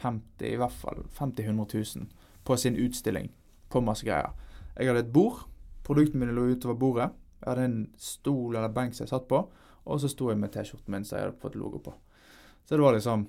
50, 0.00 0.46
i 0.46 0.56
hvert 0.60 0.74
fall 0.76 1.04
50 1.18 1.48
000-100 1.48 1.96
000 1.96 2.08
på 2.46 2.56
sin 2.56 2.76
utstilling 2.76 3.30
på 3.72 3.82
masse 3.84 4.06
greier. 4.06 4.34
Jeg 4.76 4.90
hadde 4.90 5.04
et 5.06 5.12
bord. 5.12 5.46
Produktene 5.86 6.24
mine 6.24 6.34
lå 6.36 6.50
utover 6.52 6.76
bordet. 6.78 7.10
Jeg 7.40 7.48
hadde 7.50 7.68
en 7.68 7.78
stol 8.00 8.56
eller 8.56 8.72
benk 8.74 8.96
som 8.96 9.04
jeg 9.04 9.12
satt 9.12 9.28
på, 9.30 9.40
og 9.86 10.00
så 10.02 10.10
sto 10.10 10.30
jeg 10.30 10.40
med 10.40 10.52
T-skjorten 10.54 10.92
min 10.92 11.04
som 11.06 11.18
jeg 11.18 11.26
hadde 11.26 11.40
fått 11.42 11.58
logo 11.58 11.80
på. 11.82 11.94
Så 12.66 12.74
det 12.74 12.82
var 12.82 12.96
liksom 12.96 13.28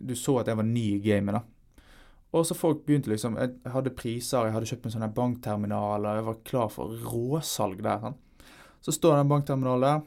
Du 0.00 0.14
så 0.16 0.38
at 0.40 0.48
jeg 0.48 0.56
var 0.56 0.64
ny 0.64 0.84
i 0.96 1.00
gamet, 1.04 1.36
da. 1.36 1.42
Og 2.32 2.46
så 2.46 2.54
folk 2.56 2.84
begynte 2.86 3.10
liksom 3.10 3.36
Jeg 3.40 3.72
hadde 3.72 3.92
priser, 3.96 4.46
jeg 4.46 4.54
hadde 4.56 4.68
kjøpt 4.68 4.88
en 4.88 4.94
sånn 4.94 5.04
her 5.04 5.12
bankterminal, 5.16 6.06
og 6.06 6.16
jeg 6.20 6.26
var 6.28 6.40
klar 6.44 6.72
for 6.72 6.96
råsalg 7.12 7.82
der. 7.84 8.00
Sånn. 8.04 8.18
Så 8.84 8.96
står 8.96 9.18
den 9.18 9.30
bankterminalen 9.32 9.84
der. 9.84 10.02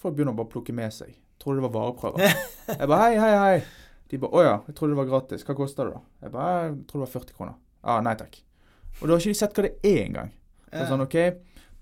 Folk 0.00 0.16
begynner 0.16 0.36
bare 0.36 0.50
å 0.50 0.54
plukke 0.56 0.74
med 0.76 0.92
seg. 0.94 1.14
Trodde 1.42 1.60
det 1.60 1.68
var 1.68 1.76
vareprøver. 1.76 2.42
Jeg 2.78 2.88
bare 2.88 3.04
hei, 3.04 3.14
hei, 3.18 3.32
hei. 3.36 3.81
De 4.12 4.20
bare 4.20 4.36
å 4.36 4.44
ja, 4.44 4.56
jeg 4.68 4.76
trodde 4.76 4.92
det 4.92 5.00
var 5.00 5.08
gratis. 5.08 5.44
Hva 5.48 5.56
koster 5.56 5.88
det 5.88 5.96
da? 5.96 6.02
Jeg 6.26 6.34
bare 6.34 6.56
jeg 6.66 6.74
tror 6.88 7.00
det 7.00 7.06
var 7.06 7.12
40 7.14 7.38
kroner. 7.38 7.56
Ja, 7.82 7.96
nei 8.04 8.12
takk. 8.20 8.36
Og 9.00 9.06
da 9.06 9.14
har 9.14 9.22
ikke 9.22 9.32
de 9.32 9.40
sett 9.40 9.56
hva 9.56 9.64
det 9.64 9.72
er 9.88 10.02
engang. 10.04 10.34
Så 10.72 10.84
sånn, 10.88 11.04
ok, 11.06 11.16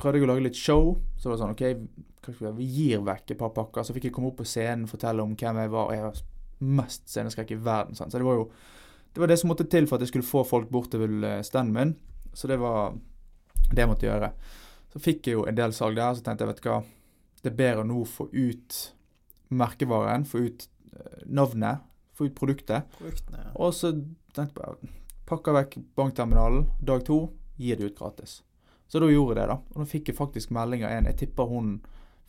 Prøvde 0.01 0.17
jeg 0.17 0.25
å 0.25 0.31
lage 0.31 0.45
litt 0.47 0.57
show. 0.57 0.95
Så 1.21 1.29
var 1.29 1.37
det 1.37 1.43
sånn 1.43 1.53
OK, 1.53 2.45
vi 2.57 2.69
gir 2.73 3.03
vekk 3.05 3.35
et 3.35 3.41
par 3.41 3.53
pakker. 3.57 3.85
Så 3.85 3.93
fikk 3.97 4.09
jeg 4.09 4.15
komme 4.17 4.31
opp 4.31 4.39
på 4.41 4.47
scenen 4.49 4.89
fortelle 4.89 5.25
om 5.25 5.35
hvem 5.37 5.61
jeg 5.61 5.73
var. 5.75 5.91
Og 5.91 5.97
jeg 5.97 6.07
var 6.07 6.23
mest 6.81 7.11
sceneskrekk 7.11 7.53
i 7.53 7.59
verden. 7.61 7.99
Sant? 7.99 8.13
Så 8.13 8.21
det 8.21 8.29
var 8.29 8.39
jo 8.41 8.47
det 9.11 9.19
var 9.19 9.27
det 9.27 9.41
som 9.41 9.51
måtte 9.51 9.67
til 9.67 9.89
for 9.91 9.99
at 9.99 10.05
jeg 10.05 10.13
skulle 10.13 10.29
få 10.29 10.45
folk 10.47 10.69
bort 10.71 10.93
til 10.93 11.25
eh, 11.27 11.43
standen 11.43 11.75
min. 11.75 11.95
Så 12.33 12.47
det 12.47 12.61
var 12.63 12.95
det 13.71 13.83
jeg 13.83 13.91
måtte 13.91 14.07
gjøre. 14.07 14.31
Så 14.93 15.03
fikk 15.03 15.27
jeg 15.27 15.39
jo 15.39 15.47
en 15.51 15.59
del 15.59 15.75
salg 15.75 15.99
der, 15.99 16.15
så 16.15 16.23
tenkte 16.23 16.47
jeg 16.47 16.53
vet 16.53 16.63
du 16.63 16.69
hva, 16.69 16.79
det 17.43 17.51
er 17.51 17.59
bedre 17.59 17.83
å 17.83 17.89
nå 17.89 18.05
få 18.07 18.29
ut 18.31 18.79
merkevaren, 19.51 20.27
få 20.31 20.45
ut 20.47 20.67
eh, 20.95 21.25
navnet, 21.27 21.83
få 22.21 22.29
ut 22.29 22.37
produktet. 22.37 22.93
Produktene, 22.99 23.45
ja. 23.47 23.55
Og 23.57 23.75
så 23.77 23.93
tenkte 24.37 24.67
jeg 24.67 24.93
pakker 25.31 25.57
vekk 25.57 25.79
bankterminalen. 25.99 26.69
Dag 26.83 27.05
to 27.07 27.23
gir 27.61 27.79
det 27.79 27.91
ut 27.91 27.99
gratis. 27.99 28.41
Så 28.91 28.99
da 28.99 29.07
gjorde 29.11 29.37
jeg 29.37 29.41
det, 29.41 29.49
da. 29.53 29.59
Og 29.75 29.83
nå 29.83 29.87
fikk 29.87 30.11
jeg 30.11 30.19
faktisk 30.19 30.55
melding 30.55 30.83
av 30.87 30.97
en. 30.97 31.09
Jeg 31.13 31.21
tipper 31.21 31.51
hun 31.51 31.75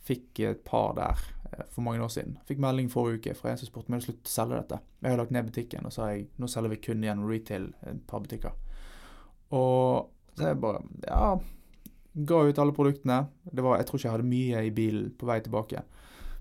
fikk 0.02 0.42
et 0.46 0.64
par 0.66 0.94
der 0.98 1.22
eh, 1.50 1.64
for 1.70 1.82
mange 1.86 2.02
år 2.04 2.10
siden. 2.14 2.36
Fikk 2.46 2.62
melding 2.62 2.90
forrige 2.90 3.18
uke 3.18 3.34
fra 3.38 3.52
en 3.52 3.58
som 3.58 3.70
spurte 3.70 3.90
om 3.90 3.96
jeg 3.96 4.02
hadde 4.02 4.08
sluttet 4.08 4.30
å 4.30 4.34
selge 4.34 4.60
dette. 4.60 4.78
Jeg 5.02 5.14
har 5.14 5.18
lagt 5.18 5.34
ned 5.34 5.48
butikken, 5.48 5.86
og 5.86 5.94
så 5.94 6.02
sa 6.02 6.10
jeg 6.12 6.28
nå 6.38 6.50
selger 6.50 6.74
vi 6.74 6.82
kun 6.82 7.06
gjennom 7.06 7.30
retail 7.30 7.70
et 7.90 8.04
par 8.10 8.22
butikker. 8.22 8.54
Og 9.58 10.38
så 10.38 10.52
jeg 10.52 10.60
bare 10.62 10.84
ja, 11.06 11.24
ga 12.30 12.42
ut 12.46 12.62
alle 12.62 12.76
produktene. 12.76 13.18
Det 13.42 13.64
var, 13.64 13.78
jeg 13.80 13.88
tror 13.88 14.00
ikke 14.00 14.08
jeg 14.08 14.16
hadde 14.16 14.30
mye 14.30 14.62
i 14.66 14.74
bilen 14.74 15.10
på 15.18 15.28
vei 15.28 15.40
tilbake. 15.44 15.82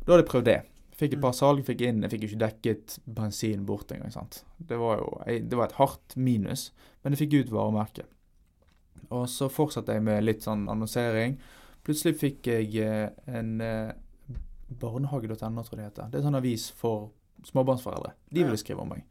Da 0.02 0.14
hadde 0.14 0.22
jeg 0.24 0.32
prøvd 0.32 0.50
det. 0.50 0.60
Fikk 1.02 1.16
et 1.18 1.24
par 1.24 1.34
salg, 1.34 1.64
fikk 1.66 1.82
inn, 1.88 2.04
jeg 2.06 2.14
fikk 2.14 2.26
jo 2.26 2.30
ikke 2.30 2.42
dekket 2.44 2.96
bensin 3.10 3.64
bort 3.66 3.90
engang. 3.94 4.12
sant? 4.14 4.44
Det 4.58 4.78
var 4.78 5.00
jo 5.02 5.16
det 5.26 5.58
var 5.58 5.72
et 5.72 5.80
hardt 5.80 6.16
minus, 6.16 6.68
men 7.02 7.16
jeg 7.16 7.24
fikk 7.24 7.40
ut 7.40 7.54
varemerket. 7.56 8.06
Og 9.10 9.26
så 9.30 9.50
fortsatte 9.52 9.96
jeg 9.96 10.06
med 10.06 10.22
litt 10.24 10.46
sånn 10.46 10.68
annonsering. 10.72 11.40
Plutselig 11.82 12.20
fikk 12.22 12.52
jeg 12.52 12.70
eh, 12.86 13.10
en 13.34 13.56
eh, 13.66 13.96
barnehage.no, 14.82 15.64
tror 15.66 15.74
jeg 15.74 15.82
det 15.82 15.90
heter. 15.90 16.12
Det 16.12 16.20
er 16.20 16.22
en 16.22 16.30
sånn 16.30 16.40
avis 16.40 16.68
for 16.78 17.10
småbarnsforeldre. 17.50 18.14
De 18.30 18.46
ville 18.46 18.62
skrive 18.62 18.86
om 18.86 18.94
meg. 18.94 19.04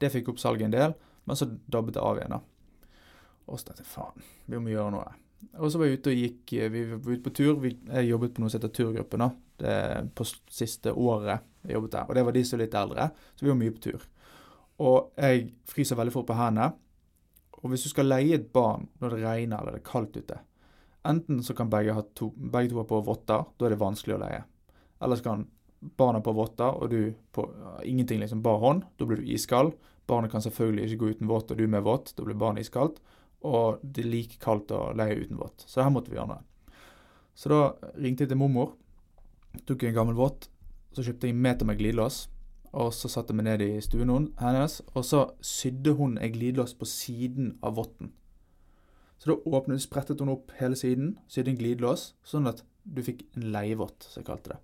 Det 0.00 0.12
fikk 0.12 0.28
opp 0.32 0.42
salget 0.42 0.68
en 0.68 0.76
del, 0.76 0.94
men 1.24 1.38
så 1.40 1.48
dabbet 1.48 1.96
det 1.96 2.04
av 2.04 2.20
igjen. 2.20 2.36
da. 2.36 2.42
Og 3.48 3.58
så 3.58 3.70
tenkte 3.70 3.86
jeg 3.86 3.92
faen, 3.94 4.28
vi 4.46 4.60
må 4.60 4.74
gjøre 4.74 4.94
noe. 4.94 5.08
Og 5.56 5.72
så 5.72 5.80
var 5.80 5.88
jeg 5.88 5.98
ute 5.98 6.12
og 6.12 6.18
gikk 6.20 6.52
eh, 6.52 6.68
Vi 6.68 6.84
var 6.92 7.14
ute 7.14 7.24
på 7.24 7.32
tur. 7.32 7.54
Vi, 7.62 7.72
jeg 7.88 8.10
jobbet 8.10 8.36
på 8.36 8.44
noe 8.44 8.52
som 8.52 8.60
heter 8.60 8.74
Turgruppen. 8.76 9.24
da. 9.24 9.30
Er 9.66 10.06
på 10.14 10.26
siste 10.50 10.92
året 10.92 11.42
jeg 11.64 11.76
jobbet 11.76 11.92
der. 11.96 12.08
Og 12.08 12.16
det 12.16 12.24
var 12.26 12.36
de 12.36 12.44
som 12.46 12.58
er 12.58 12.64
litt 12.64 12.76
eldre, 12.78 13.08
så 13.36 13.44
vi 13.44 13.50
var 13.52 13.58
mye 13.60 13.74
på 13.74 13.82
tur. 13.84 14.06
Og 14.80 15.10
jeg 15.20 15.50
fryser 15.68 15.98
veldig 15.98 16.14
fort 16.14 16.28
på 16.30 16.38
hendene. 16.38 16.70
Og 17.60 17.72
hvis 17.72 17.84
du 17.84 17.90
skal 17.92 18.08
leie 18.08 18.38
et 18.38 18.48
barn 18.54 18.86
når 19.02 19.14
det 19.16 19.24
regner 19.24 19.60
eller 19.60 19.76
det 19.76 19.82
er 19.82 19.90
kaldt 19.90 20.16
ute 20.16 20.38
Enten 21.04 21.42
så 21.44 21.54
kan 21.56 21.70
begge, 21.72 21.94
to, 22.16 22.30
begge 22.36 22.70
to 22.72 22.76
ha 22.76 22.84
på 22.84 22.98
votter, 23.04 23.46
da 23.56 23.66
er 23.66 23.72
det 23.72 23.80
vanskelig 23.80 24.18
å 24.18 24.20
leie. 24.20 24.42
Eller 25.00 25.16
så 25.16 25.24
kan 25.24 25.46
barna 25.80 26.20
på 26.20 26.34
votter 26.36 26.76
og 26.76 26.90
du 26.92 27.14
på 27.32 27.46
ingenting, 27.88 28.20
liksom 28.20 28.42
bar 28.44 28.60
hånd. 28.60 28.84
Da 29.00 29.08
blir 29.08 29.22
du 29.22 29.30
iskald. 29.32 29.72
Barnet 30.10 30.32
kan 30.32 30.44
selvfølgelig 30.44 30.90
ikke 30.90 31.00
gå 31.00 31.14
uten 31.14 31.30
vått, 31.30 31.54
og 31.54 31.56
du 31.56 31.64
med 31.72 31.86
vått. 31.86 32.12
Da 32.16 32.26
blir 32.26 32.36
barnet 32.36 32.66
iskaldt. 32.66 33.00
Og 33.48 33.80
det 33.80 34.04
er 34.04 34.12
like 34.12 34.36
kaldt 34.42 34.72
å 34.76 34.90
leie 34.96 35.16
uten 35.22 35.40
vått. 35.40 35.64
Så 35.64 35.80
det 35.80 35.86
her 35.86 35.94
måtte 35.94 36.12
vi 36.12 36.18
gjøre 36.18 36.34
noe. 36.34 36.76
Så 37.32 37.48
da 37.48 37.60
ringte 37.96 38.26
jeg 38.26 38.34
til 38.34 38.40
mormor. 38.42 38.74
Tok 39.66 39.82
jeg 39.82 39.92
en 39.92 39.98
gammel 40.00 40.18
vått. 40.18 40.48
Så 40.94 41.04
kjøpte 41.06 41.28
jeg 41.28 41.36
en 41.36 41.42
meter 41.42 41.68
med 41.68 41.78
glidelås. 41.78 42.24
Og 42.70 42.92
så 42.94 43.10
satte 43.10 43.32
jeg 43.34 43.40
meg 43.40 43.48
ned 43.48 43.64
i 43.64 43.82
stuen 43.82 44.30
hennes, 44.38 44.76
og 44.94 45.02
så 45.02 45.24
sydde 45.42 45.96
hun 45.98 46.16
en 46.22 46.32
glidelås 46.32 46.76
på 46.78 46.86
siden 46.86 47.56
av 47.66 47.74
votten. 47.80 48.12
Så 49.18 49.32
da 49.32 49.56
åpnet, 49.58 49.82
sprettet 49.82 50.22
hun 50.22 50.30
opp 50.32 50.52
hele 50.60 50.78
siden, 50.78 51.16
sydde 51.28 51.50
en 51.52 51.58
glidelås, 51.58 52.12
sånn 52.22 52.46
at 52.48 52.62
du 52.86 53.02
fikk 53.04 53.26
en 53.34 53.50
leievott, 53.52 54.06
som 54.06 54.22
jeg 54.22 54.28
kalte 54.30 54.54
det. 54.54 54.60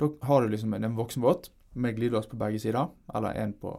Da 0.00 0.08
har 0.26 0.40
du 0.42 0.50
liksom 0.50 0.72
en, 0.74 0.88
en 0.88 0.96
voksenvått 0.96 1.50
med 1.76 1.98
glidelås 1.98 2.26
på 2.30 2.40
begge 2.40 2.62
sider, 2.64 2.88
eller 3.14 3.36
en 3.36 3.52
på, 3.60 3.74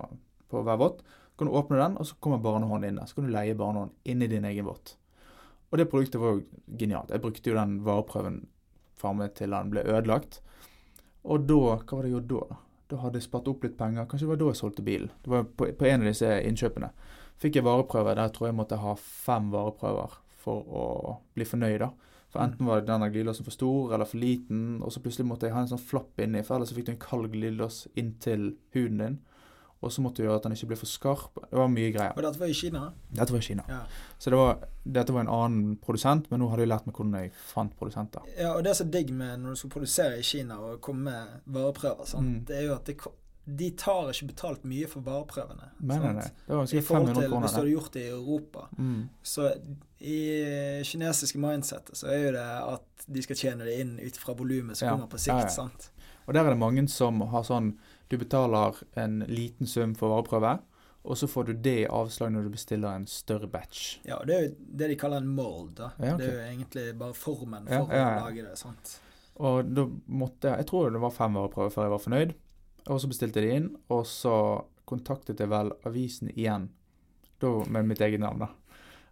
på 0.48 0.62
hver 0.64 0.80
vått. 0.80 1.02
Så 1.34 1.42
kan 1.42 1.50
du 1.50 1.58
åpne 1.58 1.82
den, 1.82 1.98
og 1.98 2.08
så 2.08 2.22
kommer 2.22 2.44
barnehånd 2.46 2.86
inn 2.86 3.02
der. 3.02 3.10
Så 3.10 3.18
kan 3.18 3.28
du 3.28 3.34
leie 3.34 3.58
barnehånd 3.58 3.98
inni 4.06 4.30
din 4.30 4.46
egen 4.46 4.70
vått. 4.70 4.96
Og 5.72 5.82
det 5.82 5.90
produktet 5.90 6.22
var 6.22 6.38
jo 6.38 6.46
genialt. 6.78 7.12
Jeg 7.12 7.24
brukte 7.24 7.50
jo 7.50 7.58
den 7.58 7.80
vareprøven 7.88 8.44
fra 9.02 9.14
meg 9.18 9.34
til 9.38 9.54
den 9.54 9.72
ble 9.74 9.86
ødelagt. 9.86 10.42
Og 11.24 11.48
da 11.50 11.58
Hva 11.78 11.98
var 11.98 12.06
det 12.06 12.12
jeg 12.12 12.18
gjorde 12.20 12.38
da? 12.38 12.60
da? 12.90 13.02
Hadde 13.02 13.22
jeg 13.22 13.28
spart 13.28 13.50
opp 13.52 13.66
litt 13.66 13.78
penger. 13.80 14.08
Kanskje 14.10 14.28
det 14.28 14.34
var 14.34 14.42
da 14.42 14.52
jeg 14.52 14.62
solgte 14.62 14.86
bilen. 14.86 15.12
Det 15.24 15.34
var 15.34 15.44
på, 15.46 15.70
på 15.78 15.90
en 15.90 16.06
av 16.06 16.12
disse 16.12 16.32
innkjøpene. 16.48 16.92
Fikk 17.42 17.58
jeg 17.58 17.66
vareprøve. 17.66 18.16
Der 18.18 18.34
tror 18.34 18.50
jeg 18.50 18.58
måtte 18.58 18.80
ha 18.82 18.96
fem 19.00 19.52
vareprøver 19.54 20.18
for 20.42 20.66
å 20.66 20.86
bli 21.38 21.48
fornøyd. 21.48 21.84
da. 21.86 21.92
For 22.32 22.44
enten 22.46 22.68
var 22.68 22.84
denne 22.88 23.10
glidelåsen 23.12 23.46
for 23.46 23.54
stor 23.56 23.94
eller 23.94 24.08
for 24.08 24.22
liten, 24.22 24.80
og 24.82 24.94
så 24.94 25.02
plutselig 25.04 25.28
måtte 25.28 25.50
jeg 25.50 25.56
ha 25.56 25.66
en 25.66 25.72
sånn 25.74 25.84
flapp 25.84 26.22
inni, 26.24 26.44
for 26.48 26.56
ellers 26.56 26.72
så 26.72 26.78
fikk 26.78 26.88
du 26.88 26.94
en 26.94 27.04
kald 27.04 27.28
glidelås 27.34 27.84
inntil 28.00 28.54
huden 28.76 29.02
din. 29.04 29.18
Og 29.82 29.90
så 29.92 30.02
måtte 30.06 30.22
du 30.22 30.28
gjøre 30.28 30.36
at 30.38 30.44
den 30.46 30.54
ikke 30.54 30.68
ble 30.70 30.76
for 30.78 30.86
skarp. 30.86 31.40
Det 31.50 31.58
var 31.58 31.68
mye 31.74 31.92
greier. 31.92 32.14
Og 32.14 32.22
dette 32.22 32.38
var 32.40 32.52
i 32.52 32.54
Kina? 32.54 32.82
Dette 33.10 33.34
var 33.34 33.40
i 33.42 33.48
Kina. 33.48 33.64
Ja. 33.68 33.80
Så 34.22 34.30
det 34.30 34.38
var, 34.38 34.60
dette 34.86 35.14
var 35.16 35.22
en 35.26 35.32
annen 35.34 35.72
produsent, 35.82 36.28
men 36.30 36.40
nå 36.44 36.50
hadde 36.52 36.62
jeg 36.68 36.70
lært 36.70 36.86
meg 36.86 36.96
hvordan 37.00 37.16
jeg 37.18 37.32
fant 37.50 37.74
produsenter. 37.80 38.22
ja, 38.38 38.52
og 38.56 38.62
det 38.64 38.70
er 38.76 38.78
så 38.84 38.86
digg 38.94 39.10
med 39.14 39.40
når 39.42 39.50
du 39.58 39.62
skal 39.64 39.74
produsere 39.74 40.20
i 40.20 40.22
Kina 40.22 40.60
og 40.62 40.78
komme 40.86 41.10
med 41.10 41.42
vareprøver? 41.58 42.14
Mm. 42.22 42.46
det 42.46 42.56
er 42.60 42.68
jo 42.70 42.76
at 42.76 42.86
det, 42.86 42.98
de 43.62 43.72
tar 43.74 44.12
ikke 44.14 44.28
betalt 44.30 44.64
mye 44.70 44.86
for 44.88 45.02
vareprøvene. 45.02 45.72
Nei, 45.82 45.98
nei, 45.98 46.12
nei. 46.20 46.28
Det 46.46 46.56
var 46.56 46.64
I 46.78 46.82
forhold 46.86 47.08
500 47.10 47.22
til 47.26 47.40
hvis 47.42 47.52
du 47.56 47.58
hadde 47.58 47.72
gjort 47.74 47.94
det 47.98 48.04
i 48.06 48.12
Europa. 48.14 48.68
Mm. 48.78 49.00
Så 49.24 49.48
i 50.02 50.18
kinesiske 50.86 51.42
mindsetet 51.42 51.98
så 51.98 52.08
er 52.14 52.22
jo 52.28 52.32
det 52.38 52.46
at 52.46 53.08
de 53.12 53.24
skal 53.26 53.40
tjene 53.42 53.66
det 53.68 53.80
inn 53.82 53.96
ut 54.02 54.18
fra 54.22 54.34
volumet 54.38 54.78
som 54.78 54.88
Ja. 54.88 54.94
kommer 54.94 55.10
på 55.10 55.18
sikt. 55.18 55.42
Ja. 55.42 55.48
sant? 55.50 55.90
Og 56.28 56.34
der 56.34 56.46
er 56.46 56.50
det 56.54 56.60
mange 56.62 56.88
som 56.88 57.20
har 57.22 57.44
sånn 57.44 57.74
Du 58.12 58.18
betaler 58.20 58.76
en 59.00 59.22
liten 59.32 59.70
sum 59.72 59.94
for 59.96 60.12
vareprøve, 60.12 60.58
og 61.08 61.18
så 61.18 61.30
får 61.32 61.48
du 61.48 61.54
det 61.66 61.76
i 61.86 61.88
avslag 61.88 62.34
når 62.36 62.44
du 62.50 62.52
bestiller 62.54 62.92
en 63.00 63.08
større 63.10 63.48
batch. 63.50 64.02
Ja, 64.06 64.18
det 64.28 64.36
er 64.36 64.44
jo 64.44 64.52
det 64.82 64.90
de 64.92 64.98
kaller 65.00 65.24
en 65.24 65.32
mold. 65.32 65.72
da. 65.80 65.94
Ja, 65.98 66.18
okay. 66.18 66.20
Det 66.20 66.28
er 66.28 66.36
jo 66.36 66.44
egentlig 66.50 66.84
bare 67.00 67.16
formen 67.18 67.70
Ja, 67.72 67.80
for 67.86 67.96
ja, 67.96 68.10
å 68.12 68.26
lage 68.28 68.44
det. 68.50 68.58
sant? 68.60 68.92
Og 69.42 69.72
da 69.74 69.86
måtte 70.12 70.52
jeg 70.52 70.58
Jeg 70.62 70.68
tror 70.70 70.92
det 70.92 71.02
var 71.02 71.16
fem 71.16 71.40
vareprøver 71.40 71.72
før 71.74 71.88
jeg 71.88 71.96
var 71.96 72.04
fornøyd. 72.04 72.36
Og 72.90 73.00
så 73.02 73.08
bestilte 73.08 73.40
jeg 73.42 73.48
det 73.48 73.56
inn, 73.62 73.72
og 73.90 74.06
så 74.10 74.36
kontaktet 74.90 75.40
jeg 75.40 75.50
vel 75.50 75.72
avisen 75.88 76.30
igjen. 76.36 76.68
Da 77.40 77.54
med 77.72 77.88
mitt 77.88 78.02
eget 78.02 78.20
navn, 78.20 78.44
da. 78.44 78.50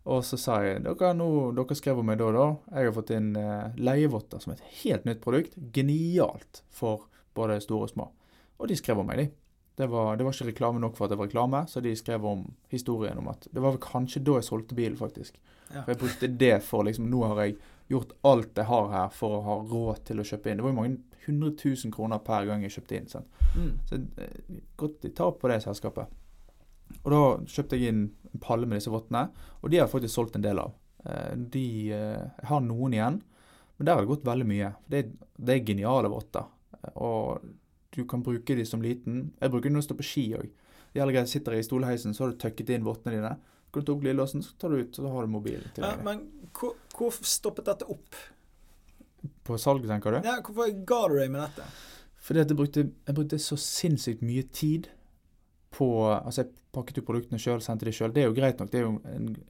Og 0.09 0.23
så 0.25 0.37
sa 0.41 0.59
jeg 0.65 0.83
dere, 0.83 1.13
nå, 1.17 1.27
dere 1.55 1.75
skrev 1.77 1.99
om 2.01 2.05
meg 2.11 2.19
da 2.19 2.27
og 2.29 2.35
da. 2.37 2.47
Jeg 2.75 2.89
har 2.89 2.95
fått 2.99 3.11
inn 3.15 3.31
eh, 3.37 3.71
leievotter 3.77 4.41
som 4.43 4.53
et 4.53 4.61
helt 4.83 5.05
nytt 5.05 5.21
produkt. 5.23 5.55
Genialt 5.73 6.63
for 6.69 7.07
både 7.37 7.59
store 7.63 7.87
og 7.87 7.93
små. 7.95 8.07
Og 8.59 8.67
de 8.67 8.75
skrev 8.75 8.99
om 8.99 9.07
meg, 9.07 9.17
de. 9.17 9.29
Det 9.79 9.87
var, 9.87 10.17
det 10.19 10.25
var 10.27 10.35
ikke 10.35 10.49
reklame 10.49 10.81
nok 10.83 10.97
for 10.97 11.07
at 11.07 11.13
det 11.13 11.17
var 11.21 11.29
reklame, 11.29 11.61
så 11.71 11.79
de 11.79 11.93
skrev 11.95 12.25
om 12.27 12.41
historien 12.67 13.17
om 13.21 13.29
at 13.31 13.47
Det 13.47 13.61
var 13.63 13.71
vel 13.71 13.79
kanskje 13.79 14.19
da 14.27 14.33
jeg 14.35 14.47
solgte 14.49 14.75
bilen, 14.75 14.97
faktisk. 14.99 15.37
Ja. 15.69 15.85
For 15.85 15.93
jeg 15.93 15.99
brukte 16.01 16.27
det 16.41 16.55
for 16.65 16.83
liksom 16.83 17.05
Nå 17.07 17.21
har 17.29 17.39
jeg 17.45 17.55
gjort 17.89 18.11
alt 18.27 18.57
jeg 18.57 18.67
har 18.69 18.89
her 18.91 19.13
for 19.15 19.37
å 19.37 19.43
ha 19.45 19.55
råd 19.69 20.01
til 20.09 20.19
å 20.19 20.25
kjøpe 20.27 20.51
inn. 20.51 20.59
Det 20.59 20.65
var 20.65 20.73
jo 20.73 20.79
mange 20.81 20.97
hundre 21.25 21.51
tusen 21.57 21.93
kroner 21.93 22.19
per 22.25 22.45
gang 22.49 22.65
jeg 22.65 22.75
kjøpte 22.75 22.97
inn. 22.97 23.07
Sant? 23.09 23.39
Mm. 23.55 23.71
Så 23.87 23.97
jeg 24.01 24.59
godt 24.77 24.99
de 25.05 25.13
tar 25.15 25.31
på 25.39 25.49
det 25.51 25.61
selskapet. 25.63 26.11
Og 27.03 27.09
da 27.13 27.21
kjøpte 27.49 27.79
jeg 27.79 27.93
inn 27.93 28.03
en 28.33 28.43
palle 28.43 28.67
med 28.67 28.81
disse 28.81 28.91
vottene, 28.93 29.29
og 29.61 29.69
de 29.69 29.79
har 29.79 29.87
jeg 29.87 29.93
faktisk 29.93 30.15
solgt 30.15 30.35
en 30.37 30.45
del 30.45 30.59
av. 30.61 30.75
Eh, 31.05 31.33
De, 31.55 31.65
eh, 31.95 32.19
jeg 32.41 32.49
har 32.51 32.61
noen 32.65 32.93
igjen, 32.97 33.21
men 33.77 33.85
der 33.87 33.95
har 33.95 34.03
det 34.03 34.11
gått 34.11 34.27
veldig 34.27 34.47
mye. 34.49 34.73
Det, 34.89 35.03
det 35.37 35.55
er 35.55 35.65
geniale 35.71 36.11
votter. 36.11 36.49
Eh, 36.75 36.91
Og 36.97 37.39
du 37.99 38.07
kan 38.09 38.23
bruke 38.25 38.55
de 38.57 38.65
som 38.65 38.81
liten. 38.83 39.29
Jeg 39.41 39.51
bruker 39.53 39.69
de 39.69 39.75
når 39.75 39.83
jeg 39.83 39.89
står 39.89 39.99
på 40.01 40.07
ski 40.09 40.25
òg. 40.39 40.49
Det 40.89 40.97
gjelder 40.99 41.19
jeg 41.19 41.29
sitter 41.35 41.55
i 41.59 41.63
stolheisen, 41.67 42.15
så 42.17 42.25
har 42.25 42.31
du 42.33 42.39
tøkket 42.41 42.71
inn 42.73 42.87
vottene 42.87 43.15
dine. 43.19 43.35
Kan 43.69 43.83
du 43.83 43.85
ta 43.85 43.93
opp 43.93 44.01
glidelåsen, 44.01 44.41
så 44.41 44.55
tar 44.57 44.73
du 44.73 44.79
ut, 44.81 44.95
så 44.97 45.05
har 45.13 45.27
du 45.27 45.29
mobilen 45.35 45.67
Ja, 45.77 45.91
deg. 45.93 46.03
men 46.07 46.23
hvor, 46.57 46.73
hvor 46.97 47.11
stoppet 47.21 47.67
dette 47.69 47.85
opp? 47.85 48.15
På 49.45 49.57
salg, 49.59 49.83
tenker 49.89 50.15
du? 50.15 50.21
Ja, 50.25 50.37
hvorfor 50.41 50.71
ga 50.87 51.01
du 51.11 51.17
deg 51.19 51.29
med 51.33 51.43
dette? 51.43 51.67
Fordi 52.19 52.41
at 52.41 52.49
jeg 52.51 52.57
brukte, 52.59 52.85
jeg 53.07 53.15
brukte 53.17 53.39
så 53.39 53.57
sinnssykt 53.61 54.23
mye 54.25 54.43
tid 54.53 54.89
på 55.75 55.85
Altså, 56.09 56.41
jeg 56.43 56.55
pakket 56.73 56.97
jo 56.97 57.03
produktene 57.05 57.37
sjøl, 57.41 57.61
sendte 57.61 57.85
de 57.87 57.93
sjøl. 57.93 58.11
Det 58.13 58.23
er 58.23 58.27
jo 58.29 58.35
greit 58.37 58.59
nok, 58.61 58.71
det 58.73 58.79
er 58.81 58.87
jo 58.87 58.95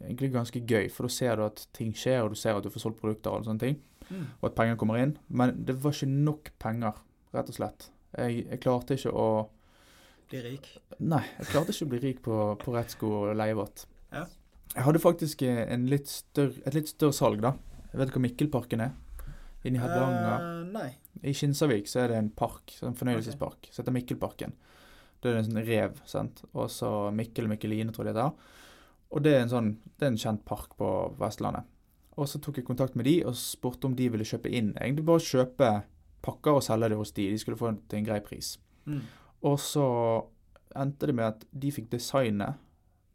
egentlig 0.03 0.29
ganske 0.33 0.62
gøy, 0.67 0.89
for 0.91 1.07
da 1.07 1.13
ser 1.15 1.39
du 1.39 1.45
at 1.45 1.63
ting 1.75 1.93
skjer, 1.95 2.21
og 2.25 2.33
du 2.35 2.39
ser 2.39 2.57
at 2.59 2.63
du 2.65 2.69
får 2.73 2.83
solgt 2.83 2.99
produkter 3.01 3.31
og 3.31 3.39
alle 3.39 3.49
sånne 3.51 3.63
ting, 3.67 3.79
Mm. 4.09 4.23
og 4.41 4.45
at 4.49 4.55
penger 4.57 4.75
kommer 4.75 4.97
inn. 4.97 5.12
Men 5.29 5.51
det 5.65 5.75
var 5.83 5.91
ikke 5.93 6.07
nok 6.09 6.47
penger, 6.59 6.95
rett 7.31 7.49
og 7.51 7.53
slett. 7.55 7.89
Jeg, 8.17 8.43
jeg 8.50 8.62
klarte 8.63 8.98
ikke 8.98 9.13
å 9.13 9.30
Bli 10.30 10.41
rik? 10.45 10.67
Nei, 11.02 11.24
jeg 11.39 11.50
klarte 11.50 11.74
ikke 11.74 11.86
å 11.88 11.89
bli 11.89 12.00
rik 12.04 12.19
på, 12.26 12.36
på 12.62 12.74
rettsko 12.76 13.08
og 13.24 13.32
leievått. 13.39 13.88
Ja. 14.13 14.28
Jeg 14.76 14.86
hadde 14.86 15.02
faktisk 15.02 15.41
en 15.41 15.88
litt 15.89 16.10
større, 16.12 16.54
et 16.69 16.76
litt 16.78 16.91
større 16.91 17.15
salg, 17.17 17.41
da. 17.41 17.56
Jeg 17.89 18.04
vet 18.04 18.12
hva 18.13 18.22
Mikkelparken 18.22 18.84
er? 18.86 18.91
Inni 19.65 19.82
Hardanger. 19.82 20.43
Uh, 20.45 20.67
nei. 20.69 20.91
I 21.26 21.34
Kinsarvik 21.34 21.89
så 21.89 22.04
er 22.04 22.13
det 22.13 22.19
en 22.22 22.30
park, 22.30 22.76
en 22.86 22.93
fornøyelsespark, 22.95 23.72
som 23.74 23.82
heter 23.82 23.95
Mikkelparken. 23.95 24.54
Det 25.19 25.32
er 25.32 25.39
en 25.41 25.50
sånn 25.50 25.65
rev, 25.65 25.98
sant. 26.08 26.43
Og 26.54 26.69
så 26.72 26.91
Mikkel 27.15 27.50
og 27.50 27.56
Mikkeline, 27.56 27.95
tror 27.95 28.08
jeg 28.08 28.15
det 28.15 28.28
heter. 28.28 28.56
Og 29.10 29.26
det 29.26 29.34
er 29.34 29.41
en 29.43 29.52
sånn, 29.52 29.72
det 29.98 30.06
er 30.06 30.13
en 30.13 30.22
kjent 30.22 30.45
park 30.48 30.78
på 30.80 30.89
Vestlandet. 31.19 31.65
Og 32.19 32.30
så 32.30 32.39
tok 32.43 32.60
jeg 32.60 32.67
kontakt 32.67 32.95
med 33.00 33.08
de 33.10 33.17
og 33.26 33.38
spurte 33.39 33.89
om 33.89 33.98
de 33.98 34.12
ville 34.13 34.28
kjøpe 34.28 34.52
inn. 34.54 34.76
Egentlig 34.78 35.08
bare 35.10 35.26
kjøpe 35.26 35.72
pakker 36.21 36.58
og 36.60 36.63
selge 36.63 36.89
det 36.89 36.97
hos 36.99 37.12
de. 37.15 37.29
De 37.32 37.38
skulle 37.41 37.58
få 37.60 37.71
det 37.73 37.88
til 37.89 37.99
en 37.99 38.05
grei 38.10 38.19
pris. 38.25 38.58
Mm. 38.86 39.01
Og 39.47 39.60
så 39.60 39.86
endte 40.75 41.08
det 41.08 41.15
med 41.15 41.25
at 41.25 41.45
de 41.51 41.71
fikk 41.71 41.89
designe 41.91 42.53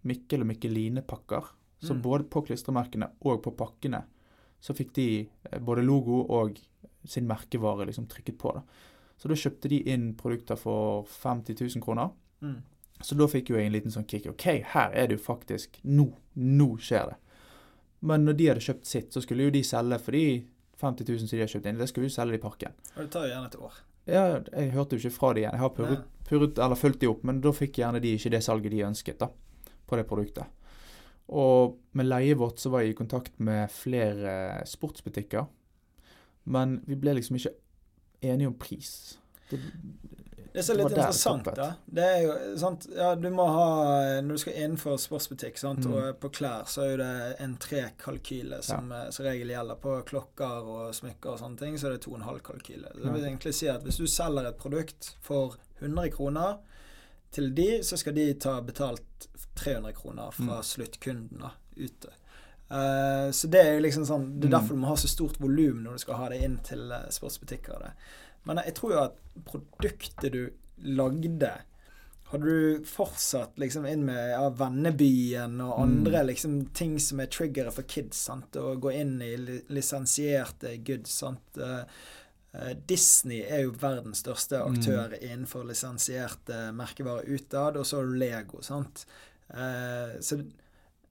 Mikkel 0.04 0.42
og 0.44 0.48
Mikkeline-pakker 0.50 1.52
Så 1.84 1.92
Mm. 1.94 2.02
både 2.02 2.24
på 2.24 2.40
klistremerkene 2.46 3.10
og 3.28 3.42
på 3.42 3.50
pakkene 3.56 4.04
så 4.60 4.72
fikk 4.74 4.92
de 4.94 5.28
eh, 5.52 5.58
både 5.60 5.82
logo 5.84 6.22
og 6.32 6.56
sin 7.04 7.26
merkevare 7.28 7.84
liksom 7.86 8.06
trykket 8.08 8.38
på. 8.38 8.52
da. 8.54 8.62
Så 9.18 9.28
da 9.28 9.34
kjøpte 9.34 9.68
de 9.68 9.82
inn 9.92 10.14
produkter 10.14 10.56
for 10.56 11.04
50 11.04 11.54
000 11.76 11.82
kroner. 11.84 12.10
Mm. 12.40 12.62
Så 13.02 13.14
da 13.18 13.26
fikk 13.26 13.50
jo 13.50 13.56
jeg 13.56 13.66
en 13.66 13.72
liten 13.72 13.90
sånn 13.90 14.06
kick. 14.08 14.26
OK, 14.26 14.62
her 14.64 14.90
er 14.94 15.06
det 15.08 15.18
jo 15.18 15.24
faktisk 15.24 15.78
Nå, 15.84 16.06
nå 16.36 16.78
skjer 16.78 17.10
det. 17.10 17.16
Men 18.00 18.24
når 18.24 18.32
de 18.36 18.46
hadde 18.46 18.60
kjøpt 18.64 18.86
sitt, 18.86 19.12
så 19.12 19.20
skulle 19.20 19.44
jo 19.44 19.50
de 19.50 19.62
selge 19.62 19.98
for 20.00 20.12
de 20.12 20.44
50 20.84 21.08
000 21.08 21.24
som 21.24 21.32
de 21.32 21.42
har 21.42 21.50
kjøpt 21.50 21.68
inn. 21.70 21.80
Det 21.80 21.90
skal 21.90 22.06
jo 22.06 22.12
selge 22.12 22.38
i 22.38 22.42
parken. 22.42 22.76
Og 22.94 23.02
det 23.02 23.10
tar 23.14 23.26
jo 23.26 23.32
gjerne 23.32 23.50
et 23.50 23.58
år. 23.68 23.80
Ja, 24.04 24.24
jeg 24.52 24.74
hørte 24.74 24.96
jo 24.96 25.00
ikke 25.00 25.16
fra 25.16 25.32
de 25.32 25.42
igjen. 25.42 25.56
Jeg 25.56 25.64
har 25.64 25.72
purret, 25.72 26.04
purret 26.28 26.60
eller 26.60 26.78
fulgt 26.78 27.00
de 27.00 27.08
opp, 27.08 27.24
men 27.24 27.40
da 27.44 27.52
fikk 27.56 27.80
gjerne 27.80 28.02
de 28.04 28.12
ikke 28.18 28.34
det 28.34 28.42
salget 28.44 28.74
de 28.74 28.84
ønsket 28.84 29.22
da, 29.22 29.30
på 29.88 29.98
det 29.98 30.04
produktet. 30.10 30.64
Og 31.32 31.78
med 31.96 32.08
leiet 32.10 32.36
vårt 32.36 32.60
så 32.60 32.72
var 32.72 32.84
jeg 32.84 32.92
i 32.92 32.98
kontakt 32.98 33.38
med 33.40 33.72
flere 33.72 34.60
sportsbutikker, 34.68 35.46
men 36.52 36.82
vi 36.84 36.98
ble 37.00 37.16
liksom 37.16 37.38
ikke 37.40 37.54
enige 38.28 38.50
om 38.50 38.58
pris. 38.60 38.90
Det, 39.48 39.60
Det 40.54 40.62
som 40.62 40.76
er 40.76 40.84
litt 40.84 40.92
interessant, 40.94 41.48
da, 41.56 41.64
det 41.90 42.02
er 42.06 42.20
jo 42.22 42.34
sant 42.62 42.84
Ja, 42.94 43.08
du 43.18 43.26
må 43.34 43.44
ha 43.50 44.20
Når 44.22 44.28
du 44.36 44.38
skal 44.38 44.54
innenfor 44.62 45.00
sportsbutikk, 45.02 45.58
sant, 45.58 45.84
Mm. 45.84 45.94
og 45.98 46.20
på 46.22 46.30
klær, 46.36 46.64
så 46.70 46.84
er 46.84 46.90
jo 46.92 46.96
det 47.00 47.36
en 47.42 47.56
tre-kalkyle 47.58 48.60
som 48.62 48.90
ja. 48.94 49.10
som 49.10 49.26
regel 49.26 49.50
gjelder. 49.50 49.74
På 49.82 49.96
klokker 50.06 50.62
og 50.76 50.94
smykker 50.94 51.32
og 51.34 51.40
sånne 51.42 51.58
ting, 51.58 51.76
så 51.78 51.88
er 51.88 51.96
det 51.96 52.02
to 52.06 52.12
og 52.14 52.20
en 52.20 52.28
halv 52.28 52.40
kalkyle. 52.46 52.86
Det 52.94 53.12
vil 53.12 53.24
egentlig 53.26 53.54
si 53.54 53.66
at 53.68 53.82
hvis 53.82 53.98
du 53.98 54.06
selger 54.06 54.46
et 54.46 54.58
produkt 54.62 55.16
for 55.26 55.56
100 55.82 56.10
kroner 56.14 56.58
til 57.34 57.50
de, 57.54 57.80
så 57.82 57.96
skal 57.98 58.14
de 58.14 58.28
ta 58.38 58.60
betalt 58.60 59.26
300 59.56 59.92
kroner 59.92 60.30
fra 60.30 60.60
Mm. 60.60 60.62
sluttkunden 60.62 61.50
ute. 61.76 62.08
Uh, 62.70 63.28
så 63.30 63.46
det 63.50 63.60
er 63.60 63.74
jo 63.74 63.80
liksom 63.84 64.04
sånn 64.06 64.40
Det 64.40 64.46
er 64.46 64.48
Mm. 64.48 64.60
derfor 64.60 64.74
du 64.74 64.80
må 64.80 64.86
ha 64.88 64.94
så 64.96 65.08
stort 65.08 65.36
volum 65.40 65.82
når 65.84 65.92
du 65.92 65.98
skal 65.98 66.14
ha 66.14 66.28
det 66.30 66.42
inn 66.42 66.56
til 66.64 66.90
eh, 66.92 67.08
sportsbutikker. 67.10 67.78
Det. 67.82 67.90
Men 68.44 68.61
jeg 68.64 68.74
tror 68.76 68.92
jo 68.92 68.98
at 69.04 69.20
produktet 69.48 70.33
du 70.33 70.42
lagde 70.85 71.52
Hadde 72.30 72.48
du 72.48 72.85
fortsatt 72.88 73.59
liksom 73.61 73.85
inn 73.87 74.02
med 74.09 74.30
ja, 74.33 74.48
Vennebyen 74.59 75.61
og 75.62 75.76
andre 75.83 76.22
Mm. 76.22 76.26
liksom 76.26 76.54
ting 76.74 76.96
som 76.98 77.20
er 77.20 77.26
triggere 77.30 77.70
for 77.70 77.83
kids, 77.87 78.16
sant? 78.16 78.57
og 78.57 78.80
gå 78.80 78.90
inn 78.96 79.20
i 79.22 79.37
li 79.37 79.59
lisensierte 79.68 80.72
goods, 80.83 81.12
sant. 81.20 81.59
Eh, 81.61 81.85
eh, 82.54 82.72
Disney 82.88 83.42
er 83.44 83.62
jo 83.66 83.70
verdens 83.78 84.24
største 84.24 84.59
Mm. 84.59 84.72
aktør 84.72 85.14
innenfor 85.20 85.64
lisensierte 85.68 86.72
merkevarer 86.72 87.28
utad, 87.28 87.76
og 87.76 87.85
så 87.87 87.96
har 88.00 88.04
du 88.11 88.18
Lego, 88.18 88.62
sant. 88.62 89.07
Eh, 89.50 90.18
så 90.20 90.40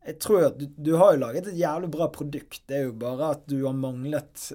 jeg 0.05 0.19
tror 0.19 0.47
at 0.47 0.57
du, 0.59 0.65
du 0.75 0.97
har 0.97 1.13
jo 1.13 1.19
laget 1.19 1.47
et 1.47 1.55
jævlig 1.61 1.91
bra 1.91 2.09
produkt. 2.09 2.63
Det 2.67 2.75
er 2.81 2.83
jo 2.89 2.91
bare 2.99 3.31
at 3.37 3.47
du 3.47 3.63
har 3.65 3.73
manglet 3.77 4.51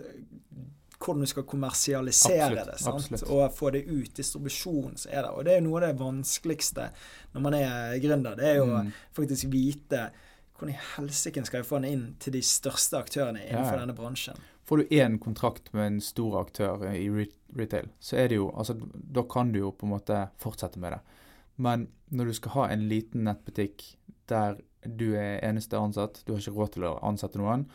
hvordan 1.09 1.25
du 1.27 1.31
skal 1.31 1.47
kommersialisere 1.49 2.47
Absolutt, 2.47 2.71
det. 2.79 2.93
absolutt. 2.93 3.23
Og 3.35 3.53
få 3.57 3.71
det 3.75 3.83
ut. 3.89 4.11
Distribusjon 4.19 4.97
som 5.01 5.13
er 5.13 5.23
der. 5.27 5.31
Og 5.35 5.45
det 5.49 5.53
er 5.55 5.61
jo 5.63 5.67
noe 5.69 5.81
av 5.81 5.87
det 5.89 5.99
vanskeligste 6.03 6.91
når 7.35 7.45
man 7.49 7.55
er 7.59 7.99
gründer. 8.05 8.37
Det 8.39 8.45
er 8.53 8.57
jo 8.61 8.67
Mm. 8.67 8.93
faktisk 9.17 9.49
vite 9.53 10.11
hvordan 10.59 10.75
i 10.75 10.79
helsike 10.97 11.45
skal 11.47 11.61
jeg 11.63 11.67
få 11.69 11.81
den 11.81 11.91
inn 11.93 12.07
til 12.19 12.33
de 12.35 12.41
største 12.43 12.99
aktørene 12.99 13.41
innenfor 13.47 13.75
Ja. 13.79 13.81
denne 13.87 13.95
bransjen. 13.95 14.37
Får 14.67 14.77
du 14.77 14.85
én 14.95 15.19
kontrakt 15.19 15.73
med 15.73 15.87
en 15.87 16.01
stor 16.01 16.41
aktør 16.45 16.83
i 16.93 17.09
retail, 17.57 17.89
så 18.01 18.17
er 18.19 18.29
det 18.29 18.37
jo 18.37 18.51
Altså, 18.51 18.75
da 19.13 19.23
kan 19.23 19.53
du 19.53 19.59
jo 19.61 19.71
på 19.73 19.85
en 19.87 19.93
måte 19.99 20.29
fortsette 20.39 20.77
med 20.79 20.93
det. 20.93 21.01
Men 21.57 21.89
når 22.13 22.25
du 22.27 22.33
skal 22.35 22.51
ha 22.53 22.65
en 22.69 22.89
liten 22.89 23.25
nettbutikk 23.25 23.95
der 24.27 24.57
du 24.85 25.15
er 25.15 25.41
eneste 25.43 25.77
ansatt, 25.77 26.23
du 26.27 26.33
har 26.35 26.41
ikke 26.41 26.55
råd 26.57 26.73
til 26.73 26.83
å 26.83 26.99
ansette 27.03 27.37
noen, 27.39 27.67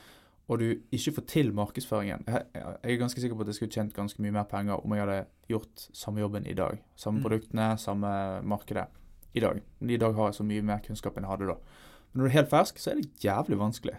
og 0.49 0.59
du 0.59 0.65
ikke 0.91 1.13
får 1.15 1.25
til 1.27 1.51
markedsføringen 1.53 2.23
Jeg 2.27 2.45
jeg 2.53 2.93
er 2.93 2.97
ganske 2.99 3.21
sikker 3.21 3.35
på 3.35 3.41
at 3.41 3.47
jeg 3.47 3.55
skulle 3.55 3.71
tjent 3.71 3.93
ganske 3.95 4.19
mye 4.21 4.31
mer 4.31 4.43
penger 4.43 4.83
om 4.83 4.91
jeg 4.93 5.05
hadde 5.05 5.25
gjort 5.49 5.87
samme 5.93 6.19
jobben 6.19 6.45
i 6.47 6.53
dag. 6.53 6.79
Samme 6.95 7.19
Mm. 7.19 7.23
produktene, 7.23 7.77
samme 7.79 8.41
markedet. 8.43 8.87
I 9.35 9.39
dag. 9.39 9.61
Men 9.79 9.89
I 9.89 9.97
dag 9.97 10.13
har 10.13 10.27
jeg 10.29 10.35
så 10.35 10.43
mye 10.45 10.61
mer 10.61 10.79
kunnskap 10.85 11.15
enn 11.17 11.23
jeg 11.23 11.31
hadde 11.31 11.47
da. 11.47 11.55
Men 12.13 12.21
når 12.21 12.23
du 12.23 12.29
er 12.29 12.41
helt 12.41 12.49
fersk, 12.51 12.77
så 12.77 12.91
er 12.91 12.95
det 13.01 13.09
jævlig 13.23 13.57
vanskelig. 13.57 13.95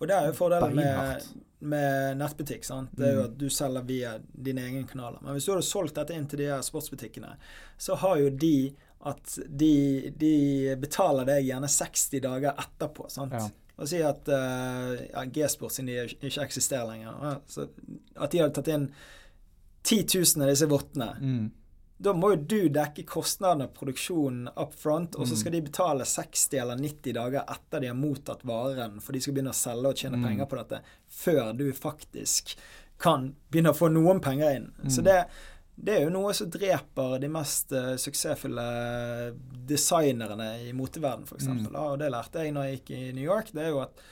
Og 0.00 0.08
det 0.08 0.16
er 0.16 0.26
jo 0.26 0.32
fordelen 0.32 0.74
med, 0.74 1.22
med 1.60 2.16
nettbutikk. 2.18 2.64
sant? 2.64 2.90
Det 2.96 3.06
er 3.06 3.12
jo 3.14 3.20
Mm. 3.20 3.24
at 3.30 3.38
du 3.38 3.48
selger 3.48 3.82
via 3.86 4.18
dine 4.34 4.58
egne 4.60 4.88
kanaler. 4.88 5.18
Men 5.22 5.34
hvis 5.34 5.44
du 5.44 5.52
hadde 5.52 5.62
solgt 5.62 5.94
dette 5.94 6.10
inn 6.14 6.26
til 6.26 6.38
de 6.38 6.44
her 6.50 6.60
sportsbutikkene, 6.62 7.36
så 7.78 7.94
har 7.96 8.16
jo 8.18 8.30
de 8.30 8.74
at 9.06 9.38
de, 9.48 10.10
de 10.16 10.76
betaler 10.80 11.24
deg 11.26 11.44
gjerne 11.46 11.68
60 11.68 12.20
dager 12.20 12.54
etterpå. 12.58 13.08
sant? 13.10 13.32
Ja. 13.32 13.48
Og 13.78 13.88
si 13.88 14.02
at 14.04 14.28
eh, 14.28 15.08
ja, 15.12 15.24
G-sport, 15.24 15.72
siden 15.72 15.86
de 15.86 16.28
ikke 16.28 16.42
eksisterer 16.44 16.86
lenger, 16.90 17.14
ja, 17.22 17.34
så 17.48 17.68
at 18.16 18.30
de 18.30 18.38
hadde 18.42 18.54
tatt 18.54 18.68
inn 18.68 18.90
10 19.82 20.04
000 20.36 20.44
av 20.44 20.50
disse 20.52 20.68
vottene. 20.70 21.08
Mm. 21.20 21.50
Da 22.02 22.12
må 22.18 22.32
jo 22.32 22.36
du 22.50 22.68
dekke 22.74 23.04
kostnadene 23.06 23.68
av 23.68 23.74
produksjonen 23.76 24.48
up 24.58 24.74
front, 24.74 25.14
og 25.16 25.26
så 25.26 25.34
Mm. 25.34 25.38
skal 25.40 25.52
de 25.52 25.60
betale 25.62 26.04
60 26.04 26.58
eller 26.60 26.76
90 26.76 27.12
dager 27.14 27.44
etter 27.48 27.80
de 27.80 27.86
har 27.86 27.94
mottatt 27.94 28.42
varen, 28.44 29.00
for 29.00 29.12
de 29.12 29.20
skal 29.20 29.34
begynne 29.34 29.50
å 29.54 29.54
selge 29.54 29.86
og 29.88 29.94
tjene 29.96 30.18
Mm. 30.18 30.24
penger 30.28 30.46
på 30.46 30.58
dette, 30.58 30.80
før 31.08 31.56
du 31.56 31.72
faktisk 31.72 32.56
kan 32.98 33.34
begynne 33.50 33.70
å 33.70 33.76
få 33.78 33.88
noen 33.90 34.20
penger 34.20 34.54
inn. 34.56 34.72
Så 34.88 35.00
Mm. 35.00 35.04
det, 35.04 35.26
det 35.82 35.96
er 35.96 36.04
jo 36.04 36.12
noe 36.14 36.30
som 36.36 36.50
dreper 36.52 37.16
de 37.18 37.28
mest 37.32 37.72
uh, 37.74 37.94
suksessfulle 37.98 38.66
designerne 39.66 40.52
i 40.68 40.70
moteverdenen, 40.78 41.26
f.eks. 41.26 41.48
Mm. 41.48 41.64
Og 41.74 41.96
det 41.98 42.12
lærte 42.14 42.44
jeg 42.44 42.54
når 42.54 42.68
jeg 42.68 42.78
gikk 42.78 42.92
i 42.94 43.02
New 43.16 43.26
York. 43.26 43.50
Det 43.50 43.64
er 43.64 43.72
jo 43.72 43.80
at 43.82 44.04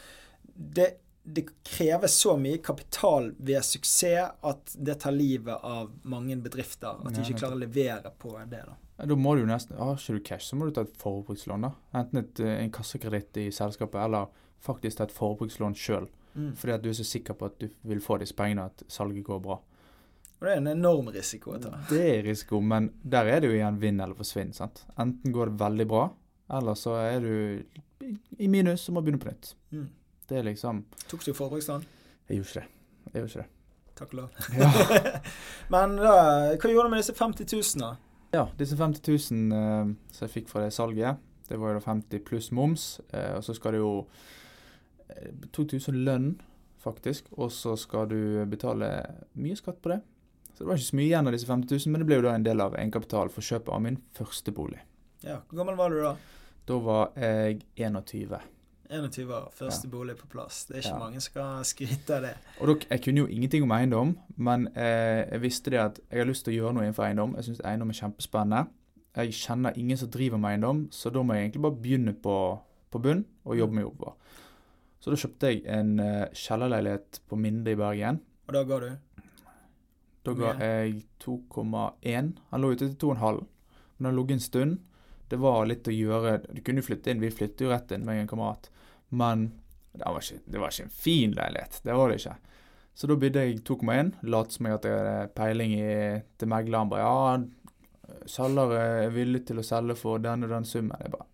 det, 0.51 0.89
det 1.23 1.47
krever 1.63 2.11
så 2.11 2.35
mye 2.41 2.59
kapital 2.59 3.31
ved 3.39 3.63
suksess 3.67 4.35
at 4.51 4.75
det 4.75 4.99
tar 5.05 5.15
livet 5.15 5.63
av 5.63 5.93
mange 6.03 6.41
bedrifter. 6.43 6.99
At 7.07 7.15
de 7.15 7.23
ikke 7.23 7.45
klarer 7.45 7.61
å 7.61 7.63
levere 7.63 8.13
på 8.19 8.35
det. 8.51 8.65
da. 8.67 9.07
Da 9.07 9.17
må 9.17 9.37
du 9.39 9.47
nesten 9.49 9.79
Har 9.79 9.95
ikke 9.95 10.19
du 10.19 10.25
cash, 10.27 10.51
så 10.51 10.59
må 10.59 10.67
du 10.67 10.75
ta 10.75 10.85
et 10.85 11.01
forbrukslån. 11.01 11.69
da. 11.69 11.73
Enten 12.03 12.25
et, 12.25 12.41
eh, 12.41 12.65
en 12.65 12.75
kassakreditt 12.75 13.37
i 13.37 13.51
selskapet, 13.55 14.03
eller 14.05 14.27
faktisk 14.61 14.99
ta 14.99 15.07
et 15.07 15.15
forbrukslån 15.15 15.79
sjøl. 15.79 16.11
Mm. 16.35 16.55
Fordi 16.57 16.73
at 16.73 16.83
du 16.83 16.91
er 16.91 16.99
så 16.99 17.07
sikker 17.07 17.35
på 17.35 17.47
at 17.47 17.59
du 17.59 17.69
vil 17.83 18.01
få 18.01 18.19
disse 18.19 18.35
pengene, 18.35 18.67
at 18.67 18.83
salget 18.89 19.25
går 19.25 19.41
bra. 19.41 19.61
Og 20.41 20.47
det 20.47 20.55
er 20.55 20.63
en 20.63 20.71
enorm 20.73 21.11
risiko 21.13 21.53
å 21.53 21.61
ta. 21.61 21.75
Det 21.91 22.01
er 22.01 22.23
risiko, 22.25 22.63
men 22.65 22.89
der 23.03 23.29
er 23.29 23.43
det 23.43 23.51
jo 23.51 23.59
igjen 23.59 23.81
vinn 23.83 24.01
eller 24.01 24.17
forsvinn. 24.17 24.55
sant? 24.57 24.87
Enten 24.97 25.35
går 25.37 25.53
det 25.53 25.61
veldig 25.61 25.87
bra, 25.91 26.07
eller 26.57 26.79
så 26.81 26.97
er 27.03 27.21
du 27.21 27.33
i 28.41 28.49
minus 28.49 28.89
og 28.89 28.97
må 28.97 29.03
begynne 29.05 29.21
på 29.21 29.29
nytt. 29.29 29.53
Mm. 29.77 29.89
Det 30.31 30.39
er 30.39 30.47
liksom 30.47 30.85
Tok 31.11 31.27
du 31.27 31.33
forbrukslån? 31.37 31.85
Jeg 32.31 32.41
gjorde 32.41 32.49
ikke 32.49 32.61
det. 32.61 32.69
Jeg 33.13 33.21
gjorde 33.21 33.31
ikke 33.33 33.43
det. 33.43 33.51
Takk 34.01 34.15
og 34.15 34.21
lov. 34.21 34.29
Ja. 34.57 34.71
Men 35.75 35.97
da, 36.01 36.15
hva 36.57 36.73
gjorde 36.73 36.89
du 36.89 36.95
med 36.95 37.03
disse 37.03 37.17
50 37.19 37.51
000, 37.53 37.83
da? 37.83 37.91
Ja, 38.33 38.45
disse 38.57 38.79
50 38.79 39.03
000 39.35 39.59
eh, 39.59 39.91
som 40.15 40.25
jeg 40.25 40.33
fikk 40.39 40.49
fra 40.49 40.63
det 40.65 40.73
salget, 40.73 41.21
det 41.51 41.59
var 41.59 41.75
jo 41.75 41.81
da 41.81 41.85
50 41.85 42.23
pluss 42.25 42.49
moms. 42.55 42.87
Eh, 43.13 43.35
og 43.37 43.45
så 43.45 43.57
skal 43.59 43.75
det 43.75 43.83
jo 43.83 43.93
eh, 45.11 45.35
2000 45.53 46.01
lønn, 46.07 46.31
faktisk. 46.81 47.29
Og 47.37 47.53
så 47.53 47.75
skal 47.77 48.09
du 48.09 48.21
betale 48.49 48.89
mye 49.35 49.59
skatt 49.59 49.83
på 49.83 49.93
det. 49.93 50.01
Så 50.55 50.65
det 50.65 50.67
var 50.69 50.77
ikke 50.81 50.91
så 50.91 50.97
mye 50.99 51.07
igjen 51.09 51.27
av 51.31 51.33
disse 51.37 51.47
50 51.49 51.75
000, 51.87 51.93
men 51.93 52.01
det 52.03 52.07
ble 52.11 52.17
jo 52.21 52.23
da 52.29 52.35
en 52.37 52.47
del 52.47 52.61
av 52.61 52.75
egenkapitalen 52.79 53.31
for 53.35 53.41
kjøpet 53.47 53.73
av 53.75 53.83
min 53.83 53.99
første 54.17 54.53
bolig. 54.53 54.81
Ja, 55.25 55.41
Hvor 55.49 55.61
gammel 55.63 55.77
var 55.77 55.91
du 55.91 56.01
da? 56.03 56.15
Da 56.67 56.79
var 56.79 57.13
jeg 57.17 57.63
21. 57.77 58.41
21 58.91 59.31
år, 59.31 59.51
første 59.55 59.89
bolig 59.89 60.17
på 60.19 60.27
plass. 60.33 60.65
Det 60.67 60.77
er 60.77 60.81
ikke 60.83 60.97
Ja. 60.97 60.99
mange 60.99 61.21
som 61.21 61.31
skal 61.31 61.65
skryte 61.65 62.17
av 62.17 62.23
det. 62.23 62.35
Og 62.61 62.67
dok, 62.67 62.87
Jeg 62.91 63.03
kunne 63.03 63.19
jo 63.21 63.27
ingenting 63.27 63.63
om 63.63 63.71
eiendom, 63.71 64.17
men 64.37 64.67
eh, 64.75 65.29
jeg 65.31 65.41
visste 65.43 65.71
det 65.71 65.79
at 65.79 66.01
jeg 66.11 66.19
har 66.19 66.27
lyst 66.27 66.45
til 66.45 66.55
å 66.55 66.57
gjøre 66.57 66.75
noe 66.75 66.83
innenfor 66.85 67.05
eiendom. 67.07 67.35
Jeg 67.37 67.45
syns 67.45 67.61
eiendom 67.65 67.89
er 67.91 67.95
kjempespennende. 68.01 68.69
Jeg 69.17 69.33
kjenner 69.33 69.73
ingen 69.77 69.97
som 69.97 70.09
driver 70.11 70.39
med 70.39 70.51
eiendom, 70.51 70.89
så 70.91 71.11
da 71.13 71.23
må 71.23 71.35
jeg 71.35 71.51
egentlig 71.51 71.63
bare 71.63 71.83
begynne 71.83 72.15
på, 72.23 72.61
på 72.91 73.03
bunn 73.03 73.25
og 73.45 73.57
jobbe 73.59 73.75
meg 73.75 73.85
oppover. 73.87 74.15
Så 75.01 75.11
da 75.11 75.17
kjøpte 75.17 75.49
jeg 75.49 75.63
en 75.67 75.99
eh, 76.01 76.29
kjellerleilighet 76.35 77.21
på 77.29 77.39
Minde 77.39 77.71
i 77.73 77.75
Bergen. 77.79 78.21
Og 78.49 78.55
da 78.55 78.65
ga 78.65 78.79
du? 78.81 78.91
Da 80.27 80.35
ga 80.37 80.53
jeg 80.61 81.03
2,1. 81.25 82.33
Han 82.51 82.63
lå 82.63 82.73
ute 82.75 82.91
til 82.91 82.97
2,5. 83.15 83.41
Men 83.97 84.11
han 84.11 84.19
lå 84.19 84.27
en 84.31 84.43
stund. 84.45 84.79
Det 85.31 85.39
var 85.39 85.67
litt 85.71 85.87
å 85.87 85.95
gjøre 85.95 86.41
Du 86.51 86.59
kunne 86.67 86.83
flytte 86.83 87.13
inn, 87.13 87.21
vi 87.23 87.31
flyttet 87.31 87.63
jo 87.63 87.71
rett 87.71 87.93
inn 87.95 88.05
med 88.05 88.23
en 88.25 88.31
kamerat. 88.31 88.71
Men 89.09 89.51
det 89.93 90.07
var, 90.07 90.21
ikke, 90.23 90.43
det 90.47 90.63
var 90.63 90.75
ikke 90.75 90.87
en 90.87 90.95
fin 90.95 91.35
leilighet. 91.35 91.81
Det 91.85 91.97
var 91.97 92.11
det 92.11 92.21
ikke. 92.21 92.37
Så 92.95 93.09
da 93.11 93.17
bydde 93.17 93.45
jeg 93.47 93.63
2,1. 93.67 94.13
Lot 94.29 94.55
som 94.55 94.69
jeg 94.69 94.79
at 94.79 94.87
jeg 94.87 94.99
hadde 94.99 95.33
peiling 95.39 95.75
i, 95.79 95.95
til 96.39 96.51
megleren. 96.53 96.91
Bare 96.91 97.07
ja, 97.07 98.21
selger 98.31 98.77
er 98.77 99.15
villig 99.15 99.45
til 99.49 99.63
å 99.63 99.67
selge 99.67 99.97
for 99.99 100.23
den 100.23 100.47
og 100.47 100.53
den 100.53 100.69
summen. 100.69 100.99
Jeg 101.01 101.15
bare 101.15 101.29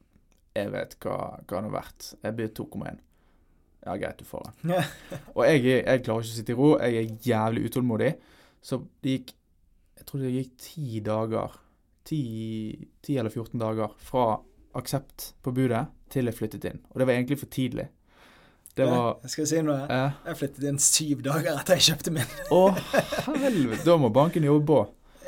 Jeg 0.57 0.73
vet 0.73 0.95
hva, 1.05 1.17
hva 1.43 1.59
den 1.59 1.69
er 1.69 1.75
verdt. 1.75 2.13
Jeg 2.23 2.37
byr 2.39 2.55
2,1. 2.57 3.03
Ja, 3.87 3.97
greit, 4.01 4.19
du 4.19 4.25
får 4.27 4.47
den. 4.49 4.73
Og 5.37 5.45
jeg, 5.47 5.61
jeg 5.77 6.01
klarer 6.03 6.25
ikke 6.25 6.33
å 6.33 6.37
sitte 6.39 6.55
i 6.55 6.57
ro. 6.59 6.71
Jeg 6.81 6.97
er 7.03 7.27
jævlig 7.29 7.69
utålmodig. 7.69 8.09
Så 8.67 8.81
det 9.05 9.19
gikk 9.19 9.35
Jeg 9.97 10.07
tror 10.09 10.23
det 10.23 10.33
gikk 10.35 10.57
ti 10.61 11.01
dager. 11.05 11.55
Ti, 12.07 12.19
ti 13.03 13.17
eller 13.19 13.33
14 13.33 13.59
dager 13.59 13.95
fra 13.99 14.27
aksept 14.77 15.33
på 15.43 15.55
budet 15.57 15.87
til 16.13 16.29
jeg 16.29 16.37
flyttet 16.37 16.67
inn. 16.69 16.83
Og 16.93 17.01
det 17.01 17.07
var 17.09 17.17
egentlig 17.17 17.39
for 17.41 17.51
tidlig. 17.51 17.89
Det 18.77 18.85
var 18.91 19.17
Jeg 19.25 19.33
skal 19.33 19.49
si 19.49 19.63
noe. 19.65 19.87
Jeg 19.89 20.39
flyttet 20.39 20.67
inn 20.69 20.79
syv 20.83 21.23
dager 21.25 21.57
etter 21.57 21.79
jeg 21.79 21.87
kjøpte 21.89 22.13
min. 22.13 22.35
Å, 22.53 22.61
helvete! 23.41 23.83
Da 23.89 23.97
må 23.99 24.13
banken 24.13 24.45
jobbe 24.45 24.67
på. 24.69 24.81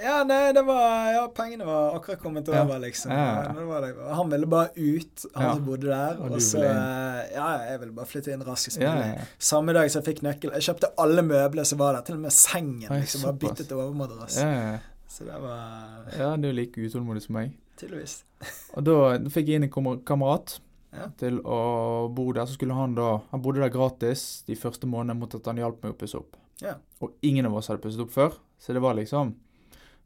Ja, 0.03 0.23
nei, 0.25 0.53
det 0.53 0.63
var 0.67 1.13
Ja, 1.13 1.23
pengene 1.35 1.65
var 1.67 1.97
akkurat 1.99 2.21
kommet 2.23 2.49
Ja. 2.49 2.63
over, 2.65 2.79
liksom. 2.79 3.11
Ja. 3.11 3.43
ja, 3.55 3.65
var 3.67 3.81
det. 3.81 3.95
Han 4.15 4.31
ville 4.31 4.47
bare 4.47 4.69
ut, 4.77 5.25
han 5.35 5.45
Ja. 5.45 5.55
som 5.55 5.65
bodde 5.65 5.87
der. 5.89 6.21
Og 6.21 6.31
Og, 6.33 6.41
så 6.41 6.59
eh, 6.63 7.33
Ja, 7.35 7.49
jeg 7.71 7.81
ville 7.81 7.93
bare 7.93 8.07
flytte 8.07 8.33
inn 8.33 8.43
raskest 8.47 8.79
mulig. 8.79 8.89
ja, 8.89 9.15
ja. 9.17 9.25
Samme 9.39 9.73
dag 9.75 9.91
som 9.91 10.03
jeg 10.03 10.15
fikk 10.15 10.23
nøkkel. 10.23 10.53
Jeg 10.53 10.63
kjøpte 10.69 10.93
alle 10.99 11.23
møbler 11.23 11.65
som 11.65 11.79
var 11.79 11.93
der, 11.95 12.03
til 12.03 12.15
og 12.15 12.21
med 12.21 12.31
sengen. 12.33 12.89
Liksom 12.91 13.23
Bare 13.23 13.33
byttet 13.39 13.73
overmadrass. 13.73 14.37
Ja, 14.41 14.49
ja, 14.53 14.73
ja. 14.73 14.79
Så 15.09 15.25
det 15.25 15.41
var 15.41 16.05
ja, 16.19 16.37
du 16.37 16.49
er 16.49 16.53
like 16.53 16.77
utålmodig 16.81 17.23
som 17.23 17.35
meg. 17.35 17.53
tydeligvis. 17.79 18.23
Og 18.77 18.85
da 18.85 19.19
fikk 19.31 19.47
jeg 19.49 19.57
inn 19.57 19.65
en 19.65 20.01
kamerat 20.05 20.61
Ja. 20.93 21.09
til 21.19 21.41
å 21.45 22.09
bo 22.15 22.33
der. 22.33 22.47
Så 22.47 22.55
skulle 22.57 22.75
han 22.75 22.95
da 22.95 23.21
Han 23.31 23.43
bodde 23.43 23.61
der 23.61 23.69
gratis 23.69 24.43
de 24.47 24.55
første 24.55 24.87
månedene 24.87 25.19
mot 25.19 25.35
at 25.35 25.45
han 25.47 25.57
hjalp 25.57 25.83
meg 25.83 25.93
å 25.93 25.99
pusse 25.99 26.15
opp. 26.17 26.37
Ja. 26.63 26.75
Og 27.03 27.13
ingen 27.23 27.47
av 27.47 27.55
oss 27.55 27.69
hadde 27.69 27.81
pusset 27.83 28.01
opp 28.01 28.11
før, 28.11 28.33
så 28.59 28.73
det 28.73 28.81
var 28.83 28.95
liksom 28.95 29.35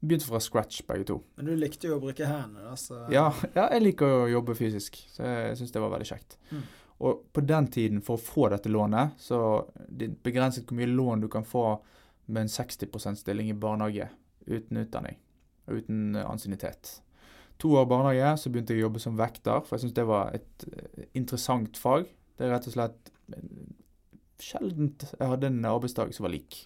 begynte 0.02 0.26
fra 0.26 0.40
scratch, 0.42 0.82
begge 0.86 1.06
to. 1.08 1.18
Men 1.38 1.48
du 1.48 1.56
likte 1.56 1.88
jo 1.88 1.96
å 1.96 2.02
bruke 2.02 2.26
hendene, 2.26 2.66
da, 2.66 2.76
så 2.78 3.04
Ja, 3.12 3.28
ja 3.54 3.68
jeg 3.76 3.84
liker 3.86 4.22
å 4.22 4.30
jobbe 4.30 4.56
fysisk, 4.58 4.98
så 5.14 5.26
jeg 5.26 5.58
syns 5.60 5.74
det 5.74 5.82
var 5.82 5.92
veldig 5.94 6.08
kjekt. 6.08 6.38
Mm. 6.50 6.64
Og 7.02 7.22
på 7.34 7.42
den 7.46 7.66
tiden, 7.72 8.02
for 8.04 8.18
å 8.18 8.22
få 8.22 8.48
dette 8.52 8.70
lånet, 8.70 9.14
så 9.18 9.38
det 9.88 10.12
begrenset 10.22 10.68
hvor 10.68 10.78
mye 10.78 10.90
lån 10.90 11.24
du 11.24 11.28
kan 11.30 11.46
få 11.46 11.66
med 12.26 12.44
en 12.44 12.52
60% 12.52 13.18
stilling 13.18 13.50
i 13.50 13.58
barnehage 13.58 14.08
uten 14.46 14.82
utdanning 14.82 15.18
og 15.66 15.82
uten 15.82 16.16
eh, 16.18 16.26
ansiennitet. 16.26 16.96
To 17.62 17.76
år 17.78 17.86
barnehage, 17.90 18.36
så 18.42 18.50
begynte 18.50 18.74
jeg 18.74 18.82
å 18.82 18.88
jobbe 18.88 19.02
som 19.02 19.18
vekter, 19.18 19.62
for 19.62 19.76
jeg 19.76 19.84
syns 19.84 19.96
det 19.98 20.06
var 20.08 20.34
et 20.34 20.66
eh, 20.70 21.06
interessant 21.18 21.78
fag. 21.78 22.08
Det 22.38 22.46
er 22.46 22.54
rett 22.54 22.66
og 22.70 22.76
slett 22.76 23.12
eh, 23.34 23.44
sjeldent 24.42 25.06
jeg 25.12 25.30
hadde 25.30 25.50
en 25.50 25.70
arbeidsdag 25.70 26.14
som 26.14 26.26
var 26.26 26.34
lik. 26.34 26.64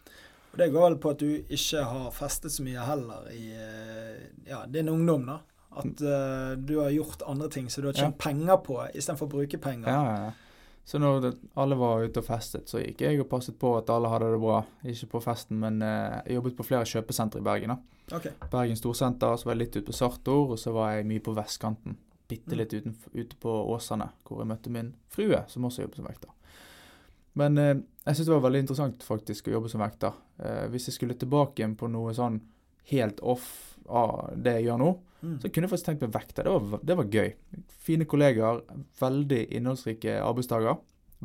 Og 0.57 0.63
Det 0.63 0.71
går 0.73 0.87
vel 0.87 0.95
på 0.97 1.11
at 1.13 1.21
du 1.21 1.53
ikke 1.53 1.83
har 1.85 2.13
festet 2.17 2.55
så 2.55 2.65
mye 2.65 2.85
heller 2.89 3.27
i 3.29 3.43
eh, 3.53 4.23
ja, 4.49 4.63
din 4.73 4.89
ungdom, 4.89 5.27
da. 5.29 5.43
At 5.77 6.01
uh, 6.01 6.55
du 6.57 6.79
har 6.81 6.95
gjort 6.95 7.27
andre 7.29 7.51
ting 7.53 7.67
som 7.69 7.85
du 7.85 7.91
har 7.91 7.99
tjent 7.99 8.17
penger 8.17 8.57
på, 8.65 8.79
istedenfor 8.97 9.29
å 9.29 9.33
bruke 9.35 9.61
penger. 9.61 9.91
Ja, 9.93 10.05
ja, 10.09 10.31
ja. 10.31 10.81
Så 10.89 11.01
når 11.03 11.21
det, 11.21 11.33
alle 11.61 11.77
var 11.77 12.07
ute 12.07 12.23
og 12.23 12.29
festet, 12.31 12.71
så 12.71 12.81
gikk 12.81 13.05
jeg 13.05 13.21
og 13.21 13.29
passet 13.29 13.59
på 13.61 13.75
at 13.77 13.93
alle 13.93 14.09
hadde 14.09 14.31
det 14.33 14.41
bra. 14.41 14.63
Ikke 14.89 15.11
på 15.13 15.21
festen, 15.27 15.59
men 15.61 15.77
uh, 15.85 16.23
jeg 16.23 16.39
jobbet 16.39 16.57
på 16.57 16.69
flere 16.71 16.89
kjøpesentre 16.89 17.43
i 17.43 17.47
Bergen. 17.51 17.75
da. 17.75 18.17
Okay. 18.17 18.33
Bergen 18.49 18.81
Storsenter, 18.81 19.37
så 19.37 19.51
var 19.51 19.59
jeg 19.59 19.67
litt 19.67 19.77
ute 19.77 19.85
på 19.91 19.99
Sartor, 20.01 20.55
og 20.57 20.63
så 20.63 20.73
var 20.73 20.95
jeg 20.97 21.11
mye 21.11 21.27
på 21.29 21.37
vestkanten. 21.37 21.99
Bitte 22.33 22.57
litt 22.57 22.73
uten, 22.73 22.97
ute 23.13 23.37
på 23.43 23.61
Åsane, 23.75 24.09
hvor 24.25 24.41
jeg 24.41 24.55
møtte 24.55 24.73
min 24.73 24.95
frue, 25.13 25.45
som 25.53 25.69
også 25.69 25.85
jobbet 25.85 26.01
som 26.01 26.09
vekter. 26.09 26.33
Men 27.37 27.59
eh, 27.61 27.75
jeg 28.07 28.17
syns 28.17 28.29
det 28.31 28.35
var 28.37 28.45
veldig 28.47 28.63
interessant 28.65 29.03
faktisk 29.05 29.49
å 29.51 29.57
jobbe 29.59 29.71
som 29.73 29.83
vekter. 29.85 30.15
Eh, 30.41 30.67
hvis 30.73 30.89
jeg 30.89 30.97
skulle 30.99 31.17
tilbake 31.21 31.61
igjen 31.63 31.77
på 31.79 31.89
noe 31.93 32.15
sånn 32.17 32.41
helt 32.93 33.21
off 33.21 33.49
av 33.87 34.33
det 34.37 34.59
jeg 34.61 34.71
gjør 34.71 34.83
nå, 34.83 34.95
Mm. 35.27 35.39
så 35.41 35.49
kunne 35.49 35.65
jeg 35.65 35.71
faktisk 35.73 35.87
tenkt 35.89 36.03
meg 36.05 36.11
vekter. 36.13 36.45
Det 36.45 36.53
var, 36.53 36.81
det 36.85 36.95
var 36.99 37.07
gøy. 37.11 37.31
Fine 37.83 38.05
kollegaer, 38.07 38.59
veldig 39.01 39.39
innholdsrike 39.57 40.19
arbeidsdager. 40.23 40.77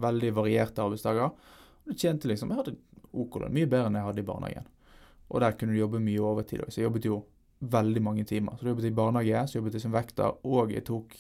Veldig 0.02 0.30
varierte 0.34 0.82
arbeidsdager. 0.82 1.28
Og 1.28 1.92
du 1.92 1.94
tjente 2.00 2.30
liksom 2.32 2.50
Jeg 2.50 2.58
hadde 2.62 2.76
OK 3.12 3.36
lønn, 3.42 3.54
mye 3.54 3.68
bedre 3.68 3.90
enn 3.92 3.98
jeg 4.00 4.08
hadde 4.08 4.24
i 4.24 4.26
barnehagen. 4.30 4.70
Og 5.30 5.44
der 5.44 5.58
kunne 5.60 5.76
du 5.76 5.80
jobbe 5.82 6.00
mye 6.02 6.24
overtid 6.24 6.64
òg, 6.64 6.72
så 6.72 6.80
jeg 6.80 6.88
jobbet 6.88 7.06
jo 7.10 7.20
veldig 7.76 8.02
mange 8.02 8.24
timer. 8.26 8.56
Så 8.58 8.64
jeg 8.66 8.72
jobbet 8.72 8.88
i 8.90 8.96
barnehage, 8.96 9.44
så 9.52 9.60
jobbet 9.60 9.74
jeg 9.78 9.84
som 9.84 9.94
vekter, 9.94 10.40
og 10.48 10.72
jeg 10.74 10.86
tok 10.88 11.18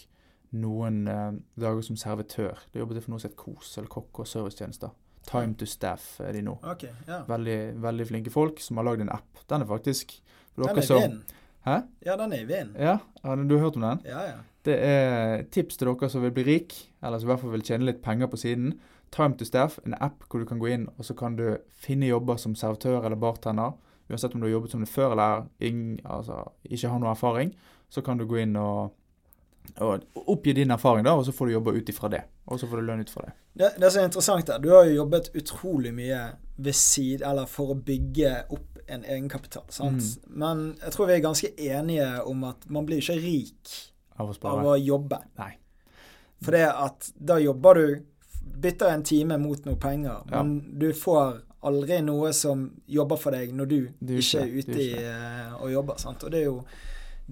noen 0.52 1.06
eh, 1.08 1.30
dager 1.60 1.86
som 1.86 2.00
servitør. 2.00 2.60
Da 2.72 2.82
jobbet 2.82 3.00
jeg 3.00 3.06
for 3.06 3.16
noe 3.16 3.24
som 3.24 3.32
het 3.32 3.40
KOS, 3.40 3.76
eller 3.78 3.92
kokk 3.92 4.24
og 4.24 4.30
servicetjenester. 4.30 4.94
Time 5.30 5.54
to 5.56 5.68
staff 5.70 6.16
er 6.24 6.34
de 6.34 6.42
nå. 6.46 6.56
Ok, 6.66 6.88
ja. 7.08 7.22
Veldig, 7.30 7.60
veldig 7.82 8.08
flinke 8.10 8.34
folk 8.34 8.60
som 8.64 8.80
har 8.82 8.88
lagd 8.90 9.04
en 9.06 9.14
app. 9.14 9.44
Den 9.50 9.64
er 9.64 9.70
faktisk 9.70 10.16
for 10.56 10.66
Den 10.66 10.72
dere 10.72 10.82
er 10.82 10.84
i 10.84 10.88
som 10.88 11.02
vinden. 11.04 11.22
Hæ? 11.62 11.76
Ja, 12.06 12.16
den 12.18 12.34
er 12.34 12.42
i 12.42 12.48
vinden. 12.50 12.74
Ja, 12.80 12.98
har 13.24 13.36
du 13.36 13.58
hørt 13.62 13.78
om 13.78 13.86
den? 13.86 14.02
Ja, 14.06 14.24
ja. 14.32 14.40
Det 14.66 14.78
er 14.86 15.44
tips 15.54 15.78
til 15.78 15.88
dere 15.88 16.10
som 16.10 16.26
vil 16.26 16.34
bli 16.34 16.46
rik, 16.46 16.74
eller 17.04 17.20
som 17.20 17.30
i 17.30 17.32
hvert 17.32 17.44
fall 17.44 17.54
vil 17.54 17.66
tjene 17.66 17.86
litt 17.86 18.02
penger 18.02 18.30
på 18.30 18.38
siden. 18.42 18.74
Time 19.12 19.38
to 19.38 19.46
Staff, 19.46 19.80
en 19.86 19.96
app 20.00 20.24
hvor 20.30 20.40
du 20.40 20.48
kan 20.48 20.60
gå 20.62 20.70
inn 20.72 20.88
og 20.98 21.06
så 21.06 21.14
kan 21.18 21.36
du 21.36 21.58
finne 21.76 22.08
jobber 22.08 22.38
som 22.40 22.56
servitør 22.56 23.04
eller 23.04 23.20
bartender. 23.20 23.74
Uansett 24.10 24.36
om 24.36 24.42
du 24.42 24.48
har 24.48 24.56
jobbet 24.56 24.72
som 24.72 24.84
det 24.84 24.90
før 24.90 25.12
eller 25.12 25.46
ingen, 25.60 26.00
altså, 26.06 26.44
ikke 26.64 26.90
har 26.90 27.00
noe 27.00 27.12
erfaring, 27.12 27.54
så 27.92 28.02
kan 28.02 28.20
du 28.20 28.26
gå 28.28 28.40
inn 28.44 28.56
og, 28.60 28.94
og 29.82 30.04
oppgi 30.28 30.54
din 30.54 30.72
erfaring, 30.72 31.06
da, 31.06 31.14
og 31.18 31.26
så 31.26 31.32
får 31.32 31.48
du 31.48 31.54
jobbe 31.54 31.74
ut 31.78 31.90
ifra 31.90 32.10
det. 32.12 32.22
Og 32.46 32.60
så 32.60 32.68
får 32.68 32.82
du 32.82 32.88
lønn 32.90 33.04
ut 33.06 33.10
fra 33.10 33.26
det. 33.28 33.34
Det, 33.54 33.70
det 33.82 33.92
som 33.92 34.02
er 34.02 34.10
interessant 34.10 34.50
er 34.50 34.60
du 34.64 34.70
har 34.74 34.86
jo 34.90 34.98
jobbet 35.02 35.32
utrolig 35.38 35.94
mye 35.96 36.20
ved 36.58 36.78
siden, 36.78 37.26
eller 37.30 37.50
for 37.50 37.74
å 37.74 37.78
bygge 37.78 38.34
opp 38.50 38.82
en 38.92 39.06
egenkapital, 39.06 39.64
sant? 39.72 40.04
Mm. 40.04 40.38
Men 40.44 40.64
jeg 40.82 40.94
tror 40.96 41.08
vi 41.08 41.16
er 41.16 41.24
ganske 41.24 41.52
enige 41.58 42.10
om 42.28 42.44
at 42.50 42.68
man 42.70 42.88
blir 42.88 43.00
ikke 43.02 43.20
rik 43.22 43.76
Av 44.20 44.30
å 44.30 44.36
av 44.52 44.66
å 44.68 44.76
jobbe. 44.78 45.18
Nei. 45.40 45.54
For 46.44 46.54
det 46.58 46.66
at 46.70 47.12
da 47.16 47.38
jobber 47.42 47.80
du, 47.80 47.86
bytter 48.62 48.92
en 48.92 49.04
time 49.06 49.38
mot 49.42 49.66
noe 49.66 49.78
penger, 49.80 50.26
Ja. 50.30 50.42
men 50.44 50.78
du 50.80 50.92
får 50.94 51.42
aldri 51.64 52.02
noe 52.02 52.34
som 52.34 52.72
jobber 52.90 53.20
for 53.22 53.32
deg 53.32 53.54
når 53.54 53.66
du 53.70 53.80
du 54.02 54.16
ikke, 54.18 54.42
ikke 54.42 54.42
er 54.42 54.56
ute 54.58 54.72
er 54.72 54.82
i 54.82 55.04
eh, 55.06 55.54
og 55.62 55.72
jobber. 55.72 55.98
sant? 56.02 56.24
Og 56.26 56.32
det 56.34 56.42
er 56.42 56.46
jo 56.50 56.64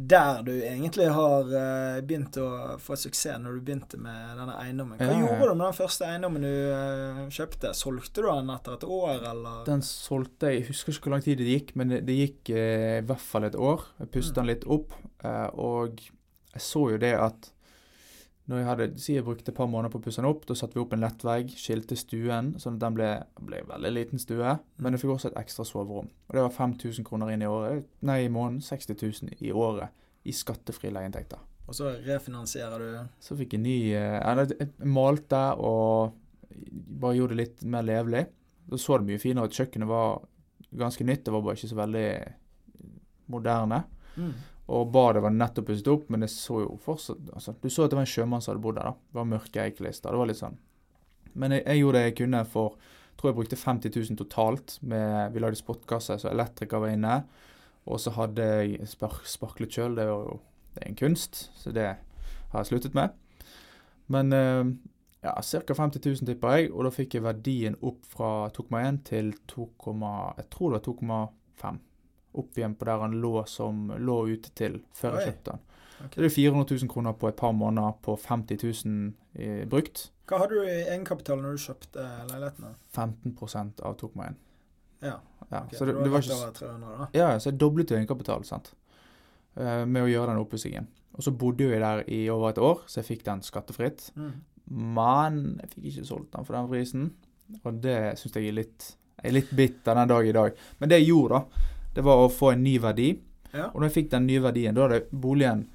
der 0.02 0.38
du 0.48 0.52
egentlig 0.56 1.10
har 1.12 1.50
eh, 1.60 1.98
begynt 2.08 2.38
å 2.40 2.78
få 2.80 2.96
suksess, 2.96 3.36
når 3.44 3.58
du 3.58 3.64
begynte 3.68 3.98
med 4.00 4.38
denne 4.40 4.56
eiendommen. 4.62 4.96
Hva 5.02 5.10
Ja, 5.12 5.18
gjorde 5.20 5.50
du 5.50 5.56
med 5.60 5.66
den 5.68 5.76
første 5.76 6.08
eiendommen 6.08 6.46
du 6.48 6.54
eh, 6.72 7.20
kjøpte? 7.36 7.74
Solgte 7.76 8.24
du 8.24 8.30
den 8.30 8.50
etter 8.54 8.78
et 8.78 8.86
år, 8.88 9.18
eller? 9.34 9.60
Den 9.68 9.84
solgte 9.84 10.54
jeg, 10.54 10.62
jeg 10.62 10.68
husker 10.72 10.94
ikke 10.96 11.10
hvor 11.10 11.16
lang 11.18 11.26
tid 11.28 11.42
det 11.44 11.50
gikk, 11.52 11.76
men 11.76 11.92
det, 11.98 12.16
gikk 12.16 12.54
eh, 12.56 12.98
i 13.02 13.06
hvert 13.10 13.26
fall 13.28 13.50
et 13.50 13.60
år. 13.60 13.88
Jeg 14.00 14.12
pustet 14.16 14.38
Mm. 14.38 14.40
den 14.40 14.52
litt 14.54 14.68
opp, 14.72 14.94
og 15.60 16.00
jeg 16.54 16.62
så 16.64 16.86
jo 16.94 16.98
det 17.02 17.14
at 17.20 17.52
når 18.50 18.58
jeg 18.58 18.66
hadde, 18.66 18.86
si 18.98 19.14
jeg 19.14 19.26
brukte 19.28 19.52
et 19.52 19.58
par 19.58 19.68
måneder 19.70 19.94
på 19.94 20.00
å 20.00 20.04
pusse 20.08 20.22
den 20.22 20.30
opp, 20.30 20.48
da 20.50 20.56
satte 20.58 20.74
vi 20.74 20.82
opp 20.82 20.96
en 20.96 21.04
lettvegg, 21.04 21.52
skilte 21.54 21.98
stuen, 22.00 22.56
sånn 22.62 22.80
at 22.80 22.82
den 22.82 22.96
ble, 22.98 23.10
ble 23.46 23.60
en 23.62 23.70
veldig 23.70 23.92
liten 23.94 24.22
stue, 24.22 24.56
men 24.82 24.96
jeg 24.96 25.04
fikk 25.04 25.14
også 25.14 25.30
et 25.30 25.38
ekstra 25.44 25.66
soverom. 25.70 26.10
Og 26.30 26.38
det 26.38 26.46
var 26.48 26.56
5000 26.56 27.06
kroner 27.06 27.30
inn 27.36 27.46
i 27.46 27.50
året, 27.50 27.86
nei 28.10 28.24
i 28.26 28.32
måneden, 28.34 28.64
60 28.66 28.98
000 28.98 29.46
i 29.46 29.54
året 29.54 29.94
i 30.26 30.34
skattefrie 30.34 30.94
leieinntekter. 30.96 31.46
Og 31.70 31.78
så 31.78 31.92
refinansierer 32.02 32.82
du 32.82 32.94
Så 33.22 33.38
fikk 33.38 33.54
jeg 33.54 33.62
ny 33.62 33.78
eh, 33.94 34.18
eller 34.26 34.50
Jeg 34.56 34.90
malte 34.90 35.44
og 35.62 36.16
bare 36.50 37.20
gjorde 37.20 37.36
det 37.36 37.44
litt 37.44 37.66
mer 37.70 37.86
levelig. 37.86 38.24
Da 38.66 38.80
så 38.82 38.98
det 38.98 39.12
mye 39.12 39.22
finere 39.22 39.46
ut. 39.46 39.54
Kjøkkenet 39.54 39.90
var 39.90 40.24
ganske 40.74 41.06
nytt, 41.06 41.28
det 41.28 41.34
var 41.34 41.44
bare 41.46 41.60
ikke 41.60 41.70
så 41.70 41.78
veldig 41.78 42.08
moderne. 43.30 43.84
mm. 44.16 44.34
Og 44.70 44.90
badet 44.94 45.24
var 45.26 45.34
nettopp 45.34 45.72
pusset 45.72 45.90
opp, 45.90 46.08
men 46.14 46.22
det 46.22 46.30
så 46.34 46.62
jo 46.62 46.78
fortsatt 46.84 47.32
altså, 47.34 47.56
Du 47.58 47.70
så 47.74 47.88
at 47.88 47.92
det 47.92 47.98
var 47.98 48.06
en 48.06 48.12
sjømann 48.14 48.44
som 48.46 48.54
hadde 48.54 48.64
bodd 48.64 48.78
der. 48.78 48.92
da. 48.92 49.10
Det 49.10 49.20
var 49.20 49.30
mørke 49.32 49.64
eikelister. 49.64 50.14
Det 50.14 50.22
var 50.22 50.30
litt 50.30 50.42
sånn. 50.42 50.60
Men 51.34 51.56
jeg, 51.58 51.66
jeg 51.66 51.82
gjorde 51.82 52.00
det 52.00 52.10
jeg 52.10 52.18
kunne 52.22 52.44
for 52.50 52.76
tror 53.20 53.32
jeg 53.32 53.38
brukte 53.40 53.60
50 53.60 53.96
000 53.96 54.20
totalt. 54.20 54.76
Med, 54.82 55.34
vi 55.34 55.42
lagde 55.44 55.60
spotkasse, 55.60 56.20
så 56.22 56.30
elektriker 56.32 56.84
var 56.84 56.94
inne. 56.94 57.16
Og 57.90 58.00
så 58.00 58.14
hadde 58.16 58.46
jeg 58.46 58.88
spark, 58.88 59.26
sparklet 59.28 59.74
kjøl. 59.76 59.98
Det 59.98 60.06
er 60.06 60.14
jo 60.14 60.38
det 60.76 60.84
er 60.84 60.92
en 60.92 60.96
kunst, 60.96 61.50
så 61.58 61.74
det 61.76 61.88
har 62.52 62.62
jeg 62.62 62.70
sluttet 62.70 62.96
med. 62.96 63.16
Men 64.08 64.34
eh, 64.34 64.72
ja, 65.26 65.34
ca. 65.42 65.74
50 65.74 66.06
000 66.06 66.30
tipper 66.30 66.56
jeg, 66.56 66.72
og 66.72 66.86
da 66.86 66.94
fikk 66.94 67.18
jeg 67.18 67.26
verdien 67.26 67.76
opp 67.82 68.06
fra 68.08 68.32
2,1 68.56 69.02
til 69.10 69.34
2, 69.52 69.68
jeg 70.38 70.48
tror 70.54 70.76
det 70.78 70.80
var 70.80 71.32
2,5. 71.66 71.82
Opp 72.38 72.58
igjen 72.58 72.76
på 72.78 72.86
der 72.86 73.02
han 73.02 73.18
lå 73.22 73.44
som 73.50 73.90
lå 73.98 74.20
ute 74.30 74.52
til 74.58 74.80
før 74.94 75.16
Oi. 75.16 75.22
jeg 75.22 75.32
kjøpte 75.32 75.56
den. 75.56 75.66
Okay. 76.00 76.14
Så 76.14 76.22
det 76.22 76.28
er 76.30 76.36
400 76.36 76.76
000 76.76 76.92
kroner 76.92 77.16
på 77.20 77.28
et 77.28 77.36
par 77.36 77.52
måneder 77.52 77.98
på 78.06 78.16
50 78.16 78.86
000 78.86 79.42
i 79.44 79.66
brukt. 79.70 80.06
Hva 80.30 80.44
hadde 80.44 80.60
du 80.60 80.68
i 80.68 80.76
egenkapital 80.86 81.42
når 81.42 81.58
du 81.58 81.64
kjøpte 81.66 82.06
leiligheten? 82.30 82.70
da? 82.70 82.76
15 82.96 83.74
av 83.84 83.98
2,1. 84.00 84.38
Ja, 85.02 85.18
Ja, 85.50 85.64
Okay, 85.64 85.78
så 85.80 85.86
det, 85.86 85.96
det 86.04 86.12
var 86.12 86.22
ikke 86.22 86.36
over 86.36 86.52
300 86.54 86.98
da. 87.00 87.08
Ja, 87.18 87.40
så 87.40 87.50
jeg 87.50 87.60
doblet 87.60 87.92
jo 87.92 87.98
egenkapital, 87.98 88.44
sant. 88.46 88.74
Uh, 89.58 89.86
med 89.90 90.04
å 90.04 90.10
gjøre 90.12 90.30
den 90.30 90.42
oppussingen. 90.44 90.88
Og 91.18 91.26
så 91.26 91.34
bodde 91.36 91.66
jeg 91.66 91.82
der 91.82 92.04
i 92.06 92.20
over 92.30 92.54
et 92.54 92.62
år, 92.62 92.84
så 92.86 93.00
jeg 93.02 93.08
fikk 93.08 93.26
den 93.26 93.42
skattefritt. 93.44 94.12
Mm. 94.16 94.36
Men 94.70 95.40
jeg 95.64 95.72
fikk 95.74 95.90
ikke 95.90 96.06
solgt 96.06 96.32
den 96.36 96.46
for 96.46 96.56
den 96.56 96.70
prisen. 96.70 97.10
Og 97.64 97.82
det 97.82 97.98
syns 98.22 98.38
jeg 98.38 98.52
er 98.52 98.60
litt 98.60 98.92
er 99.24 99.36
litt 99.36 99.50
bitter 99.56 99.98
den 99.98 100.12
dag 100.12 100.28
i 100.28 100.36
dag. 100.36 100.64
Men 100.80 100.92
det 100.92 101.02
jeg 101.02 101.10
gjorde, 101.10 101.40
da, 101.40 101.66
det 101.96 102.06
var 102.06 102.24
å 102.24 102.32
få 102.32 102.54
en 102.54 102.64
ny 102.64 102.78
verdi. 102.82 103.12
Ja. 103.54 103.70
Og 103.72 103.80
når 103.80 103.90
jeg 103.90 103.98
fikk 103.98 104.12
den 104.14 104.28
nye 104.30 104.44
verdien, 104.44 104.78
da 104.78 104.86
hadde 104.86 105.06
boligen 105.10 105.66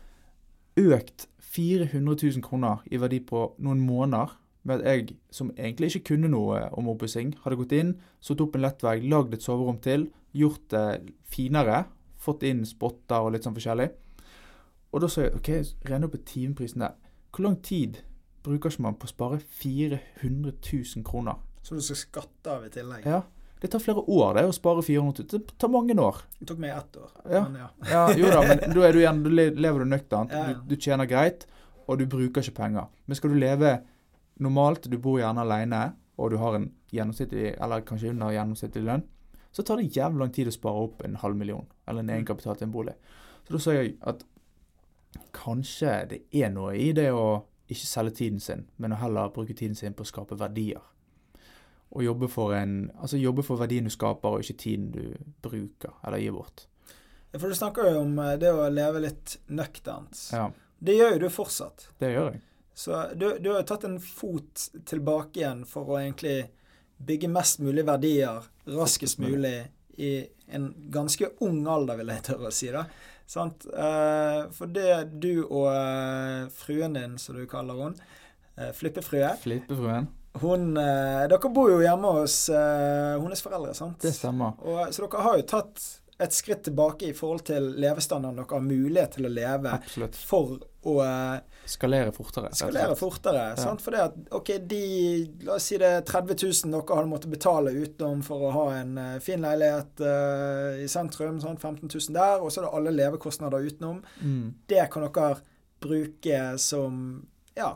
økt 0.79 1.29
400 1.55 2.17
000 2.23 2.45
kroner 2.45 2.83
i 2.91 2.99
verdi 3.03 3.21
på 3.25 3.47
noen 3.63 3.83
måneder. 3.87 4.35
Med 4.65 4.81
at 4.81 4.87
jeg, 4.89 5.19
som 5.35 5.51
egentlig 5.59 5.91
ikke 5.93 6.15
kunne 6.15 6.31
noe 6.33 6.63
om 6.73 6.89
oppussing, 6.89 7.35
hadde 7.43 7.59
gått 7.61 7.75
inn, 7.77 7.99
satt 8.25 8.41
opp 8.41 8.55
en 8.57 8.65
lettvegg, 8.65 9.05
lagd 9.13 9.37
et 9.37 9.45
soverom 9.45 9.77
til, 9.85 10.07
gjort 10.33 10.65
det 10.73 11.13
finere, 11.29 11.83
fått 12.17 12.47
inn 12.49 12.65
spotter 12.67 13.27
og 13.27 13.35
litt 13.35 13.45
sånn 13.45 13.57
forskjellig. 13.59 13.91
Og 14.95 15.03
da 15.03 15.11
sa 15.11 15.27
jeg 15.27 15.35
OK, 15.37 15.51
regne 15.91 16.09
opp 16.09 16.17
timeprisen 16.25 16.85
der. 16.87 16.97
Hvor 17.35 17.45
lang 17.45 17.59
tid 17.67 18.01
bruker 18.45 18.73
ikke 18.73 18.87
man 18.87 18.97
på 18.97 19.09
å 19.09 19.11
spare 19.11 19.41
400 19.43 20.55
000 20.55 21.05
kroner. 21.07 21.41
Som 21.65 21.81
du 21.81 21.85
skal 21.85 21.99
skatte 21.99 22.53
av 22.53 22.67
i 22.67 22.73
tillegg. 22.73 23.07
Ja. 23.09 23.23
Det 23.65 23.71
tar 23.73 23.81
flere 23.81 24.03
år 24.13 24.35
det 24.37 24.43
å 24.45 24.53
spare 24.53 24.83
400 24.85 25.25
000. 25.25 25.43
Det 25.49 25.55
tar 25.57 25.71
mange 25.73 25.95
år. 25.97 26.19
Det 26.37 26.45
tok 26.51 26.59
meg 26.61 26.75
ett 26.77 26.97
år. 27.01 27.13
Ja. 27.33 27.41
Men 27.47 27.55
ja. 27.63 27.69
Ja, 27.89 28.03
jo 28.13 28.29
da, 28.29 28.43
men 28.45 28.61
da 28.61 28.91
du 28.93 28.99
igjen, 29.01 29.23
da 29.25 29.31
lever 29.65 29.81
du 29.81 29.89
nøkternt. 29.89 30.35
Du, 30.35 30.75
du 30.75 30.77
tjener 30.77 31.09
greit, 31.09 31.47
og 31.89 31.97
du 31.97 32.05
bruker 32.05 32.45
ikke 32.45 32.59
penger. 32.59 32.91
Men 33.09 33.17
skal 33.17 33.33
du 33.33 33.39
leve 33.41 33.71
normalt, 34.45 34.91
du 34.93 34.99
bor 35.01 35.17
gjerne 35.17 35.47
alene, 35.47 35.81
og 36.21 36.35
du 36.35 36.37
har 36.43 36.59
en 36.59 36.69
gjennomsnittlig, 36.93 37.55
eller 37.57 37.89
kanskje 37.89 38.13
under 38.13 38.37
gjennomsnittlig 38.37 38.85
lønn, 38.85 39.09
så 39.55 39.65
tar 39.65 39.81
det 39.81 39.97
jævlig 39.97 40.21
lang 40.21 40.37
tid 40.37 40.53
å 40.53 40.55
spare 40.59 40.85
opp 40.85 41.01
en 41.07 41.17
halv 41.25 41.41
million, 41.41 41.65
eller 41.89 42.05
en 42.05 42.13
egenkapital 42.19 42.61
til 42.61 42.69
en 42.69 42.77
bolig. 42.77 42.99
Så 43.47 43.57
da 43.57 43.65
sa 43.65 43.79
jeg 43.79 43.97
at 44.05 44.29
kanskje 45.41 45.99
det 46.13 46.23
er 46.37 46.53
noe 46.53 46.77
i 46.77 46.91
det 46.97 47.09
å 47.17 47.47
ikke 47.71 47.89
selge 47.89 48.19
tiden 48.21 48.45
sin, 48.45 48.67
men 48.77 48.93
å 48.93 49.01
heller 49.01 49.33
bruke 49.33 49.57
tiden 49.57 49.79
sin 49.79 49.97
på 49.97 50.05
å 50.05 50.11
skape 50.13 50.37
verdier. 50.37 50.83
Og 51.95 52.03
jobbe 52.03 52.29
for, 52.29 52.55
en, 52.59 52.91
altså 52.99 53.21
jobbe 53.21 53.45
for 53.47 53.61
verdien 53.61 53.87
du 53.87 53.93
skaper, 53.95 54.35
og 54.35 54.43
ikke 54.43 54.59
tiden 54.59 54.89
du 54.91 55.15
bruker 55.45 55.95
eller 56.03 56.19
gir 56.19 56.35
bort. 56.35 56.67
For 57.35 57.51
du 57.51 57.55
snakker 57.55 57.91
jo 57.91 58.01
om 58.03 58.19
eh, 58.23 58.35
det 58.43 58.51
å 58.55 58.67
leve 58.71 59.03
litt 59.07 59.37
nøkternt. 59.55 60.19
Ja, 60.35 60.49
Det 60.79 60.97
gjør 60.99 61.15
jo 61.15 61.23
du 61.23 61.31
fortsatt. 61.31 61.89
det 62.03 62.11
gjør 62.15 62.33
jeg. 62.33 62.43
Så 62.75 62.99
du, 63.15 63.29
du 63.39 63.53
har 63.53 63.61
jo 63.63 63.69
tatt 63.71 63.85
en 63.87 64.01
fot 64.03 64.69
tilbake 64.91 65.39
igjen 65.41 65.63
for 65.71 65.87
å 65.95 66.01
egentlig 66.01 66.49
bygge 66.99 67.31
mest 67.31 67.61
mulig 67.63 67.85
verdier 67.87 68.43
raskest 68.67 69.21
mulig 69.23 69.61
i 70.03 70.27
en 70.51 70.73
ganske 70.91 71.29
ung 71.47 71.61
alder, 71.71 72.01
vil 72.01 72.11
jeg 72.11 72.25
tørre 72.27 72.51
å 72.51 72.55
si. 72.55 72.71
da. 72.75 72.83
Sant? 73.27 73.67
Eh, 73.71 74.41
for 74.53 74.71
det 74.75 75.21
du 75.23 75.45
og 75.45 75.71
eh, 75.71 76.51
fruen 76.55 76.99
din, 76.99 77.15
som 77.23 77.39
du 77.39 77.47
kaller 77.51 77.87
eh, 77.87 78.73
flippefrue 78.75 79.37
Flippefruen. 79.43 80.11
Hun, 80.43 80.77
eh, 80.77 81.25
Dere 81.31 81.51
bor 81.55 81.71
jo 81.71 81.83
hjemme 81.85 82.15
hos 82.21 82.49
eh, 82.51 83.19
hennes 83.23 83.43
foreldre, 83.45 83.75
sant? 83.75 84.01
Det 84.03 84.15
stemmer. 84.17 84.57
Og, 84.65 84.89
så 84.95 85.05
dere 85.07 85.27
har 85.29 85.39
jo 85.39 85.47
tatt 85.55 85.85
et 86.25 86.31
skritt 86.35 86.63
tilbake 86.69 87.09
i 87.11 87.15
forhold 87.17 87.43
til 87.49 87.65
levestandarden 87.83 88.37
dere 88.39 88.55
har 88.55 88.63
mulighet 88.63 89.17
til 89.17 89.27
å 89.27 89.31
leve 89.35 89.73
Absolutt. 89.75 90.15
for 90.15 90.53
å 90.87 90.95
eh, 91.03 91.41
Skalere 91.67 92.13
fortere. 92.15 92.51
skalere 92.55 92.95
fortere, 92.99 93.43
ja. 93.51 93.57
Sant? 93.59 93.83
For 93.83 93.95
det 93.97 94.03
at 94.05 94.19
OK, 94.37 94.53
de 94.69 94.83
La 95.47 95.57
oss 95.57 95.67
si 95.71 95.79
det 95.81 95.89
er 95.89 96.05
30 96.07 96.37
000 96.69 96.75
dere 96.77 96.99
hadde 97.01 97.11
måttet 97.11 97.33
betale 97.33 97.73
utenom 97.75 98.23
for 98.27 98.47
å 98.47 98.53
ha 98.55 98.65
en 98.83 98.95
eh, 99.01 99.17
fin 99.25 99.43
leilighet 99.43 100.05
eh, 100.07 100.85
i 100.85 100.89
sentrum. 100.93 101.41
Sant? 101.43 101.63
15 101.65 101.89
000 101.89 102.15
der, 102.15 102.39
og 102.45 102.53
så 102.53 102.61
er 102.63 102.69
det 102.69 102.75
alle 102.79 102.95
levekostnader 102.95 103.67
utenom. 103.67 104.03
Mm. 104.21 104.47
Det 104.71 104.87
kan 104.93 105.09
dere 105.09 105.35
bruke 105.85 106.43
som 106.63 107.01
Ja, 107.59 107.75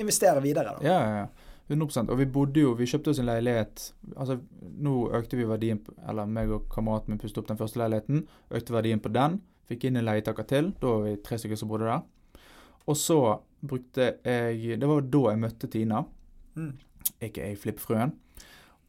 investere 0.00 0.40
videre, 0.42 0.76
da. 0.78 0.86
Ja, 0.86 0.98
ja, 1.00 1.18
ja. 1.24 1.39
100 1.70 2.10
Og 2.10 2.18
vi 2.18 2.26
bodde 2.26 2.60
jo 2.60 2.74
Vi 2.74 2.86
kjøpte 2.90 3.12
oss 3.12 3.20
en 3.22 3.28
leilighet 3.28 3.92
Altså, 4.16 4.38
nå 4.60 4.94
økte 5.16 5.38
vi 5.38 5.46
verdien 5.48 5.78
på 5.78 5.94
Eller 6.08 6.26
meg 6.26 6.50
og 6.50 6.68
kameraten 6.72 7.12
min 7.14 7.20
pustet 7.22 7.42
opp 7.42 7.50
den 7.50 7.60
første 7.60 7.78
leiligheten. 7.78 8.24
Økte 8.50 8.74
verdien 8.74 9.00
på 9.00 9.12
den. 9.14 9.40
Fikk 9.70 9.86
inn 9.86 10.00
en 10.00 10.08
leietaker 10.08 10.48
til. 10.50 10.72
Da 10.80 10.86
var 10.96 11.04
vi 11.06 11.16
tre 11.22 11.38
stykker 11.38 11.60
som 11.60 11.70
bodde 11.70 11.86
der. 11.86 12.02
Og 12.90 12.96
så 12.98 13.20
brukte 13.62 14.16
jeg 14.24 14.80
Det 14.80 14.88
var 14.88 15.00
da 15.00 15.22
jeg 15.30 15.44
møtte 15.44 15.70
Tina, 15.70 16.04
Mm. 16.56 16.72
jeg 17.20 17.58
Flippfruen. 17.58 18.12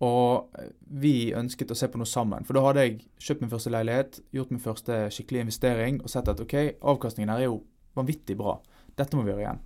Og 0.01 0.49
vi 0.89 1.31
ønsket 1.37 1.71
å 1.71 1.77
se 1.77 1.87
på 1.87 1.99
noe 2.01 2.09
sammen. 2.09 2.45
For 2.47 2.57
da 2.57 2.63
hadde 2.65 2.85
jeg 2.87 2.95
kjøpt 3.21 3.43
min 3.43 3.51
første 3.51 3.69
leilighet, 3.69 4.19
gjort 4.33 4.53
min 4.53 4.63
første 4.63 4.97
skikkelige 5.13 5.45
investering 5.45 6.01
og 6.01 6.09
sett 6.09 6.31
at 6.31 6.41
OK, 6.41 6.55
avkastningen 6.81 7.29
her 7.29 7.43
er 7.43 7.51
jo 7.51 7.59
vanvittig 7.95 8.37
bra. 8.39 8.55
Dette 8.97 9.17
må 9.17 9.23
vi 9.23 9.29
gjøre 9.31 9.45
igjen. 9.45 9.61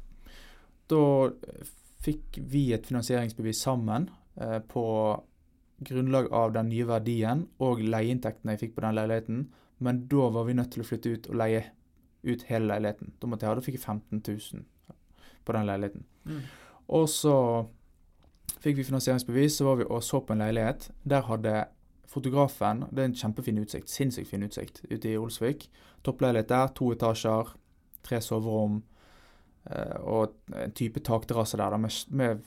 Da 0.92 1.00
fikk 2.06 2.40
vi 2.52 2.68
et 2.76 2.86
finansieringsbevis 2.88 3.64
sammen 3.66 4.10
eh, 4.42 4.60
på 4.60 4.86
grunnlag 5.86 6.30
av 6.34 6.54
den 6.56 6.70
nye 6.72 6.88
verdien 6.88 7.46
og 7.64 7.82
leieinntektene 7.84 8.56
jeg 8.56 8.66
fikk 8.66 8.76
på 8.78 8.86
den 8.86 8.98
leiligheten. 8.98 9.42
Men 9.84 10.06
da 10.12 10.30
var 10.32 10.48
vi 10.48 10.56
nødt 10.58 10.72
til 10.76 10.86
å 10.86 10.88
flytte 10.88 11.16
ut 11.16 11.30
og 11.32 11.40
leie 11.42 11.64
ut 12.26 12.46
hele 12.50 12.70
leiligheten. 12.72 13.14
Da 13.20 13.30
måtte 13.30 13.46
jeg 13.46 13.52
ha, 13.52 13.58
da 13.58 13.66
fikk 13.66 13.80
jeg 13.80 13.86
15 13.86 14.22
000 14.22 14.66
på 15.46 15.56
den 15.58 15.68
leiligheten. 15.70 16.06
Mm. 16.26 16.42
Og 16.96 17.10
så 17.12 17.36
fikk 18.64 18.80
vi 18.80 18.88
finansieringsbevis, 18.88 19.60
så 19.60 19.68
var 19.68 19.82
vi 19.82 19.90
og 19.90 20.04
så 20.06 20.22
på 20.22 20.34
en 20.34 20.46
leilighet. 20.46 20.90
Der 21.04 21.26
hadde 21.28 21.66
fotografen 22.10 22.86
Det 22.92 23.02
er 23.02 23.10
en 23.10 23.18
kjempefin 23.18 23.60
utsikt. 23.60 23.90
Sinnssykt 23.90 24.30
fin 24.30 24.44
utsikt 24.46 24.82
ute 24.90 25.10
i 25.10 25.18
Olsvik. 25.18 25.70
Toppleilighet 26.06 26.50
der, 26.50 26.68
to 26.68 26.92
etasjer, 26.94 27.56
tre 28.04 28.22
soverom 28.22 28.84
og 30.06 30.36
en 30.54 30.74
type 30.78 31.02
takterrasse 31.02 31.58
der 31.58 31.74
da, 31.74 31.80
med, 31.82 31.92
med 32.10 32.44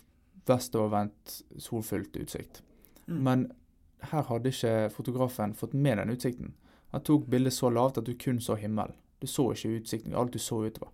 vestovervendt, 0.49 1.41
solfylt 1.59 2.17
utsikt. 2.17 2.63
Mm. 3.07 3.19
Men 3.27 3.47
her 4.13 4.23
hadde 4.29 4.53
ikke 4.53 4.75
fotografen 4.95 5.57
fått 5.59 5.75
med 5.75 5.99
den 5.99 6.15
utsikten. 6.15 6.55
Han 6.95 7.05
tok 7.05 7.27
bildet 7.29 7.57
så 7.57 7.71
lavt 7.71 7.99
at 7.99 8.07
du 8.07 8.15
kun 8.15 8.41
så 8.41 8.55
himmelen. 8.55 8.95
Du 9.19 9.27
så 9.27 9.51
ikke 9.53 9.81
utsikten, 9.81 10.15
alt 10.15 10.33
du 10.33 10.39
så 10.39 10.63
utover. 10.65 10.93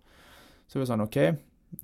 Så 0.67 0.79
vi 0.79 0.85
sa 0.87 0.95
sånn 0.95 1.05
OK, 1.05 1.19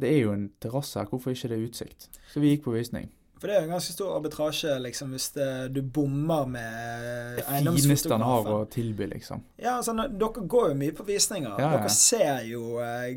det 0.02 0.10
er 0.10 0.24
jo 0.24 0.34
en 0.34 0.48
terrasse 0.64 0.98
her, 0.98 1.10
hvorfor 1.12 1.36
ikke 1.36 1.52
det 1.52 1.60
er 1.60 1.68
utsikt? 1.68 2.08
Så 2.32 2.42
vi 2.42 2.56
gikk 2.56 2.66
på 2.66 2.74
visning. 2.74 3.12
For 3.42 3.50
det 3.50 3.56
er 3.56 3.64
jo 3.64 3.68
en 3.72 3.74
ganske 3.74 3.94
stor 3.96 4.10
arbitrasje 4.20 4.74
liksom, 4.84 5.16
hvis 5.16 5.32
det, 5.34 5.46
du 5.74 5.80
bommer 5.82 6.46
med 6.46 7.40
Det 7.40 7.46
fineste 7.74 8.12
han 8.14 8.22
har 8.22 8.50
å 8.54 8.60
tilby, 8.70 9.08
liksom. 9.16 9.42
Ja, 9.58 9.80
altså, 9.80 9.96
Dere 9.98 10.44
går 10.54 10.68
jo 10.70 10.76
mye 10.78 10.94
på 10.94 11.06
visninger. 11.08 11.56
Ja, 11.56 11.72
ja. 11.72 11.80
Dere 11.80 11.94
ser 11.96 12.46
jo 12.46 12.78
eh, 12.86 13.16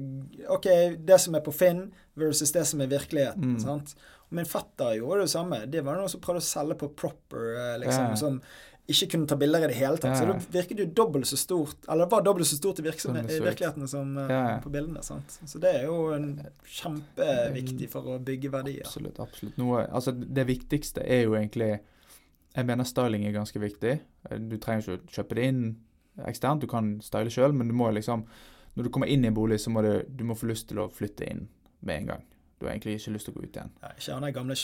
OK, 0.55 0.71
det 1.05 1.21
som 1.21 1.37
er 1.37 1.45
på 1.45 1.53
Finn 1.53 1.91
versus 2.17 2.55
det 2.57 2.65
som 2.71 2.81
er 2.81 2.89
virkeligheten. 2.95 3.59
Mm. 3.59 3.61
sant? 3.61 3.93
Og 4.31 4.39
min 4.41 4.49
fetter 4.49 4.97
gjorde 4.97 5.27
det 5.27 5.35
samme. 5.35 5.61
Det 5.69 5.85
var 5.85 6.01
noen 6.01 6.09
som 6.09 6.25
prøvde 6.25 6.41
å 6.41 6.49
selge 6.49 6.79
på 6.81 6.89
Proper, 6.97 7.45
eh, 7.53 7.77
liksom, 7.85 8.15
ja. 8.15 8.17
som 8.25 8.41
ikke 8.89 9.07
kunne 9.15 9.27
ta 9.27 9.37
bilder 9.41 9.65
i 9.65 9.69
det 9.71 9.77
hele 9.79 9.97
tatt. 9.97 10.13
Ja, 10.13 10.19
Så 10.21 10.51
det 10.53 10.59
virket 10.59 10.81
jo 10.83 10.87
dobbelt 10.93 11.27
så 11.27 11.39
stort, 11.41 11.87
eller 11.89 12.05
det 12.05 12.13
var 12.13 12.25
dobbelt 12.27 12.47
så 12.47 12.57
stort 12.59 12.81
i, 12.83 12.91
Som 13.01 13.17
i 13.17 13.23
virkeligheten 13.41 13.89
som 13.89 14.19
eh, 14.19 14.29
Ja, 14.31 14.59
på 14.61 14.71
bildene. 14.71 15.03
sant? 15.03 15.39
Så 15.47 15.59
det 15.59 15.73
er 15.79 15.87
jo 15.87 16.13
en 16.13 16.27
kjempeviktig 16.69 17.89
for 17.93 18.05
å 18.15 18.19
bygge 18.21 18.51
verdier. 18.53 18.85
Absolutt. 18.85 19.21
absolutt. 19.21 19.57
Noe, 19.57 19.87
altså, 19.89 20.13
det 20.13 20.45
viktigste 20.47 21.01
er 21.07 21.25
jo 21.25 21.35
egentlig 21.35 21.81
Jeg 22.55 22.67
mener 22.67 22.85
styling 22.85 23.25
er 23.27 23.33
ganske 23.35 23.59
viktig. 23.59 23.95
Du 24.51 24.59
trenger 24.63 24.85
ikke 24.85 24.99
å 24.99 25.15
kjøpe 25.17 25.35
det 25.35 25.47
inn 25.51 25.65
eksternt, 26.29 26.61
du 26.63 26.69
kan 26.71 27.01
style 27.03 27.31
sjøl, 27.33 27.53
men 27.53 27.67
du 27.69 27.75
må 27.75 27.89
liksom 27.91 28.27
Når 28.77 28.85
du 28.85 28.91
kommer 28.91 29.07
inn 29.07 29.25
i 29.25 29.29
en 29.29 29.35
bolig, 29.35 29.61
så 29.61 29.71
må 29.71 29.83
du, 29.83 30.05
du 30.09 30.25
må 30.25 30.35
få 30.35 30.47
lyst 30.51 30.69
til 30.69 30.79
å 30.83 30.89
flytte 30.91 31.25
inn 31.31 31.49
med 31.81 31.97
en 32.03 32.07
gang. 32.07 32.23
Du 32.59 32.67
har 32.67 32.73
egentlig 32.75 32.97
ikke 32.99 33.13
lyst 33.15 33.29
til 33.29 33.35
å 33.35 33.39
gå 33.39 33.45
ut 33.47 33.57
igjen. 33.57 33.71
Ja, 33.83 33.91
ikke 33.95 34.15
han 34.15 34.25
der 34.27 34.33
gamle 34.35 34.57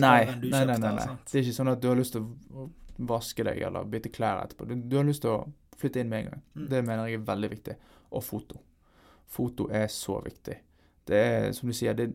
Nei, 0.00 0.24
du 0.38 0.48
nei, 0.48 0.64
nei, 0.66 0.76
kjøpte. 0.76 0.78
nei, 0.78 0.92
nei. 0.94 1.06
sant? 1.08 1.24
Det 1.32 1.38
er 1.40 1.42
ikke 1.42 1.56
sånn 1.56 1.70
at 1.72 1.80
du 1.82 1.88
har 1.88 1.98
lyst 1.98 2.14
til 2.14 2.22
å 2.22 2.66
vaske 2.96 3.46
deg 3.46 3.62
eller 3.66 3.88
bytte 3.90 4.12
klær 4.14 4.44
etterpå. 4.44 4.68
Du, 4.70 4.76
du 4.78 4.98
har 4.98 5.08
lyst 5.08 5.24
til 5.24 5.34
å 5.34 5.40
flytte 5.78 6.02
inn 6.02 6.12
med 6.12 6.24
en 6.24 6.30
gang. 6.30 6.44
Mm. 6.54 6.68
Det 6.70 6.84
mener 6.84 7.08
jeg 7.10 7.20
er 7.20 7.26
veldig 7.32 7.50
viktig. 7.56 7.74
Og 8.14 8.24
foto. 8.24 8.60
Foto 9.34 9.66
er 9.72 9.88
så 9.92 10.20
viktig. 10.24 10.60
Det 11.08 11.18
er 11.18 11.50
som 11.56 11.68
du 11.70 11.76
sier, 11.76 11.96
det 11.98 12.12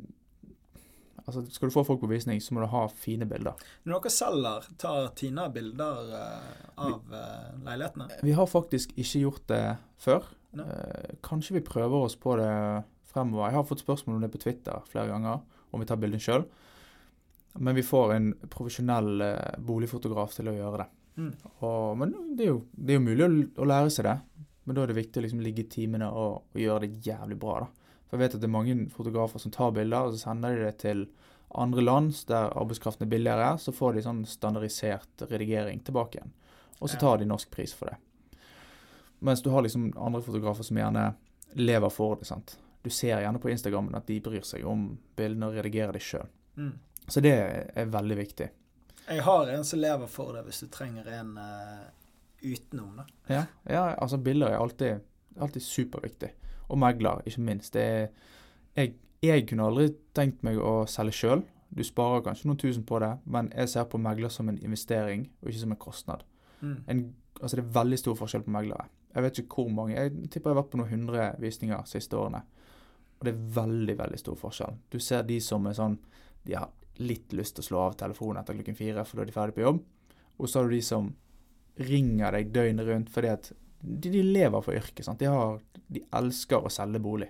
Altså, 1.30 1.44
skal 1.54 1.70
du 1.70 1.74
få 1.76 1.84
folk 1.86 2.00
på 2.02 2.08
visning, 2.10 2.40
så 2.42 2.56
må 2.56 2.64
du 2.64 2.72
ha 2.72 2.88
fine 2.90 3.28
bilder. 3.30 3.60
Når 3.86 4.00
dere 4.00 4.12
selger, 4.16 4.64
tar 4.82 5.12
Tina 5.20 5.44
bilder 5.54 6.08
uh, 6.10 6.48
av 6.88 7.12
uh, 7.14 7.52
leilighetene? 7.68 8.08
Vi 8.26 8.34
har 8.34 8.50
faktisk 8.50 8.96
ikke 8.98 9.22
gjort 9.28 9.44
det 9.52 9.64
før. 10.02 10.26
Eh, 10.58 11.12
kanskje 11.22 11.60
vi 11.60 11.62
prøver 11.62 12.08
oss 12.08 12.16
på 12.18 12.34
det 12.40 12.50
fremover. 13.12 13.50
Jeg 13.50 13.60
har 13.60 13.68
fått 13.70 13.84
spørsmål 13.84 14.18
om 14.18 14.24
det 14.26 14.32
på 14.34 14.42
Twitter 14.42 14.82
flere 14.90 15.12
ganger, 15.12 15.44
om 15.70 15.84
vi 15.84 15.90
tar 15.90 16.00
bildene 16.02 16.24
sjøl. 16.24 16.48
Men 17.54 17.76
vi 17.76 17.84
får 17.84 18.14
en 18.14 18.34
profesjonell 18.50 19.22
eh, 19.26 19.60
boligfotograf 19.66 20.36
til 20.36 20.52
å 20.52 20.56
gjøre 20.56 20.84
det. 20.84 20.88
Mm. 21.20 21.32
Og, 21.66 21.98
men 22.00 22.14
det 22.38 22.46
er, 22.46 22.52
jo, 22.54 22.62
det 22.72 22.94
er 22.94 23.00
jo 23.00 23.08
mulig 23.08 23.26
å, 23.26 23.32
å 23.64 23.68
lære 23.68 23.94
seg 23.94 24.08
det. 24.08 24.18
Men 24.64 24.78
da 24.78 24.84
er 24.84 24.92
det 24.92 25.00
viktig 25.00 25.20
å 25.20 25.26
liksom 25.26 25.42
ligge 25.44 25.66
i 25.66 25.72
timene 25.72 26.12
og, 26.14 26.44
og 26.54 26.62
gjøre 26.62 26.86
det 26.86 27.02
jævlig 27.08 27.40
bra. 27.42 27.64
da. 27.66 27.96
For 28.10 28.18
jeg 28.18 28.24
vet 28.24 28.36
at 28.38 28.44
det 28.44 28.50
er 28.50 28.54
mange 28.54 28.76
fotografer 28.94 29.42
som 29.42 29.54
tar 29.54 29.74
bilder, 29.76 30.08
og 30.08 30.16
så 30.16 30.30
sender 30.30 30.56
de 30.56 30.68
det 30.68 30.76
til 30.82 31.08
andre 31.60 31.82
land 31.82 32.14
der 32.30 32.54
arbeidskraften 32.58 33.06
er 33.06 33.12
billigere. 33.12 33.50
Så 33.62 33.74
får 33.76 33.98
de 33.98 34.06
sånn 34.06 34.22
standardisert 34.30 35.26
redigering 35.30 35.82
tilbake 35.86 36.20
igjen. 36.20 36.34
Og 36.80 36.90
så 36.90 37.00
tar 37.02 37.20
de 37.20 37.28
norsk 37.28 37.50
pris 37.52 37.74
for 37.76 37.92
det. 37.92 37.98
Mens 39.26 39.42
du 39.44 39.50
har 39.52 39.66
liksom 39.66 39.90
andre 40.00 40.22
fotografer 40.24 40.64
som 40.64 40.78
gjerne 40.80 41.10
lever 41.60 41.92
for 41.92 42.16
det. 42.16 42.30
sant? 42.30 42.56
Du 42.82 42.90
ser 42.90 43.20
gjerne 43.20 43.42
på 43.42 43.50
Instagram 43.52 43.92
at 43.98 44.08
de 44.08 44.20
bryr 44.24 44.46
seg 44.48 44.64
om 44.66 44.94
bildene 45.18 45.50
og 45.50 45.58
redigerer 45.60 45.98
de 45.98 46.04
sjøl. 46.04 46.30
Mm. 46.56 46.72
Så 47.08 47.22
det 47.26 47.36
er 47.36 47.86
veldig 47.90 48.18
viktig. 48.18 48.50
Jeg 49.10 49.24
har 49.26 49.50
en 49.50 49.64
som 49.66 49.80
lever 49.80 50.08
for 50.08 50.36
det, 50.36 50.44
hvis 50.46 50.60
du 50.62 50.68
trenger 50.70 51.08
en 51.20 51.38
uh, 51.38 51.86
utenom. 52.42 53.00
da. 53.00 53.06
Ja, 53.28 53.46
ja 53.66 53.86
altså 53.96 54.18
bilder 54.18 54.54
er 54.54 54.60
alltid, 54.62 55.00
alltid 55.40 55.62
superviktig. 55.66 56.30
Og 56.70 56.78
megler, 56.78 57.24
ikke 57.26 57.42
minst. 57.42 57.74
Det 57.74 57.82
er, 57.82 58.12
jeg, 58.76 58.94
jeg 59.26 59.48
kunne 59.50 59.66
aldri 59.72 59.88
tenkt 60.14 60.44
meg 60.46 60.62
å 60.62 60.84
selge 60.88 61.18
sjøl. 61.18 61.42
Du 61.70 61.82
sparer 61.86 62.22
kanskje 62.26 62.50
noen 62.50 62.62
tusen 62.62 62.86
på 62.86 63.00
det, 63.02 63.16
men 63.26 63.50
jeg 63.56 63.74
ser 63.74 63.90
på 63.90 64.02
megler 64.02 64.30
som 64.34 64.50
en 64.50 64.62
investering, 64.62 65.26
og 65.42 65.50
ikke 65.50 65.64
som 65.64 65.74
en 65.74 65.82
kostnad. 65.82 66.24
Mm. 66.62 66.78
En, 66.88 67.04
altså 67.42 67.58
Det 67.58 67.66
er 67.66 67.76
veldig 67.82 68.00
stor 68.02 68.18
forskjell 68.20 68.46
på 68.46 68.54
meglere. 68.54 68.86
Jeg 69.16 69.26
vet 69.26 69.42
ikke 69.42 69.64
hvor 69.64 69.74
mange. 69.74 69.98
Jeg 69.98 70.30
tipper 70.30 70.52
jeg 70.52 70.56
har 70.56 70.62
vært 70.62 70.72
på 70.74 70.82
noen 70.82 70.94
hundre 70.94 71.30
visninger 71.42 71.82
de 71.82 71.90
siste 71.98 72.18
årene. 72.18 72.44
Og 73.20 73.26
det 73.26 73.34
er 73.34 73.46
veldig, 73.58 73.96
veldig 74.00 74.20
stor 74.22 74.38
forskjell. 74.38 74.78
Du 74.92 75.00
ser 75.02 75.26
de 75.28 75.40
som 75.44 75.66
er 75.68 75.76
sånn 75.76 75.98
De 76.46 76.54
har 76.56 76.70
litt 77.00 77.34
lyst 77.34 77.56
til 77.58 77.64
å 77.64 77.68
slå 77.70 77.80
av 77.88 77.98
telefonen 78.00 78.42
etter 78.42 78.58
klokken 78.60 78.76
fire, 78.78 79.06
for 79.08 79.18
da 79.20 79.24
er 79.26 79.32
de 79.32 79.36
ferdig 79.36 79.56
på 79.58 79.66
jobb. 79.66 79.82
Og 80.40 80.48
så 80.50 80.60
har 80.62 80.70
du 80.70 80.76
de 80.76 80.82
som 80.86 81.10
ringer 81.80 82.36
deg 82.36 82.50
døgnet 82.56 82.88
rundt 82.88 83.12
fordi 83.14 83.30
at 83.32 83.52
de, 83.80 84.10
de 84.12 84.22
lever 84.24 84.62
for 84.66 84.76
yrket. 84.76 85.06
sant? 85.08 85.20
De, 85.22 85.30
har, 85.32 85.60
de 85.88 86.02
elsker 86.20 86.66
å 86.68 86.72
selge 86.72 87.00
bolig. 87.04 87.30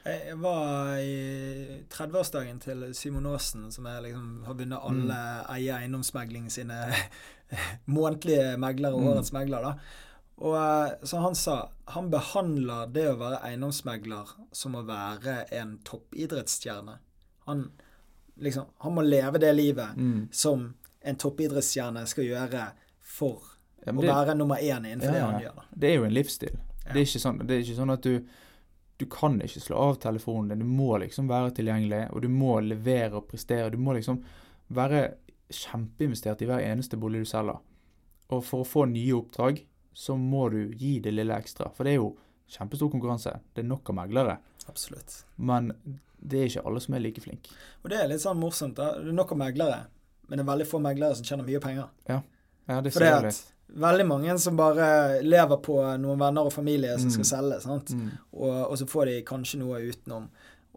Jeg 0.00 0.36
var 0.40 0.94
i 1.02 1.82
30-årsdagen 1.92 2.60
til 2.62 2.86
Simon 2.96 3.26
Aasen, 3.28 3.66
som 3.74 3.84
liksom, 3.84 4.28
har 4.46 4.56
vunnet 4.56 4.86
alle 4.88 5.18
eie 5.52 5.74
eiendomsmegling 5.82 6.46
sine 6.50 6.78
månedlige 7.96 8.54
meglere 8.62 8.94
og 8.96 9.02
Mm. 9.02 9.10
årets 9.12 9.32
megler. 9.36 9.62
da. 9.62 9.74
Og 10.40 10.56
som 11.04 11.18
så 11.20 11.22
han 11.26 11.34
sa 11.34 11.56
han 11.88 12.08
behandler 12.10 12.86
det 12.94 13.08
å 13.10 13.18
være 13.20 13.42
eiendomsmegler 13.50 14.30
som 14.56 14.74
å 14.78 14.86
være 14.88 15.44
en 15.52 15.78
toppidrettsstjerne. 15.84 16.98
Han, 17.46 17.66
liksom, 18.40 18.66
han 18.78 18.94
må 18.96 19.02
leve 19.06 19.38
det 19.38 19.52
livet 19.56 19.96
Mm. 19.96 20.28
som 20.32 20.74
en 21.02 21.16
toppidrettsstjerne 21.16 22.06
skal 22.06 22.24
gjøre 22.24 22.70
for 23.00 23.38
Ja, 23.86 23.92
å 23.92 24.02
være 24.02 24.34
nummer 24.36 24.56
én 24.60 24.84
innenfor 24.84 25.06
Ja, 25.06 25.12
det 25.12 25.20
han 25.20 25.42
gjør. 25.42 25.62
det 25.78 25.88
er 25.90 25.94
jo 25.96 26.04
en 26.04 26.14
livsstil. 26.14 26.58
Det, 26.92 27.00
er 27.00 27.04
sånn, 27.20 27.38
det 27.46 27.54
er 27.56 27.60
ikke 27.64 27.76
sånn 27.80 27.92
at 27.92 28.02
du 28.02 28.20
Du 29.00 29.06
kan 29.06 29.38
ikke 29.40 29.60
slå 29.64 29.76
av 29.80 29.94
telefonen 29.96 30.48
din. 30.50 30.58
Du 30.58 30.64
må 30.66 30.98
liksom 31.00 31.26
være 31.26 31.54
tilgjengelig, 31.56 32.10
og 32.12 32.20
du 32.20 32.28
må 32.28 32.60
levere 32.60 33.14
og 33.16 33.28
prestere. 33.30 33.70
Du 33.72 33.78
må 33.78 33.94
liksom 33.96 34.18
være 34.70 35.14
kjempeinvestert 35.50 36.42
i 36.42 36.46
hver 36.50 36.60
eneste 36.60 36.98
bolig 37.00 37.22
du 37.24 37.28
selger. 37.30 37.58
Og 38.30 38.44
for 38.44 38.60
å 38.62 38.68
få 38.68 38.84
nye 38.90 39.14
oppdrag, 39.16 39.62
så 39.96 40.16
må 40.20 40.50
du 40.52 40.58
gi 40.76 40.98
det 41.00 41.14
lille 41.14 41.32
ekstra. 41.34 41.70
For 41.74 41.84
det 41.88 41.94
er 41.94 41.96
jo 42.02 42.10
kjempestor 42.50 42.90
konkurranse. 42.92 43.32
Det 43.54 43.64
er 43.64 43.68
nok 43.70 43.88
av 43.90 43.96
meglere. 44.02 44.36
Absolutt. 44.68 45.24
Men 45.38 45.72
det 46.22 46.40
er 46.40 46.48
ikke 46.50 46.66
alle 46.66 46.80
som 46.80 46.94
er 46.94 47.00
like 47.00 47.20
flinke. 47.24 47.50
Og 47.84 47.90
det 47.90 47.98
er 48.00 48.08
litt 48.08 48.20
sånn 48.20 48.38
morsomt. 48.40 48.74
da. 48.76 48.92
Det 48.98 49.08
er 49.08 49.12
nok 49.16 49.32
av 49.32 49.38
meglere, 49.38 49.78
men 50.28 50.38
det 50.38 50.44
er 50.46 50.50
veldig 50.52 50.66
få 50.68 50.80
meglere 50.84 51.14
som 51.16 51.24
tjener 51.24 51.44
mye 51.46 51.60
penger. 51.60 51.88
Ja, 52.08 52.80
det 52.80 52.92
For 52.92 53.00
ser 53.00 53.06
det 53.06 53.10
jeg 53.14 53.24
litt. 53.24 53.52
veldig 53.80 54.06
mange 54.06 54.38
som 54.38 54.56
bare 54.56 55.22
lever 55.22 55.56
på 55.64 55.78
noen 55.98 56.18
venner 56.20 56.46
og 56.46 56.52
familie 56.52 56.98
som 56.98 57.10
skal 57.10 57.24
Mm. 57.24 57.30
selge, 57.32 57.60
sant? 57.62 57.90
Mm. 57.90 58.10
Og, 58.34 58.70
og 58.70 58.78
så 58.78 58.86
får 58.86 59.06
de 59.06 59.22
kanskje 59.22 59.58
noe 59.58 59.80
utenom. 59.80 60.28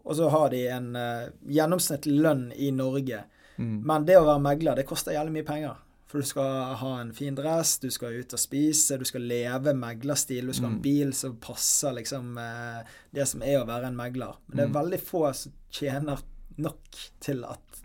Og 0.04 0.16
så 0.16 0.28
har 0.30 0.50
de 0.50 0.66
en 0.68 0.96
uh, 0.96 1.28
gjennomsnittlig 1.48 2.20
lønn 2.20 2.52
i 2.56 2.70
Norge. 2.70 3.22
Mm. 3.58 3.82
Men 3.86 4.04
det 4.04 4.16
å 4.18 4.24
være 4.26 4.42
megler, 4.42 4.74
det 4.76 4.86
koster 4.86 5.12
jævlig 5.14 5.32
mye 5.38 5.46
penger. 5.46 5.76
For 6.14 6.22
du 6.22 6.26
skal 6.30 6.76
ha 6.78 6.90
en 7.00 7.08
fin 7.12 7.34
dress, 7.34 7.72
du 7.82 7.88
skal 7.90 8.20
ut 8.20 8.32
og 8.36 8.38
spise, 8.38 8.94
du 9.00 9.04
skal 9.08 9.24
leve 9.26 9.72
meglerstil, 9.74 10.46
du 10.46 10.52
skal 10.54 10.68
ha 10.68 10.70
Mm. 10.70 10.76
en 10.76 10.82
bil 10.84 11.12
som 11.12 11.32
passer 11.42 11.90
liksom 11.96 12.38
eh, 12.38 12.84
det 13.12 13.26
som 13.26 13.42
er 13.42 13.56
å 13.58 13.66
være 13.66 13.88
en 13.90 13.96
megler. 13.98 14.36
Men 14.46 14.56
det 14.56 14.62
er 14.64 14.68
Mm. 14.68 14.76
veldig 14.76 15.00
få 15.00 15.34
som 15.34 15.52
tjener 15.72 16.22
nok 16.56 16.78
til 17.20 17.42
at 17.44 17.80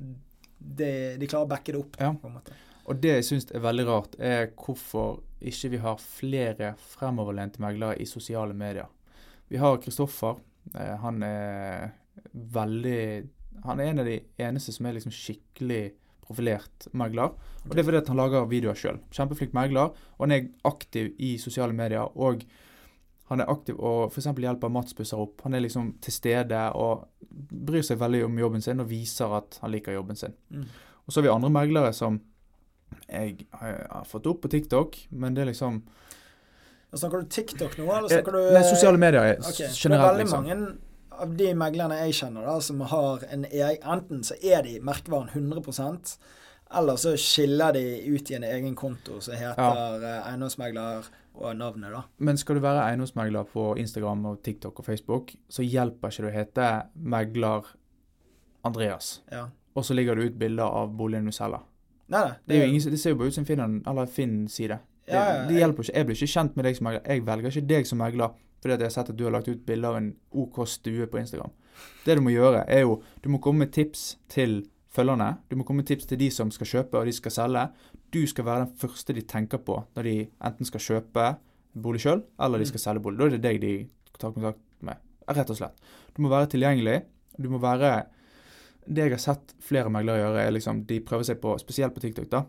de, 0.62 1.18
de 1.18 1.28
klarer 1.28 1.46
å 1.48 1.50
backe 1.50 1.72
det 1.74 1.80
opp. 1.80 1.98
Ja. 2.00 2.12
på 2.14 2.28
en 2.28 2.34
måte. 2.36 2.54
Og 2.86 3.02
det 3.02 3.16
jeg 3.16 3.24
syns 3.24 3.50
er 3.52 3.60
veldig 3.66 3.86
rart, 3.88 4.16
er 4.20 4.52
hvorfor 4.56 5.22
ikke 5.42 5.70
vi 5.72 5.78
har 5.78 5.98
flere 5.98 6.76
fremoverlente 6.78 7.58
meglere 7.60 7.98
i 8.00 8.06
sosiale 8.06 8.54
medier. 8.54 8.86
Vi 9.50 9.58
har 9.58 9.78
Kristoffer. 9.78 10.38
Eh, 10.76 10.98
han 10.98 11.24
er 11.24 11.94
veldig 12.36 13.28
Han 13.66 13.80
er 13.80 13.84
en 13.90 14.00
av 14.00 14.06
de 14.06 14.22
eneste 14.40 14.72
som 14.72 14.86
er 14.86 14.94
liksom 14.94 15.12
skikkelig 15.12 15.92
profilert 16.30 16.88
megler. 16.98 17.36
Og 17.66 17.76
det 17.76 17.82
er 17.82 17.88
fordi 17.90 18.02
at 18.04 18.10
han 18.12 18.20
lager 18.20 18.50
videoer 18.50 18.78
sjøl. 18.78 19.00
Kjempeflink 19.14 19.54
megler. 19.58 19.94
Og 20.18 20.26
han 20.26 20.36
er 20.36 20.50
aktiv 20.70 21.12
i 21.18 21.36
sosiale 21.42 21.76
medier. 21.76 22.10
Og 22.16 22.46
han 23.30 23.44
er 23.44 23.50
aktiv 23.52 23.78
og 23.78 24.10
f.eks. 24.10 24.32
hjelper 24.42 24.72
Mats 24.74 24.96
pusser 24.98 25.22
opp. 25.22 25.44
Han 25.46 25.54
er 25.54 25.62
liksom 25.66 25.92
til 26.02 26.16
stede 26.16 26.64
og 26.78 27.06
bryr 27.30 27.86
seg 27.86 28.00
veldig 28.02 28.24
om 28.26 28.40
jobben 28.42 28.66
sin 28.66 28.82
og 28.82 28.90
viser 28.90 29.36
at 29.38 29.60
han 29.62 29.74
liker 29.74 29.94
jobben 29.94 30.18
sin. 30.18 30.34
Mm. 30.50 30.66
Og 31.06 31.14
så 31.14 31.20
har 31.20 31.28
vi 31.28 31.34
andre 31.36 31.54
meglere 31.54 31.94
som 31.94 32.22
jeg 33.06 33.46
har 33.54 34.06
fått 34.10 34.26
opp 34.30 34.42
på 34.44 34.50
TikTok, 34.50 34.98
men 35.12 35.38
det 35.38 35.46
er 35.46 35.52
liksom 35.54 35.84
Snakker 36.90 37.22
du 37.22 37.30
TikTok 37.30 37.76
nå, 37.78 37.86
eller 37.86 38.10
eh, 38.10 38.16
snakker 38.18 38.34
du 38.34 38.40
Nei, 38.50 38.62
sosiale 38.66 38.98
medier 38.98 39.36
okay. 39.38 39.68
generelt. 39.70 39.78
Det 39.78 39.94
er 39.94 40.06
veldig 40.08 40.24
liksom. 40.24 40.48
mange 40.48 40.56
av 41.22 41.36
de 41.40 41.54
meglerne 41.58 41.98
jeg 42.06 42.14
kjenner, 42.22 42.46
da, 42.48 42.58
som 42.64 42.82
har 42.92 43.24
en 43.32 43.46
e- 43.46 43.78
Enten 43.84 44.24
så 44.24 44.38
er 44.44 44.64
de 44.64 44.80
merkevaren 44.86 45.30
100 45.34 46.18
eller 46.72 46.96
så 47.02 47.16
skiller 47.18 47.74
de 47.74 47.82
ut 48.14 48.30
i 48.32 48.36
en 48.38 48.44
egen 48.46 48.76
konto 48.78 49.18
som 49.26 49.34
heter 49.34 49.58
ja. 50.04 50.20
eiendomsmegler 50.30 51.08
og 51.40 51.56
navnet, 51.58 51.90
da. 51.96 52.04
Men 52.22 52.38
skal 52.38 52.60
du 52.60 52.62
være 52.62 52.84
eiendomsmegler 52.92 53.48
på 53.50 53.72
Instagram 53.82 54.26
og 54.30 54.44
TikTok 54.46 54.80
og 54.80 54.86
Facebook, 54.86 55.34
så 55.50 55.66
hjelper 55.66 56.12
ikke 56.14 56.26
det 56.28 56.30
å 56.30 56.36
hete 56.36 56.68
megler 57.16 57.72
Andreas, 58.66 59.22
Ja. 59.32 59.48
og 59.76 59.86
så 59.86 59.94
ligger 59.96 60.16
det 60.16 60.24
ut 60.30 60.40
bilder 60.40 60.64
av 60.68 60.94
boligen 60.98 61.26
du 61.26 61.32
selger. 61.32 61.64
Nei, 62.10 62.24
det, 62.46 62.60
Det, 62.60 62.68
ingen, 62.68 62.92
det 62.92 63.00
ser 63.00 63.12
jo 63.14 63.16
bare 63.18 63.28
ut 63.28 63.34
som 63.34 63.46
Finn, 63.46 63.84
eller 63.88 64.06
Finn-side. 64.06 64.80
Det, 65.06 65.14
Ja, 65.14 65.24
ja, 65.34 65.46
det 65.48 65.56
hjelper 65.58 65.84
ikke. 65.84 65.96
Jeg 65.96 66.06
blir 66.06 66.16
ikke 66.16 66.34
kjent 66.34 66.56
med 66.56 66.66
deg 66.66 66.76
som 66.78 66.86
megler. 66.86 67.02
Jeg 67.08 67.26
velger 67.26 67.50
ikke 67.50 67.68
deg 67.68 67.88
som 67.88 67.98
megler 67.98 68.30
fordi 68.60 68.76
at 68.76 68.84
jeg 68.84 68.92
har 68.92 68.96
sett 68.98 69.12
at 69.14 69.18
du 69.18 69.24
har 69.26 69.34
lagt 69.36 69.48
ut 69.48 69.66
bilder 69.66 69.94
av 69.94 70.00
en 70.00 70.12
OK 70.32 70.62
stue 70.68 71.08
på 71.08 71.20
Instagram. 71.22 71.52
Det 72.06 72.18
du 72.18 72.22
må 72.22 72.34
gjøre, 72.34 72.66
er 72.68 72.84
jo 72.84 73.02
Du 73.24 73.30
må 73.30 73.40
komme 73.40 73.66
med 73.66 73.74
tips 73.74 74.18
til 74.30 74.66
følgerne. 74.92 75.38
Du 75.50 75.56
må 75.56 75.64
komme 75.64 75.84
med 75.84 75.88
tips 75.88 76.06
til 76.10 76.20
de 76.20 76.30
som 76.32 76.52
skal 76.52 76.68
kjøpe 76.68 77.00
og 77.00 77.06
de 77.06 77.14
skal 77.14 77.32
selge. 77.32 77.68
Du 78.14 78.26
skal 78.28 78.46
være 78.46 78.66
den 78.66 78.76
første 78.82 79.14
de 79.14 79.22
tenker 79.22 79.58
på 79.58 79.84
når 79.96 80.04
de 80.04 80.16
enten 80.42 80.66
skal 80.66 80.84
kjøpe 80.84 81.30
bolig 81.80 82.02
sjøl, 82.02 82.24
eller 82.42 82.60
de 82.60 82.66
skal 82.66 82.82
selge 82.82 83.04
bolig. 83.04 83.20
Da 83.20 83.28
er 83.28 83.36
det 83.38 83.44
deg 83.46 83.62
de 83.62 83.74
tar 84.20 84.34
kontakt 84.36 84.62
med. 84.86 85.00
Rett 85.30 85.52
og 85.54 85.60
slett. 85.60 85.76
Du 86.16 86.24
må 86.26 86.32
være 86.32 86.50
tilgjengelig. 86.56 87.04
Du 87.38 87.50
må 87.50 87.60
være 87.62 88.08
Det 88.90 89.04
jeg 89.04 89.12
har 89.12 89.22
sett 89.22 89.52
flere 89.62 89.90
meglere 89.94 90.18
gjøre, 90.18 90.42
er 90.42 90.52
liksom 90.52 90.86
De 90.90 91.00
prøver 91.00 91.24
seg 91.24 91.38
på, 91.38 91.54
spesielt 91.62 91.94
på 91.94 92.02
TikTok, 92.02 92.30
da. 92.32 92.44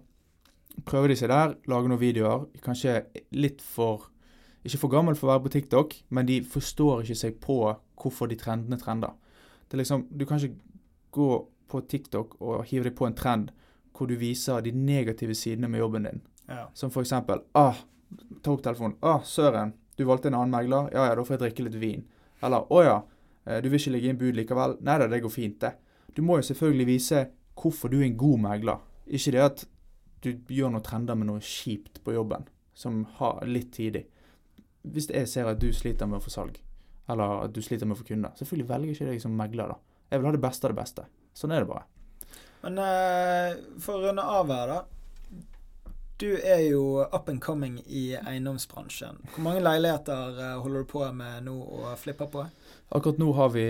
Prøver 0.87 1.09
de 1.09 1.17
seg 1.17 1.29
der, 1.29 1.53
lager 1.69 1.91
noen 1.91 2.01
videoer. 2.01 2.47
Kanskje 2.65 3.03
litt 3.37 3.61
for 3.61 4.10
Ikke 4.65 4.79
for 4.83 4.93
gammel 4.93 5.17
for 5.17 5.29
å 5.29 5.33
være 5.35 5.45
på 5.47 5.53
TikTok, 5.55 5.95
men 6.11 6.27
de 6.29 6.41
forstår 6.45 7.03
ikke 7.05 7.17
seg 7.17 7.39
på 7.41 7.57
hvorfor 8.01 8.29
de 8.29 8.37
trendene 8.41 8.79
trender. 8.81 9.15
Det 9.69 9.77
er 9.79 9.83
liksom 9.85 10.07
Du 10.11 10.27
kan 10.27 10.41
ikke 10.41 10.59
gå 11.13 11.31
på 11.71 11.81
TikTok 11.89 12.37
og 12.41 12.65
hive 12.67 12.89
deg 12.89 12.97
på 12.99 13.07
en 13.07 13.15
trend 13.15 13.53
hvor 13.97 14.09
du 14.09 14.17
viser 14.17 14.61
de 14.65 14.73
negative 14.73 15.35
sidene 15.35 15.69
med 15.69 15.81
jobben 15.81 16.07
din. 16.09 16.21
Ja. 16.49 16.67
Som 16.75 16.91
for 16.91 17.03
eksempel 17.05 17.43
ah, 17.55 17.77
Ta 18.43 18.51
opp 18.53 18.63
telefonen. 18.63 18.97
ah, 19.03 19.23
søren, 19.23 19.73
du 19.97 20.05
valgte 20.05 20.29
en 20.29 20.35
annen 20.35 20.51
megler. 20.51 20.89
Ja 20.93 21.07
ja, 21.07 21.15
da 21.15 21.23
får 21.23 21.37
jeg 21.37 21.43
drikke 21.45 21.67
litt 21.69 21.77
vin. 21.79 22.05
Eller 22.43 22.65
å 22.73 22.83
ja, 22.83 22.97
eh, 23.45 23.61
du 23.63 23.69
vil 23.69 23.79
ikke 23.79 23.93
ligge 23.95 24.09
i 24.09 24.11
en 24.11 24.19
bud 24.19 24.35
likevel. 24.39 24.77
Nei 24.81 24.97
da, 24.99 25.07
det 25.07 25.21
går 25.23 25.31
fint, 25.31 25.61
det. 25.61 25.75
Du 26.17 26.23
må 26.27 26.41
jo 26.41 26.47
selvfølgelig 26.49 26.87
vise 26.89 27.21
hvorfor 27.61 27.93
du 27.93 28.01
er 28.01 28.09
en 28.09 28.17
god 28.19 28.41
megler. 28.49 28.81
Ikke 29.07 29.35
det 29.37 29.45
at 29.45 29.67
du 30.25 30.33
gjør 30.49 30.73
noen 30.75 30.83
trender 30.85 31.15
med 31.15 31.29
noe 31.31 31.45
kjipt 31.45 32.01
på 32.05 32.17
jobben 32.17 32.49
som 32.75 33.05
har 33.21 33.45
litt 33.47 33.71
tidlig. 33.77 34.07
Hvis 34.83 35.11
jeg 35.13 35.29
ser 35.29 35.51
at 35.51 35.61
du 35.61 35.69
sliter 35.77 36.09
med 36.09 36.21
å 36.21 36.25
få 36.25 36.33
salg, 36.33 36.61
eller 37.11 37.47
at 37.47 37.55
du 37.55 37.61
sliter 37.65 37.89
med 37.89 37.99
å 37.99 38.01
få 38.01 38.07
kunder, 38.09 38.33
selvfølgelig 38.39 38.69
velger 38.69 38.93
jeg 38.93 38.99
ikke 38.99 39.11
deg 39.11 39.25
som 39.25 39.35
megler, 39.37 39.75
da. 39.75 40.07
Jeg 40.11 40.21
vil 40.21 40.31
ha 40.31 40.37
det 40.37 40.43
beste 40.43 40.67
av 40.67 40.73
det 40.73 40.81
beste. 40.81 41.05
Sånn 41.37 41.53
er 41.55 41.65
det 41.65 41.71
bare. 41.71 41.85
Men 42.65 42.81
eh, 42.83 43.61
for 43.81 43.99
å 43.99 44.09
runde 44.09 44.25
av 44.25 44.51
her, 44.53 44.73
da. 44.73 44.81
Du 46.21 46.35
er 46.37 46.67
jo 46.67 47.01
up 47.01 47.31
and 47.33 47.41
coming 47.41 47.79
i 47.87 48.11
eiendomsbransjen. 48.19 49.23
Hvor 49.33 49.45
mange 49.47 49.63
leiligheter 49.65 50.41
eh, 50.45 50.57
holder 50.61 50.85
du 50.85 50.89
på 50.91 51.05
med 51.17 51.47
nå 51.47 51.55
og 51.57 51.95
flipper 51.97 52.29
på? 52.29 52.43
Akkurat 52.93 53.21
nå 53.23 53.31
har 53.39 53.55
vi, 53.55 53.69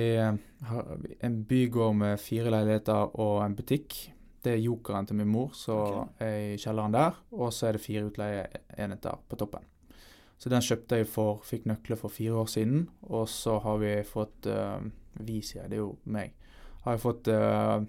har 0.66 0.88
vi 0.98 1.14
en 1.26 1.36
bygård 1.46 2.00
med 2.00 2.18
fire 2.18 2.50
leiligheter 2.50 3.14
og 3.22 3.44
en 3.44 3.54
butikk. 3.54 4.00
Det 4.42 4.56
er 4.56 4.64
jokeren 4.64 5.06
til 5.06 5.20
min 5.20 5.30
mor, 5.30 5.52
så 5.54 5.76
okay. 5.76 6.26
er 6.26 6.38
i 6.56 6.58
kjelleren 6.58 6.96
der. 6.96 7.22
Og 7.36 7.52
så 7.54 7.68
er 7.68 7.78
det 7.78 7.84
fire 7.84 8.08
utleieenheter 8.08 9.22
på 9.28 9.38
toppen. 9.38 9.68
Så 10.41 10.49
den 10.49 10.64
kjøpte 10.64 11.01
jeg 11.01 11.09
for, 11.11 11.43
fikk 11.45 11.66
nøkler 11.68 11.99
for 12.01 12.12
fire 12.12 12.38
år 12.41 12.49
siden. 12.49 12.86
Og 13.12 13.28
så 13.28 13.59
har 13.61 13.80
vi 13.82 13.95
fått 14.09 14.49
uh, 14.49 14.80
Vi, 15.20 15.41
sier 15.45 15.64
jeg, 15.64 15.72
det 15.72 15.76
er 15.76 15.82
jo 15.82 15.97
meg. 16.09 16.32
Har 16.86 16.97
jeg 16.97 17.03
fått 17.03 17.28
uh, 17.28 17.82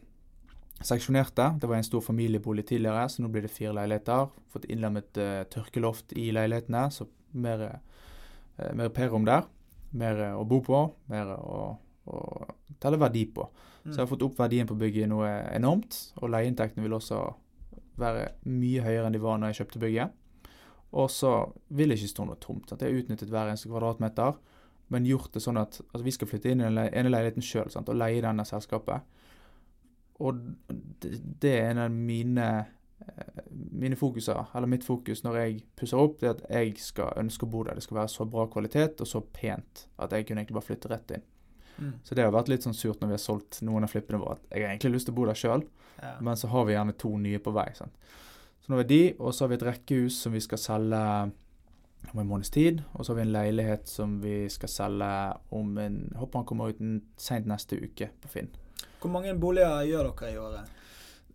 seksjonert 0.84 1.32
det. 1.38 1.48
Det 1.62 1.70
var 1.70 1.80
en 1.80 1.88
stor 1.88 2.04
familiebolig 2.04 2.66
tidligere, 2.68 3.06
så 3.08 3.24
nå 3.24 3.30
blir 3.32 3.46
det 3.46 3.54
fire 3.54 3.72
leiligheter. 3.78 4.28
Fått 4.52 4.68
innlemmet 4.68 5.22
uh, 5.22 5.44
tørkeloft 5.54 6.12
i 6.20 6.28
leilighetene, 6.36 6.90
så 6.92 7.08
mer, 7.32 7.64
uh, 8.60 8.72
mer 8.76 8.92
P-rom 8.92 9.28
der. 9.30 9.48
Mer 9.96 10.20
å 10.36 10.44
bo 10.48 10.60
på, 10.64 10.82
mer 11.12 11.32
å, 11.36 11.64
å 12.08 12.20
telle 12.84 13.00
verdi 13.00 13.26
på. 13.32 13.48
Så 13.82 13.96
jeg 13.96 14.04
har 14.04 14.12
fått 14.12 14.24
opp 14.24 14.38
verdien 14.38 14.68
på 14.70 14.78
bygget 14.78 15.10
noe 15.10 15.30
enormt, 15.56 15.98
og 16.22 16.30
leieinntektene 16.32 16.86
vil 16.86 16.96
også 17.00 17.18
være 18.02 18.28
mye 18.50 18.84
høyere 18.86 19.08
enn 19.08 19.16
de 19.16 19.22
var 19.24 19.40
når 19.40 19.52
jeg 19.52 19.64
kjøpte 19.64 19.82
bygget. 19.82 20.18
Og 20.92 21.08
så 21.12 21.32
vil 21.72 21.90
det 21.92 22.00
ikke 22.00 22.12
stå 22.12 22.26
noe 22.28 22.40
tomt. 22.44 22.72
At 22.74 22.82
jeg 22.84 22.92
har 22.92 23.04
utnyttet 23.04 23.32
hver 23.32 23.48
eneste 23.52 23.70
kvadratmeter, 23.72 24.36
men 24.92 25.08
gjort 25.08 25.32
det 25.32 25.44
sånn 25.44 25.60
at 25.62 25.78
altså 25.86 26.04
vi 26.04 26.12
skal 26.12 26.28
flytte 26.28 26.52
inn 26.52 26.60
i 26.62 26.68
den 26.68 26.82
ene 26.84 27.12
leiligheten 27.14 27.46
sjøl 27.46 27.70
og 27.80 27.96
leie 27.96 28.24
denne 28.24 28.44
selskapet. 28.48 29.06
Og 30.22 30.42
det, 31.00 31.14
det 31.42 31.54
er 31.56 31.70
en 31.72 31.80
av 31.86 31.94
mine 31.96 32.48
eh, 32.60 33.44
mine 33.52 33.96
fokuser, 33.98 34.52
eller 34.54 34.70
mitt 34.70 34.84
fokus 34.86 35.24
når 35.24 35.38
jeg 35.40 35.62
pusser 35.80 36.02
opp, 36.02 36.20
det 36.20 36.28
er 36.28 36.36
at 36.36 36.44
jeg 36.52 36.76
skal 36.84 37.16
ønske 37.24 37.48
å 37.48 37.52
bo 37.54 37.64
der. 37.66 37.80
Det 37.80 37.86
skal 37.88 38.02
være 38.02 38.12
så 38.14 38.28
bra 38.30 38.46
kvalitet 38.52 39.02
og 39.02 39.10
så 39.10 39.24
pent 39.24 39.86
at 39.98 40.12
jeg 40.14 40.28
kunne 40.28 40.44
egentlig 40.44 40.60
bare 40.60 40.68
flytte 40.68 40.92
rett 40.92 41.16
inn. 41.18 41.24
Mm. 41.82 41.94
Så 42.06 42.16
det 42.16 42.26
har 42.28 42.36
vært 42.36 42.52
litt 42.52 42.68
sånn 42.68 42.76
surt 42.78 43.00
når 43.02 43.14
vi 43.14 43.16
har 43.18 43.24
solgt 43.24 43.62
noen 43.66 43.88
av 43.88 43.94
flippene 43.94 44.20
våre. 44.22 44.38
at 44.38 44.52
Jeg 44.52 44.66
har 44.68 44.74
egentlig 44.76 44.98
lyst 45.00 45.08
til 45.10 45.16
å 45.16 45.22
bo 45.22 45.30
der 45.32 45.40
sjøl, 45.40 45.64
Ja. 46.02 46.16
men 46.20 46.36
så 46.38 46.48
har 46.52 46.66
vi 46.66 46.74
gjerne 46.74 46.98
to 46.98 47.16
nye 47.18 47.40
på 47.40 47.54
vei. 47.54 47.70
Sant? 47.78 47.96
Så 48.62 48.72
nå 48.72 48.78
vi 48.78 48.84
de, 48.90 49.02
og 49.20 49.34
så 49.34 49.44
har 49.46 49.50
vi 49.50 49.56
et 49.60 49.64
rekkehus 49.66 50.20
som 50.22 50.34
vi 50.36 50.42
skal 50.44 50.58
selge 50.62 51.00
om 52.12 52.20
en 52.22 52.28
måneds 52.30 52.50
tid. 52.54 52.82
Og 52.94 53.06
så 53.06 53.12
har 53.14 53.22
vi 53.22 53.28
en 53.28 53.34
leilighet 53.34 53.88
som 53.90 54.20
vi 54.22 54.36
skal 54.50 54.70
selge 54.70 55.10
om 55.58 55.78
en 55.82 55.98
jeg 56.12 56.18
Håper 56.22 56.40
han 56.40 56.46
kommer 56.50 56.70
ut 56.74 56.84
seint 57.18 57.50
neste 57.50 57.80
uke 57.82 58.10
på 58.22 58.30
Finn. 58.30 58.50
Hvor 59.02 59.10
mange 59.14 59.34
boliger 59.40 59.82
gjør 59.90 60.12
dere 60.12 60.32
i 60.34 60.38
året? 60.38 60.78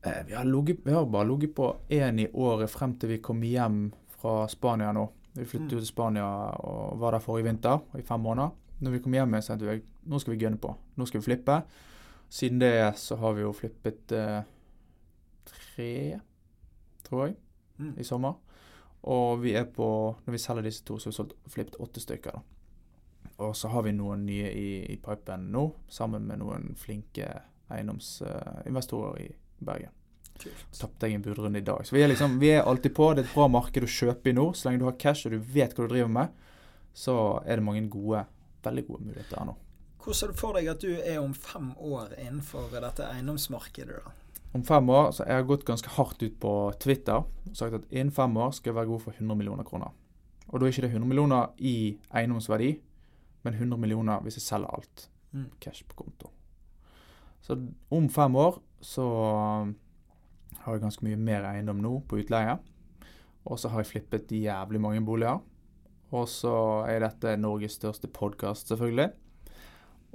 Eh, 0.07 0.20
vi, 0.29 0.35
har 0.39 0.45
logget, 0.47 0.85
vi 0.87 0.93
har 0.95 1.07
bare 1.11 1.27
ligget 1.29 1.55
på 1.55 1.72
én 1.91 2.20
i 2.22 2.29
året 2.33 2.70
frem 2.70 2.95
til 2.99 3.09
vi 3.16 3.18
kom 3.18 3.43
hjem 3.43 3.89
fra 4.20 4.47
Spania 4.49 4.93
nå. 4.95 5.09
Vi 5.37 5.45
flyttet 5.45 5.72
Mm. 5.72 5.79
til 5.81 5.87
Spania 5.87 6.24
og 6.64 6.99
var 7.01 7.11
der 7.12 7.18
forrige 7.20 7.45
vinter 7.51 7.81
i 7.99 8.03
fem 8.03 8.20
måneder. 8.20 8.51
Når 8.81 8.91
vi 8.91 8.99
kom 8.99 9.12
hjem, 9.12 9.35
sa 9.43 9.57
så 9.59 9.68
at 9.70 9.83
nå 10.07 10.18
skal 10.20 10.35
vi 10.35 10.39
gønne 10.45 10.59
på. 10.59 10.74
Nå 10.97 11.07
skal 11.07 11.20
vi 11.20 11.24
flippe. 11.24 11.62
Siden 12.31 12.59
det 12.61 12.97
så 12.97 13.16
har 13.16 13.33
vi 13.35 13.43
jo 13.43 13.53
flippet 13.53 14.12
eh, 14.12 14.43
tre, 15.47 16.20
tror 17.07 17.27
jeg, 17.29 17.37
Mm. 17.79 17.95
i 18.01 18.05
sommer. 18.09 18.35
Og 19.05 19.43
vi 19.43 19.53
er 19.55 19.65
på 19.69 19.87
Når 20.27 20.33
vi 20.33 20.39
selger 20.39 20.63
disse 20.65 20.85
to, 20.85 20.97
så 20.99 21.07
har 21.07 21.13
vi 21.13 21.17
solgt 21.17 21.35
flippet 21.53 21.77
åtte 21.81 22.01
stykker. 22.01 22.33
da. 22.33 22.41
Og 23.45 23.53
så 23.57 23.69
har 23.69 23.83
vi 23.83 23.93
noen 23.93 24.25
nye 24.27 24.49
i, 24.51 24.93
i 24.93 24.97
pipen 24.97 25.51
nå, 25.53 25.67
sammen 25.89 26.25
med 26.27 26.39
noen 26.41 26.75
flinke 26.77 27.27
eiendomsinvestorer 27.71 29.21
i 29.21 29.29
Bergen. 29.59 29.91
Kult. 30.41 30.67
Tapte 30.79 31.09
jeg 31.09 31.15
en 31.17 31.23
budrunde 31.25 31.59
i 31.59 31.65
dag. 31.65 31.85
Så 31.87 31.95
vi 31.97 32.03
er 32.05 32.09
liksom, 32.09 32.39
vi 32.41 32.51
er 32.53 32.63
alltid 32.69 32.95
på. 32.95 33.11
Det 33.15 33.25
er 33.25 33.29
et 33.29 33.35
bra 33.35 33.47
marked 33.49 33.83
å 33.87 33.89
kjøpe 33.89 34.31
i 34.31 34.35
nå. 34.37 34.51
Så 34.55 34.69
lenge 34.69 34.83
du 34.83 34.89
har 34.89 34.99
cash 35.01 35.27
og 35.27 35.33
du 35.33 35.39
vet 35.39 35.73
hva 35.77 35.87
du 35.87 35.95
driver 35.95 36.13
med, 36.13 36.29
så 36.97 37.15
er 37.47 37.57
det 37.57 37.65
mange 37.65 37.87
gode, 37.93 38.25
veldig 38.65 38.87
gode 38.89 39.07
muligheter 39.09 39.39
her 39.41 39.49
nå. 39.49 39.57
Hvordan 40.01 40.15
ser 40.21 40.33
du 40.33 40.39
for 40.39 40.53
deg 40.57 40.69
at 40.71 40.81
du 40.85 40.93
er 41.01 41.19
om 41.21 41.33
fem 41.35 41.73
år 41.83 42.13
innenfor 42.21 42.69
dette 42.81 43.09
eiendomsmarkedet? 43.09 44.03
da? 44.05 44.13
Om 44.57 44.63
fem 44.65 44.89
år 44.89 45.11
så 45.13 45.27
jeg 45.27 45.37
har 45.37 45.49
gått 45.49 45.67
ganske 45.69 45.91
hardt 45.99 46.23
ut 46.23 46.37
på 46.41 46.53
Twitter 46.81 47.21
og 47.21 47.57
sagt 47.59 47.77
at 47.77 47.91
innen 47.93 48.15
fem 48.15 48.37
år 48.41 48.55
skal 48.57 48.71
jeg 48.71 48.79
være 48.79 48.89
god 48.89 49.03
for 49.05 49.17
100 49.19 49.37
millioner 49.37 49.67
kroner. 49.69 49.93
Og 50.49 50.61
da 50.61 50.67
er 50.67 50.73
ikke 50.73 50.87
det 50.87 50.95
100 50.95 51.11
millioner 51.11 51.51
i 51.59 51.75
eiendomsverdi, 52.15 52.71
men 53.45 53.59
100 53.59 53.81
millioner 53.83 54.23
hvis 54.25 54.39
jeg 54.39 54.47
selger 54.47 54.73
alt. 54.79 55.09
Mm. 55.35 55.51
Cash 55.61 55.85
på 55.85 55.99
konto. 55.99 56.31
Så 57.45 57.59
om 57.93 58.09
fem 58.11 58.39
år 58.41 58.57
så 58.81 59.05
har 60.63 60.73
jeg 60.75 60.83
ganske 60.83 61.05
mye 61.07 61.19
mer 61.21 61.45
eiendom 61.51 61.83
nå 61.83 61.99
på 62.09 62.23
utleie. 62.23 62.57
Og 63.47 63.61
så 63.61 63.71
har 63.71 63.83
jeg 63.83 63.91
flippet 63.93 64.33
jævlig 64.35 64.81
mange 64.83 65.05
boliger. 65.07 65.43
Og 66.15 66.27
så 66.31 66.55
er 66.89 67.05
dette 67.05 67.37
Norges 67.39 67.77
største 67.79 68.09
podkast, 68.09 68.71
selvfølgelig. 68.73 69.11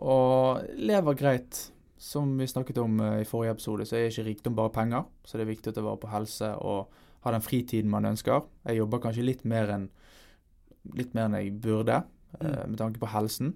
Og 0.01 0.65
lever 0.79 1.19
greit. 1.19 1.61
Som 2.01 2.33
vi 2.39 2.47
snakket 2.49 2.79
om 2.81 2.95
eh, 3.05 3.19
i 3.21 3.27
forrige 3.29 3.53
episode, 3.59 3.85
så 3.85 3.95
er 3.99 4.07
ikke 4.09 4.25
rikdom 4.25 4.55
bare 4.57 4.71
penger. 4.73 5.03
Så 5.25 5.37
det 5.37 5.45
er 5.45 5.51
viktig 5.53 5.69
å 5.71 5.75
ta 5.77 5.83
vare 5.85 6.01
på 6.01 6.09
helse 6.09 6.47
og 6.65 6.89
ha 7.21 7.31
den 7.35 7.43
fritiden 7.45 7.91
man 7.93 8.07
ønsker. 8.09 8.41
Jeg 8.65 8.79
jobber 8.79 9.03
kanskje 9.03 9.25
litt 9.27 9.43
mer 9.45 9.69
enn 9.75 9.89
litt 10.97 11.11
mer 11.13 11.27
enn 11.29 11.35
jeg 11.37 11.51
burde, 11.61 11.99
eh, 12.39 12.47
Mm. 12.47 12.69
med 12.71 12.77
tanke 12.79 12.99
på 12.99 13.07
helsen. 13.13 13.51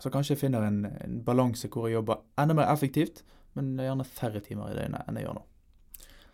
Så 0.00 0.10
kanskje 0.12 0.34
jeg 0.36 0.38
finner 0.42 0.62
en, 0.66 0.84
en 0.84 1.22
balanse 1.24 1.68
hvor 1.72 1.88
jeg 1.88 1.94
jobber 1.96 2.20
enda 2.38 2.54
mer 2.54 2.68
effektivt, 2.70 3.22
men 3.56 3.76
gjerne 3.80 4.04
færre 4.04 4.40
timer 4.44 4.70
i 4.70 4.76
døgnet 4.76 5.08
enn 5.08 5.16
jeg 5.16 5.24
gjør 5.24 5.38
nå. 5.38 5.42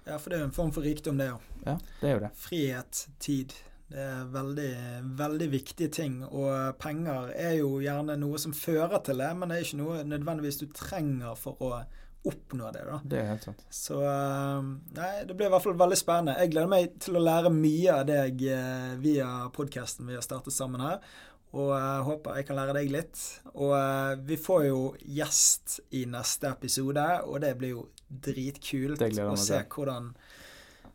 Ja, 0.06 0.16
for 0.18 0.30
det 0.30 0.36
er 0.36 0.42
jo 0.42 0.48
en 0.50 0.56
form 0.58 0.72
for 0.74 0.82
rikdom, 0.84 1.16
det 1.16 1.30
òg. 1.30 1.40
Ja, 1.64 1.76
det 2.00 2.08
er 2.10 2.12
jo 2.18 2.20
det. 2.26 2.32
Frihet, 2.36 3.06
tid. 3.20 3.54
Det 3.94 4.02
er 4.02 4.30
veldig, 4.34 4.70
veldig 5.18 5.46
viktige 5.52 5.90
ting. 5.94 6.16
Og 6.26 6.74
penger 6.82 7.28
er 7.38 7.58
jo 7.60 7.76
gjerne 7.82 8.16
noe 8.18 8.40
som 8.42 8.54
fører 8.56 8.98
til 9.06 9.22
det, 9.22 9.28
men 9.38 9.50
det 9.50 9.58
er 9.58 9.68
ikke 9.68 9.82
noe 9.84 10.00
nødvendigvis 10.08 10.58
du 10.64 10.66
trenger 10.74 11.36
for 11.38 11.62
å 11.62 11.76
oppnå 12.24 12.70
det. 12.72 12.82
da. 12.88 12.98
Det 13.04 13.20
er 13.20 13.28
helt 13.28 13.46
sant. 13.46 13.62
Så 13.70 14.00
eh, 14.08 14.72
nei, 14.96 15.12
det 15.28 15.36
blir 15.36 15.50
i 15.50 15.52
hvert 15.52 15.66
fall 15.66 15.78
veldig 15.78 16.00
spennende. 16.00 16.38
Jeg 16.40 16.54
gleder 16.54 16.72
meg 16.72 16.98
til 17.04 17.20
å 17.20 17.22
lære 17.22 17.52
mye 17.54 18.00
av 18.00 18.08
deg 18.08 18.44
eh, 18.48 18.90
via 19.04 19.30
podkasten 19.54 20.08
vi 20.08 20.16
har 20.18 20.24
startet 20.24 20.56
sammen 20.56 20.82
her. 20.82 20.98
Og 21.54 21.70
jeg 21.70 22.06
håper 22.08 22.38
jeg 22.40 22.46
kan 22.48 22.58
lære 22.58 22.76
deg 22.80 22.94
litt. 22.96 23.24
Og 23.52 23.76
eh, 23.78 24.14
vi 24.26 24.40
får 24.40 24.64
jo 24.72 24.80
gjest 25.20 25.78
i 25.94 26.06
neste 26.10 26.50
episode, 26.50 27.04
og 27.28 27.44
det 27.44 27.52
blir 27.60 27.76
jo 27.76 27.84
dritkult 28.08 29.04
å 29.04 29.36
se 29.38 29.60
hvordan 29.70 30.14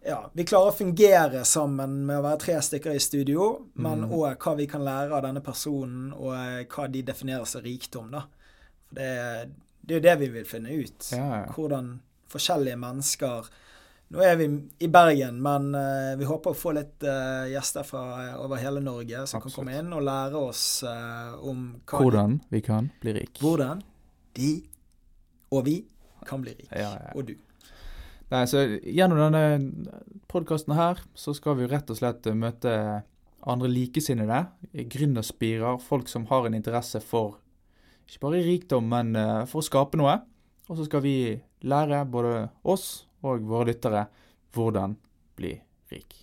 ja, 0.05 0.19
vi 0.33 0.45
klarer 0.47 0.71
å 0.71 0.75
fungere 0.75 1.43
sammen 1.45 2.03
med 2.07 2.21
å 2.21 2.23
være 2.23 2.39
tre 2.43 2.57
stykker 2.63 2.95
i 2.95 3.01
studio, 3.03 3.49
men 3.83 4.05
òg 4.07 4.25
mm. 4.29 4.37
hva 4.43 4.53
vi 4.55 4.67
kan 4.71 4.83
lære 4.85 5.15
av 5.15 5.25
denne 5.27 5.43
personen, 5.43 6.11
og 6.15 6.35
eh, 6.37 6.61
hva 6.71 6.87
de 6.91 7.01
definerer 7.09 7.47
som 7.49 7.63
rikdom. 7.65 8.13
da. 8.13 8.23
For 8.87 8.99
det, 8.99 9.09
det 9.81 9.95
er 9.95 9.99
jo 9.99 10.05
det 10.07 10.15
vi 10.21 10.29
vil 10.37 10.47
finne 10.47 10.77
ut. 10.79 11.09
Ja. 11.11 11.43
Hvordan 11.55 11.97
forskjellige 12.31 12.79
mennesker 12.79 13.49
Nå 14.09 14.23
er 14.25 14.39
vi 14.39 14.45
i 14.81 14.87
Bergen, 14.89 15.35
men 15.45 15.67
uh, 15.77 16.15
vi 16.17 16.25
håper 16.25 16.55
å 16.55 16.57
få 16.57 16.71
litt 16.73 17.03
uh, 17.05 17.45
gjester 17.45 17.85
fra 17.85 17.99
over 18.41 18.57
hele 18.57 18.81
Norge 18.81 19.19
som 19.29 19.43
kan 19.43 19.53
komme 19.53 19.75
inn 19.77 19.91
og 19.93 20.01
lære 20.01 20.41
oss 20.49 20.63
om 21.45 21.67
Hvordan 21.91 22.39
vi 22.49 22.63
kan 22.65 22.89
bli 23.03 23.13
rik. 23.19 23.37
Hvordan 23.37 23.83
de 24.33 24.49
og 25.53 25.61
vi 25.67 25.75
kan 26.25 26.41
bli 26.41 26.55
rik. 26.57 26.71
Ja, 26.71 26.89
ja. 26.95 27.13
Og 27.13 27.29
du. 27.29 27.35
Nei, 28.29 28.43
så 28.45 28.61
Gjennom 28.85 29.19
denne 29.19 29.43
podkasten 30.29 30.75
her 30.77 31.01
så 31.17 31.33
skal 31.33 31.57
vi 31.57 31.69
rett 31.69 31.89
og 31.89 31.97
slett 31.97 32.27
eh, 32.29 32.37
møte 32.37 32.73
andre 33.49 33.69
likesinnede, 33.71 34.43
gründerspirer, 34.91 35.79
folk 35.81 36.09
som 36.11 36.27
har 36.29 36.45
en 36.45 36.57
interesse 36.57 36.99
for 37.01 37.39
ikke 38.09 38.23
bare 38.25 38.41
rikdom, 38.41 38.87
men 38.89 39.13
eh, 39.17 39.45
for 39.49 39.61
å 39.61 39.65
skape 39.65 39.99
noe. 39.99 40.15
Og 40.69 40.77
så 40.77 40.85
skal 40.87 41.03
vi 41.05 41.17
lære 41.65 42.03
både 42.09 42.47
oss 42.65 43.05
og 43.25 43.45
våre 43.49 43.69
lyttere 43.69 44.07
hvordan 44.55 44.95
bli 45.37 45.55
rik. 45.93 46.17